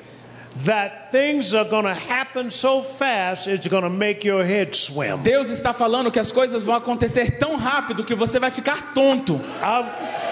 that 0.66 1.12
things 1.12 1.54
are 1.54 1.66
going 1.66 1.86
to 1.86 1.94
happen 1.94 2.50
so 2.52 2.82
fast 2.82 3.48
it's 3.48 3.68
going 3.68 3.84
to 3.84 3.90
make 3.90 4.24
your 4.24 4.44
head 4.44 4.76
swim. 4.76 5.18
Deus 5.24 5.50
está 5.50 5.74
falando 5.74 6.12
que 6.12 6.20
as 6.20 6.32
coisas 6.32 6.64
vão 6.64 6.76
acontecer 6.76 7.40
tão 7.40 7.56
rápido 7.56 8.04
que 8.04 8.16
você 8.16 8.40
vai 8.40 8.52
ficar 8.52 8.94
tonto. 8.94 9.36
I'm, 9.62 9.86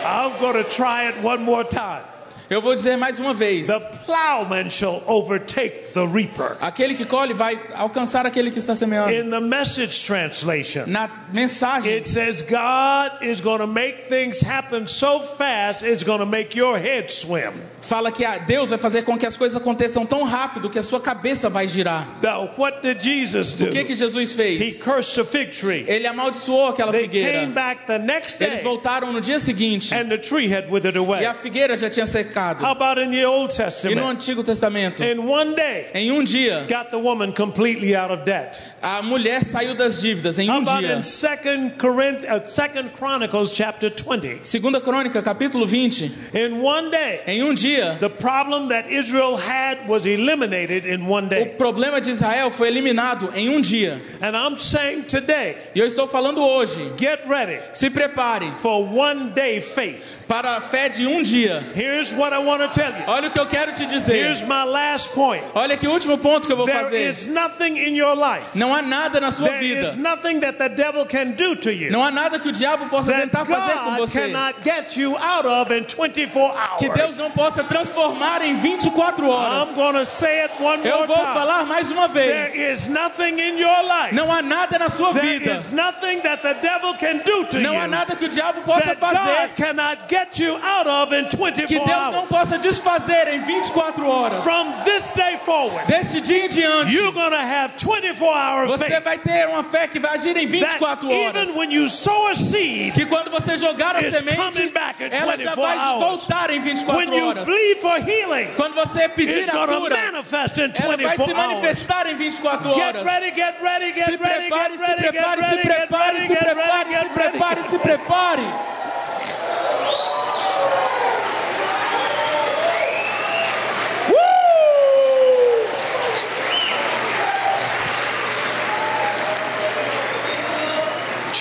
I'm 0.04 0.39
going 0.39 0.56
to 0.56 0.70
try 0.70 1.10
it 1.10 1.22
one 1.22 1.43
more 1.43 1.64
time. 1.64 2.04
Eu 2.49 2.62
vou 2.62 2.76
dizer 2.76 2.97
mais 2.97 3.18
uma 3.20 3.34
vez. 3.34 3.68
The 3.68 3.80
plowman 4.06 4.70
shall 4.70 5.02
overtake 5.08 5.90
the 5.93 6.05
reaper. 6.05 6.57
Aquele 6.61 6.95
que 6.95 7.05
colhe 7.05 7.33
vai 7.33 7.59
alcançar 7.73 8.25
aquele 8.25 8.51
que 8.51 8.59
está 8.59 8.75
semeando. 8.75 9.11
In 9.13 9.29
the 9.29 9.39
message 9.39 10.03
translation, 10.05 10.83
Na 10.87 11.09
mensagem, 11.31 11.93
it 11.93 12.09
says 12.09 12.41
God 12.41 13.21
is 13.21 13.41
going 13.41 13.59
to 13.59 13.67
make 13.67 14.03
things 14.09 14.41
happen 14.41 14.87
so 14.87 15.19
fast 15.19 15.83
it's 15.83 16.03
going 16.03 16.19
to 16.19 16.25
make 16.25 16.55
your 16.57 16.77
head 16.77 17.11
swim. 17.11 17.51
fala 17.81 18.11
que 18.11 18.23
Deus 18.47 18.69
vai 18.69 18.77
fazer 18.77 19.01
com 19.03 19.17
que 19.17 19.25
as 19.25 19.35
coisas 19.35 19.57
aconteçam 19.57 20.05
tão 20.05 20.23
rápido 20.23 20.69
que 20.69 20.79
a 20.79 20.83
sua 20.83 20.99
cabeça 21.01 21.49
vai 21.49 21.67
girar. 21.67 22.07
Now, 22.21 22.49
what 22.57 22.81
did 22.81 23.01
Jesus 23.03 23.53
O 23.53 23.57
que 23.57 23.81
do? 23.81 23.85
que 23.85 23.95
Jesus 23.95 24.31
He 24.33 24.35
fez? 24.57 24.81
cursed 24.83 25.15
the 25.15 25.25
fig 25.25 25.51
tree. 25.51 25.83
Ele 25.87 26.07
amaldiçoou 26.07 26.67
aquela 26.67 26.91
They 26.91 27.07
came 27.09 27.23
figueira. 27.25 27.47
back 27.47 27.85
the 27.87 27.97
next 27.99 28.41
Eles 28.41 28.61
day 28.61 28.63
voltaram 28.63 29.11
no 29.11 29.19
dia 29.19 29.39
seguinte 29.39 29.93
and 29.93 30.07
the 30.07 30.17
tree 30.17 30.47
had 30.53 30.69
withered 30.69 30.95
e 30.95 30.99
away. 30.99 31.25
a 31.25 31.33
figueira 31.33 31.75
já 31.75 31.89
tinha 31.89 32.05
secado. 32.05 32.63
How 32.63 32.71
about 32.71 33.01
in 33.01 33.11
the 33.11 33.25
Old 33.27 33.51
E 33.53 33.57
no 33.57 33.65
Testament? 33.65 34.01
Antigo 34.01 34.43
Testamento, 34.43 35.03
In 35.03 35.19
one 35.27 35.55
day, 35.55 35.80
day, 35.82 35.89
Em 35.93 36.11
um 36.11 36.23
dia, 36.23 36.65
got 36.69 36.89
the 36.89 36.97
woman 36.97 37.32
completely 37.32 37.95
out 37.95 38.11
of 38.11 38.23
debt. 38.25 38.59
a 38.82 39.01
mulher 39.01 39.43
saiu 39.43 39.75
das 39.75 40.01
dívidas. 40.01 40.39
Em 40.39 40.49
How 40.49 40.57
um 40.59 40.63
about 40.63 40.79
dia. 40.82 40.95
in 40.97 41.03
Second 41.03 41.77
Corinth, 41.77 42.23
uh, 42.23 42.45
Second 42.45 42.91
Chronicles 42.97 43.51
chapter 43.51 43.89
20? 43.89 44.39
Segunda 44.43 44.79
Crônica, 44.82 45.21
capítulo 45.21 45.65
20. 45.67 46.11
In 46.34 46.61
one 46.61 46.89
day, 46.91 47.21
Em 47.27 47.43
um 47.43 47.53
dia, 47.53 47.97
the 47.99 48.09
problem 48.09 48.69
that 48.69 48.89
Israel 48.91 49.36
had 49.38 49.88
was 49.88 50.05
eliminated 50.05 50.86
in 50.86 51.05
one 51.07 51.25
o 51.25 51.29
day. 51.29 51.45
problema 51.57 51.99
de 52.01 52.11
Israel 52.11 52.49
foi 52.51 52.67
eliminado 52.69 53.29
em 53.36 53.49
um 53.49 53.61
dia. 53.61 53.99
And 54.21 54.36
I'm 54.36 54.57
saying 54.57 55.03
today, 55.03 55.55
E 55.75 55.79
eu 55.79 55.88
estou 55.88 56.07
falando 56.07 56.41
hoje. 56.41 56.82
get 56.97 57.21
ready 57.27 57.59
Se 57.73 57.89
prepare 57.89 58.21
for 58.61 58.84
one 58.86 59.32
day 59.34 59.59
faith. 59.61 60.25
para 60.27 60.55
a 60.57 60.61
fé 60.61 60.88
de 60.89 61.05
um 61.05 61.21
dia. 61.21 61.61
Here's 61.75 62.13
what 62.13 62.34
I 62.34 62.39
want 62.39 62.61
to 62.61 62.69
tell 62.69 62.91
you. 62.91 63.03
Olha 63.07 63.27
o 63.27 63.32
que 63.32 63.39
eu 63.39 63.45
quero 63.45 63.73
te 63.73 63.86
dizer. 63.86 64.13
Here's 64.15 64.41
my 64.43 64.63
last 64.63 65.11
point. 65.13 65.43
Olha 65.53 65.70
que 65.78 65.88
último 65.88 66.17
ponto 66.17 66.47
que 66.47 66.53
eu 66.53 66.57
vou 66.57 66.65
There 66.65 66.84
fazer. 66.84 67.09
is 67.09 67.28
nothing 67.28 67.78
in 67.78 67.95
your 67.95 68.15
life. 68.15 68.47
Não 68.55 68.74
há 68.74 68.82
nada 68.82 69.19
na 69.19 69.32
sua 69.32 69.49
There 69.49 69.63
is 69.65 69.89
vida. 69.95 70.09
nothing 70.09 70.39
that 70.41 70.57
the 70.57 70.69
devil 70.69 71.05
can 71.05 71.32
do 71.32 71.55
to 71.57 71.72
you 71.72 71.91
Não 71.91 72.03
há 72.03 72.11
nada 72.11 72.39
que 72.39 72.49
o 72.49 72.51
diabo 72.51 72.88
possa 72.88 73.11
that 73.11 73.22
tentar 73.24 73.45
fazer 73.45 73.74
com 73.80 73.91
God 73.95 73.99
você. 73.99 74.22
cannot 74.22 74.55
get 74.63 74.97
you 74.97 75.15
out 75.17 75.45
of 75.47 75.72
in 75.74 75.84
24 75.84 76.53
Que 76.78 76.88
hours. 76.88 76.99
Deus 76.99 77.17
não 77.17 77.32
possa 77.32 77.63
transformar 77.63 78.41
em 78.43 78.55
24 78.57 79.26
I'm 79.26 79.30
horas. 79.30 79.76
going 79.76 79.93
to 79.93 80.05
say 80.05 80.41
it 80.43 80.53
one 80.61 80.82
Eu 80.86 80.95
more 80.97 81.07
vou 81.07 81.15
time. 81.15 81.34
falar 81.34 81.65
mais 81.65 81.89
uma 81.91 82.07
vez. 82.07 82.51
There 82.51 82.72
is 82.74 82.88
nothing 82.88 83.39
in 83.39 83.57
your 83.59 83.84
life. 83.84 84.13
Não 84.15 84.32
há 84.32 84.41
nada 84.41 84.78
na 84.80 84.89
sua 84.89 85.13
There 85.13 85.39
vida. 85.39 85.53
is 85.55 85.69
nothing 85.72 86.22
that 86.22 86.41
the 86.41 86.53
devil 86.55 86.93
can 86.95 87.17
do 87.26 87.45
to 87.45 87.59
Não 87.59 87.74
you 87.74 87.80
há 87.82 87.88
nada 87.88 88.15
que 88.15 88.26
o 88.26 88.30
diabo 88.30 88.61
possa 88.61 88.95
that 88.95 88.97
fazer 88.99 89.47
God 89.47 89.55
cannot 89.55 89.97
get 90.07 90.39
you 90.39 90.55
out 90.63 90.88
of 90.88 91.13
in 91.15 91.26
que 91.26 91.38
24 91.38 91.86
Deus 91.86 92.13
não 92.13 92.28
possa 92.28 92.57
desfazer 92.57 93.28
em 93.34 93.41
24 93.41 94.05
horas. 94.07 94.43
From 94.43 94.72
this 94.84 95.11
day 95.11 95.38
forward, 95.45 95.61
Deste 95.88 96.22
dia 96.22 96.45
em 96.45 96.49
diante, 96.49 96.93
you're 96.93 97.12
to 97.14 97.36
have 97.36 97.74
24 97.78 98.26
hour 98.26 98.68
você 98.68 98.86
faith. 98.86 99.03
vai 99.03 99.18
ter 99.18 99.47
uma 99.47 99.64
fé 99.64 99.88
que 99.88 99.99
vai 99.99 100.14
agir 100.16 100.36
em 100.38 100.47
That 100.47 100.80
24 100.80 101.09
horas. 101.09 101.43
even 101.43 101.57
when 101.57 101.72
you 101.72 101.88
sow 101.89 102.28
a 102.28 102.36
seed, 102.36 102.93
Que 102.93 103.05
quando 103.05 103.30
você 103.30 103.57
jogar 103.57 103.95
a 103.95 104.01
semente, 104.01 104.36
coming 104.38 104.70
back 104.72 105.03
in 105.03 105.09
ela 105.12 105.32
já 105.38 105.53
24 105.55 105.62
vai 105.62 105.78
voltar 105.99 106.49
em 106.51 106.59
24 106.62 106.97
when 107.12 107.18
you 107.20 107.28
horas. 107.28 107.45
for 107.82 107.97
healing, 107.97 108.47
Quando 108.55 108.74
você 108.76 109.07
pedir 109.09 109.49
a 109.49 109.68
cura, 109.68 109.95
manifest 110.12 110.57
in 110.57 110.72
ela 110.82 110.97
vai 110.97 111.16
24 111.18 111.26
se 111.26 111.32
hours. 111.34 111.47
manifestar 111.47 112.07
em 112.07 112.16
24 112.16 112.74
Get 112.74 112.84
horas. 112.95 113.03
ready, 113.03 113.32
get 113.36 113.55
ready, 113.62 113.86
get 113.93 114.05
Se 114.05 114.16
ready, 114.18 114.49
prepare, 114.49 114.70
get 114.70 114.80
se 114.80 114.86
ready, 114.86 115.01
get 115.01 115.12
prepare, 115.12 115.41
se 115.41 115.55
get 115.57 115.66
prepare, 115.66 116.14
ready, 116.14 116.28
se 116.28 116.34
get 116.34 116.43
ready, 116.43 116.55
prepare, 116.55 116.84
se 116.84 116.91
get 116.91 117.16
ready. 117.16 117.38
prepare, 117.38 117.64
se 117.70 117.78
prepare. 117.80 118.80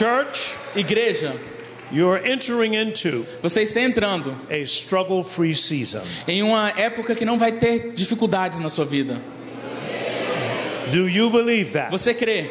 Church, 0.01 0.55
Igreja, 0.74 1.38
you're 1.92 2.16
entering 2.26 2.74
into 2.74 3.26
você 3.42 3.64
está 3.64 3.82
entrando 3.82 4.34
a 4.48 4.57
struggle 4.64 5.22
free 5.22 5.55
season. 5.55 6.01
em 6.26 6.42
uma 6.42 6.70
época 6.74 7.14
que 7.14 7.22
não 7.22 7.38
vai 7.38 7.53
ter 7.53 7.92
dificuldades 7.92 8.61
na 8.61 8.70
sua 8.70 8.86
vida. 8.86 9.20
Do 10.90 11.07
you 11.07 11.28
believe 11.28 11.72
that? 11.72 11.90
Você 11.90 12.14
crê? 12.14 12.48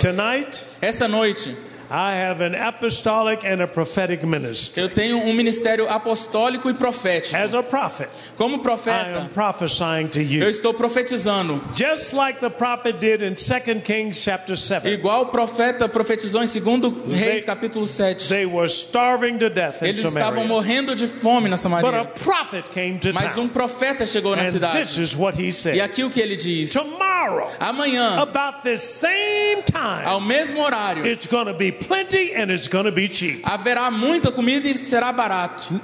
Tonight, 0.00 0.60
Essa 0.82 1.08
noite 1.08 1.56
I 1.94 2.14
have 2.14 2.40
an 2.40 2.54
apostolic 2.54 3.44
and 3.44 3.60
a 3.60 3.66
prophetic 3.66 4.24
ministry. 4.24 4.80
eu 4.82 4.88
tenho 4.88 5.18
um 5.18 5.34
ministério 5.34 5.86
apostólico 5.90 6.70
e 6.70 6.72
profético. 6.74 7.36
As 7.36 7.52
a 7.52 7.62
prophet, 7.62 8.08
Como 8.38 8.54
I 8.54 8.56
am 8.56 8.62
profeta, 8.62 9.30
prophesying 9.34 10.08
to 10.08 10.20
eu 10.20 10.24
you. 10.24 10.48
estou 10.48 10.72
profetizando. 10.72 11.60
Just 11.74 12.14
like 12.14 12.40
the 12.40 12.48
prophet 12.48 12.98
did 12.98 13.20
in 13.22 13.34
2 13.34 13.82
Kings 13.82 14.18
chapter 14.22 14.56
7. 14.56 14.88
Igual 14.88 15.24
o 15.24 15.26
profeta 15.26 15.86
profetizou 15.86 16.42
em 16.42 16.46
2 16.46 16.94
Reis 17.14 17.44
capítulo 17.44 17.86
7. 17.86 18.26
They 18.26 18.46
were 18.46 18.68
starving 18.70 19.36
to 19.38 19.50
death 19.50 19.82
in 19.82 19.88
Eles 19.88 19.98
estavam 19.98 20.44
Samaria. 20.44 20.48
morrendo 20.48 20.94
de 20.96 21.06
fome 21.06 21.50
na 21.50 21.56
But 21.56 21.58
a 21.58 21.62
Samaria. 21.62 22.04
prophet 22.24 22.70
came 22.70 22.98
to 23.00 23.12
Mas 23.12 23.36
um 23.36 23.48
profeta 23.48 24.06
chegou 24.06 24.34
na 24.34 24.42
And 24.44 24.46
this 24.46 24.54
cidade. 24.54 25.02
is 25.02 25.14
what 25.14 25.38
he 25.38 25.48
E 25.48 25.52
said. 25.52 25.78
aqui 25.78 26.04
o 26.04 26.10
que 26.10 26.20
ele 26.22 26.36
diz: 26.36 26.70
Tomorrow, 26.72 27.50
Amanhã, 27.60 28.18
about 28.22 28.62
this 28.62 28.80
same 28.80 29.62
time, 29.70 30.06
ao 30.06 30.20
mesmo 30.22 30.62
horário, 30.62 31.06
it's 31.06 31.26
going 31.26 31.44
to 31.46 31.52
be 31.54 31.70
plenty 31.86 32.32
and 32.34 32.50
it's 32.50 32.68
going 32.68 32.84
to 32.84 32.92
be 32.92 33.08
cheap. 33.08 33.42
haverá 33.42 33.90
muita 33.90 34.30
comida 34.32 34.68
e 34.68 34.76
será 34.76 35.12
barato. 35.12 35.80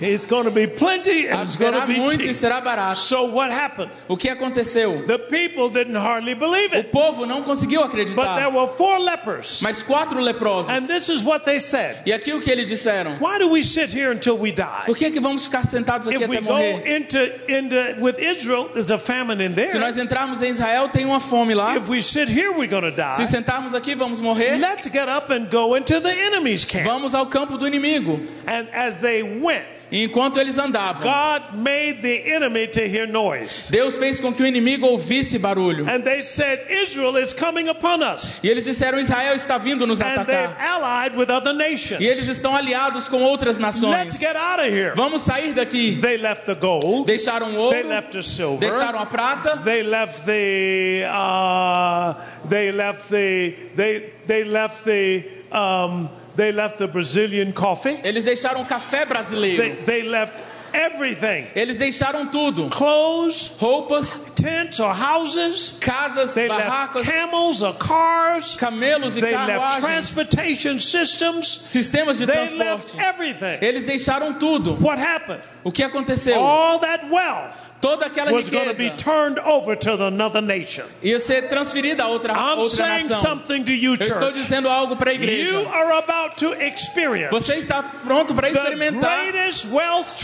It's 0.00 0.26
going 0.26 0.44
to 0.44 0.50
be 0.50 0.66
plenty 0.66 1.26
and 1.26 1.42
it's 1.42 1.56
going 1.56 1.72
to 1.72 1.86
be 1.86 1.98
muito 1.98 2.20
e 2.22 2.26
cheap. 2.26 2.34
será 2.36 2.60
barato. 2.60 2.98
So 2.98 3.24
what 3.32 3.50
happened? 3.50 3.90
O 4.08 4.16
que 4.16 4.28
aconteceu? 4.28 5.06
The 5.06 5.18
people 5.18 5.70
didn't 5.70 5.96
hardly 5.96 6.34
believe 6.34 6.74
O 6.74 6.78
it. 6.78 6.90
povo 6.92 7.24
não 7.26 7.42
conseguiu 7.42 7.80
But 7.80 7.92
there 7.92 8.02
acreditar. 8.02 8.52
were 8.52 8.68
four 8.68 8.98
lepers. 8.98 9.60
Mas 9.62 9.82
quatro 9.82 10.20
leprosos. 10.20 10.68
And 10.70 10.86
this 10.86 11.08
is 11.08 11.22
what 11.22 11.44
they 11.46 11.58
said. 11.58 11.96
E 12.04 12.12
aqui 12.12 12.34
o 12.34 12.40
que 12.42 12.50
eles 12.50 12.66
disseram? 12.66 13.16
Why 13.18 13.38
do 13.38 13.48
we 13.48 13.62
sit 13.62 13.88
here 13.90 14.10
until 14.12 14.36
we 14.36 14.52
die? 14.52 14.84
Por 14.86 14.96
que, 14.96 15.10
que 15.10 15.20
vamos 15.20 15.46
ficar 15.46 15.64
sentados 15.66 16.08
aqui 16.08 16.22
If 16.22 16.28
we 16.28 16.36
até 16.36 16.44
go 16.44 16.52
morrer? 16.52 16.96
into, 16.96 17.50
into 17.50 17.76
with 18.00 18.18
Israel, 18.18 18.68
there's 18.74 18.90
a 18.90 18.98
famine 18.98 19.40
in 19.40 19.54
Se 19.54 19.54
there. 19.72 19.78
nós 19.80 19.96
entrarmos 19.96 20.42
em 20.42 20.50
Israel, 20.50 20.88
tem 20.90 21.06
uma 21.06 21.20
fome 21.20 21.54
lá. 21.54 21.74
If 21.76 21.88
we 21.88 22.02
sit 22.02 22.28
here, 22.28 22.52
we're 22.52 22.66
going 22.68 22.82
to 22.82 22.92
Se 23.12 23.22
die. 23.22 23.28
sentarmos 23.28 23.74
aqui, 23.74 23.94
vamos 23.94 24.20
morrer. 24.20 24.58
Let's 24.58 24.86
get 24.88 25.08
up 25.08 25.30
and 25.32 25.46
go 25.50 25.74
into 25.74 26.00
the 26.00 26.12
enemy's 26.12 26.64
camp. 26.66 26.84
Vamos 26.84 27.14
ao 27.14 27.26
campo 27.26 27.56
do 27.56 27.66
inimigo. 27.66 28.20
And 28.46 28.66
as 28.74 28.96
they 28.96 29.22
went, 29.22 29.64
E 29.85 29.85
enquanto 29.90 30.38
eles 30.40 30.58
andavam, 30.58 31.02
God 31.02 31.54
made 31.58 32.00
the 32.02 32.32
enemy 32.34 32.66
to 32.68 32.80
hear 32.80 33.06
noise. 33.06 33.70
Deus 33.70 33.96
fez 33.98 34.18
com 34.20 34.32
que 34.32 34.42
o 34.42 34.46
inimigo 34.46 34.86
ouvisse 34.86 35.38
barulho. 35.38 35.88
And 35.88 36.02
they 36.02 36.22
said, 36.22 36.60
Israel 36.68 37.16
is 37.16 37.32
coming 37.32 37.68
upon 37.68 38.02
us. 38.02 38.40
E 38.42 38.48
eles 38.48 38.64
disseram: 38.64 38.98
Israel 38.98 39.34
está 39.36 39.58
vindo 39.58 39.86
nos 39.86 40.00
And 40.00 40.06
they've 40.24 40.30
atacar. 40.48 40.56
allied 40.60 41.16
with 41.16 41.30
other 41.30 41.52
nations. 41.54 42.00
E 42.00 42.06
eles 42.06 42.26
estão 42.26 42.54
aliados 42.54 43.08
com 43.08 43.22
outras 43.22 43.58
Let's 43.58 43.80
nações. 43.80 44.18
get 44.18 44.36
out 44.36 44.60
of 44.60 44.68
here. 44.68 44.92
Vamos 44.96 45.22
sair 45.22 45.52
daqui. 45.54 46.00
They 46.00 46.16
left 46.18 46.46
the 46.46 46.54
gold. 46.54 47.06
Deixaram 47.06 47.48
o 47.48 47.70
They 47.70 47.82
ouro, 47.82 47.88
left 47.88 48.12
the 48.12 48.22
silver. 48.22 48.58
deixaram 48.58 48.98
a 48.98 49.06
prata, 49.06 49.56
They 49.64 49.82
left 49.82 50.24
the. 50.26 51.04
Uh, 51.08 52.14
they 52.48 52.72
left 52.72 53.08
the. 53.10 53.54
They 53.74 54.12
they 54.26 54.44
left 54.44 54.84
the. 54.84 55.24
Um, 55.52 56.08
they 56.36 56.52
left 56.52 56.78
the 56.78 56.86
Brazilian 56.86 57.52
coffee. 57.52 57.98
eles 58.04 58.24
deixaram 58.24 58.60
o 58.60 58.64
café 58.66 58.98
They, 58.98 59.06
brasileiro. 59.06 59.84
they 59.84 60.02
left 60.02 60.34
everything. 60.72 61.46
Eles 61.54 61.78
deixaram 61.78 62.28
tudo: 62.30 62.68
Clothes, 62.68 63.50
roupas, 63.58 64.30
tents 64.34 64.78
or 64.78 64.92
houses. 64.92 65.78
casas, 65.80 66.34
They 66.34 66.48
left 66.48 66.68
barracas, 66.68 67.02
camels 67.06 67.62
or 67.62 67.72
cars. 67.74 68.56
camelos 68.56 69.16
e 69.16 69.20
They 69.20 69.32
left 69.32 69.48
carruagens, 69.48 69.80
transportation 69.80 70.78
systems. 70.78 71.46
sistemas 71.62 72.18
de 72.18 72.26
They 72.26 72.34
left 72.54 72.56
transporte. 72.92 72.98
everything. 73.00 73.58
Eles 73.62 73.86
deixaram 73.86 74.38
tudo. 74.38 74.74
What 74.80 74.98
happened? 74.98 75.40
O 75.64 75.72
que 75.72 75.82
aconteceu? 75.82 76.38
All 76.38 76.78
that 76.80 77.08
wealth 77.10 77.58
Toda 77.80 78.06
aquela 78.06 78.32
was 78.32 78.48
be 78.74 78.84
riqueza 78.90 78.96
turned 78.96 79.38
over 79.40 79.76
to 79.76 80.04
another 80.06 80.40
nation. 80.40 80.84
ia 81.02 81.18
ser 81.18 81.48
transferida 81.48 82.04
a 82.04 82.08
outra, 82.08 82.32
I'm 82.32 82.58
outra 82.58 82.68
saying 82.84 83.08
nação. 83.08 83.20
something 83.20 83.64
to 83.64 83.72
you, 83.72 83.94
Eu 83.94 84.00
estou 84.06 84.32
dizendo 84.32 84.68
algo 84.68 84.96
para 84.96 85.10
a 85.10 85.14
You 85.14 85.22
igreja. 85.22 85.68
are 85.70 85.92
about 85.92 86.36
to 86.38 86.54
experience 86.54 87.30
Você 87.30 87.60
está 87.60 87.82
pronto 87.82 88.34
para 88.34 88.48
the 88.50 88.54
experimentar 88.58 89.30
greatest 89.32 89.66
wealth 89.70 90.14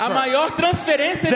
a 0.00 0.08
maior 0.08 0.50
transferência 0.52 1.28
de 1.30 1.34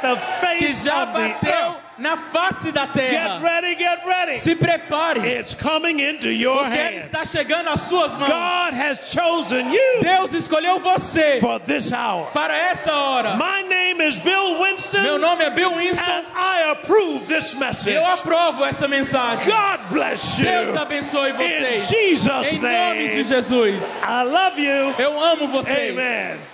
the 0.00 0.16
que 0.58 0.72
já 0.72 1.06
bateu. 1.06 1.83
Na 1.98 2.16
face 2.16 2.72
da 2.72 2.86
Get 2.86 2.94
terra. 2.94 3.40
ready, 3.42 3.74
get 3.76 4.04
ready. 4.06 4.34
Se 4.38 4.54
prepare, 4.54 5.24
It's 5.24 5.54
coming 5.54 6.00
into 6.00 6.28
your 6.30 6.58
porque 6.64 6.74
hands. 6.76 7.04
está 7.06 7.24
chegando 7.24 7.68
às 7.68 7.80
suas 7.82 8.16
mãos. 8.16 8.28
God 8.28 8.74
has 8.74 9.10
chosen 9.12 9.72
you 9.72 10.00
Deus 10.02 10.32
escolheu 10.34 10.78
você 10.80 11.38
for 11.40 11.58
this 11.60 11.92
hour. 11.92 12.26
para 12.32 12.54
essa 12.54 12.92
hora. 12.92 13.36
My 13.36 13.62
name 13.68 14.00
is 14.00 14.18
Bill 14.18 14.58
Winston, 14.60 15.02
Meu 15.02 15.18
nome 15.18 15.44
é 15.44 15.50
Bill 15.50 15.70
and 15.70 15.76
Winston 15.76 16.24
I 16.34 16.62
approve 16.70 17.26
this 17.26 17.54
message. 17.54 17.94
eu 17.94 18.04
aprovo 18.06 18.64
essa 18.64 18.88
mensagem. 18.88 19.46
God 19.52 19.80
bless 19.90 20.36
Deus 20.36 20.74
you. 20.74 20.78
abençoe 20.80 21.30
In 21.30 21.34
vocês. 21.34 21.88
Jesus' 21.88 22.52
Em 22.54 22.58
nome 22.60 23.08
de 23.08 23.22
name. 23.22 23.24
Jesus. 23.24 24.00
I 24.02 24.22
love 24.24 24.58
you. 24.60 24.94
Eu 24.98 25.20
amo 25.20 25.48
vocês. 25.48 25.90
Amen. 25.96 26.53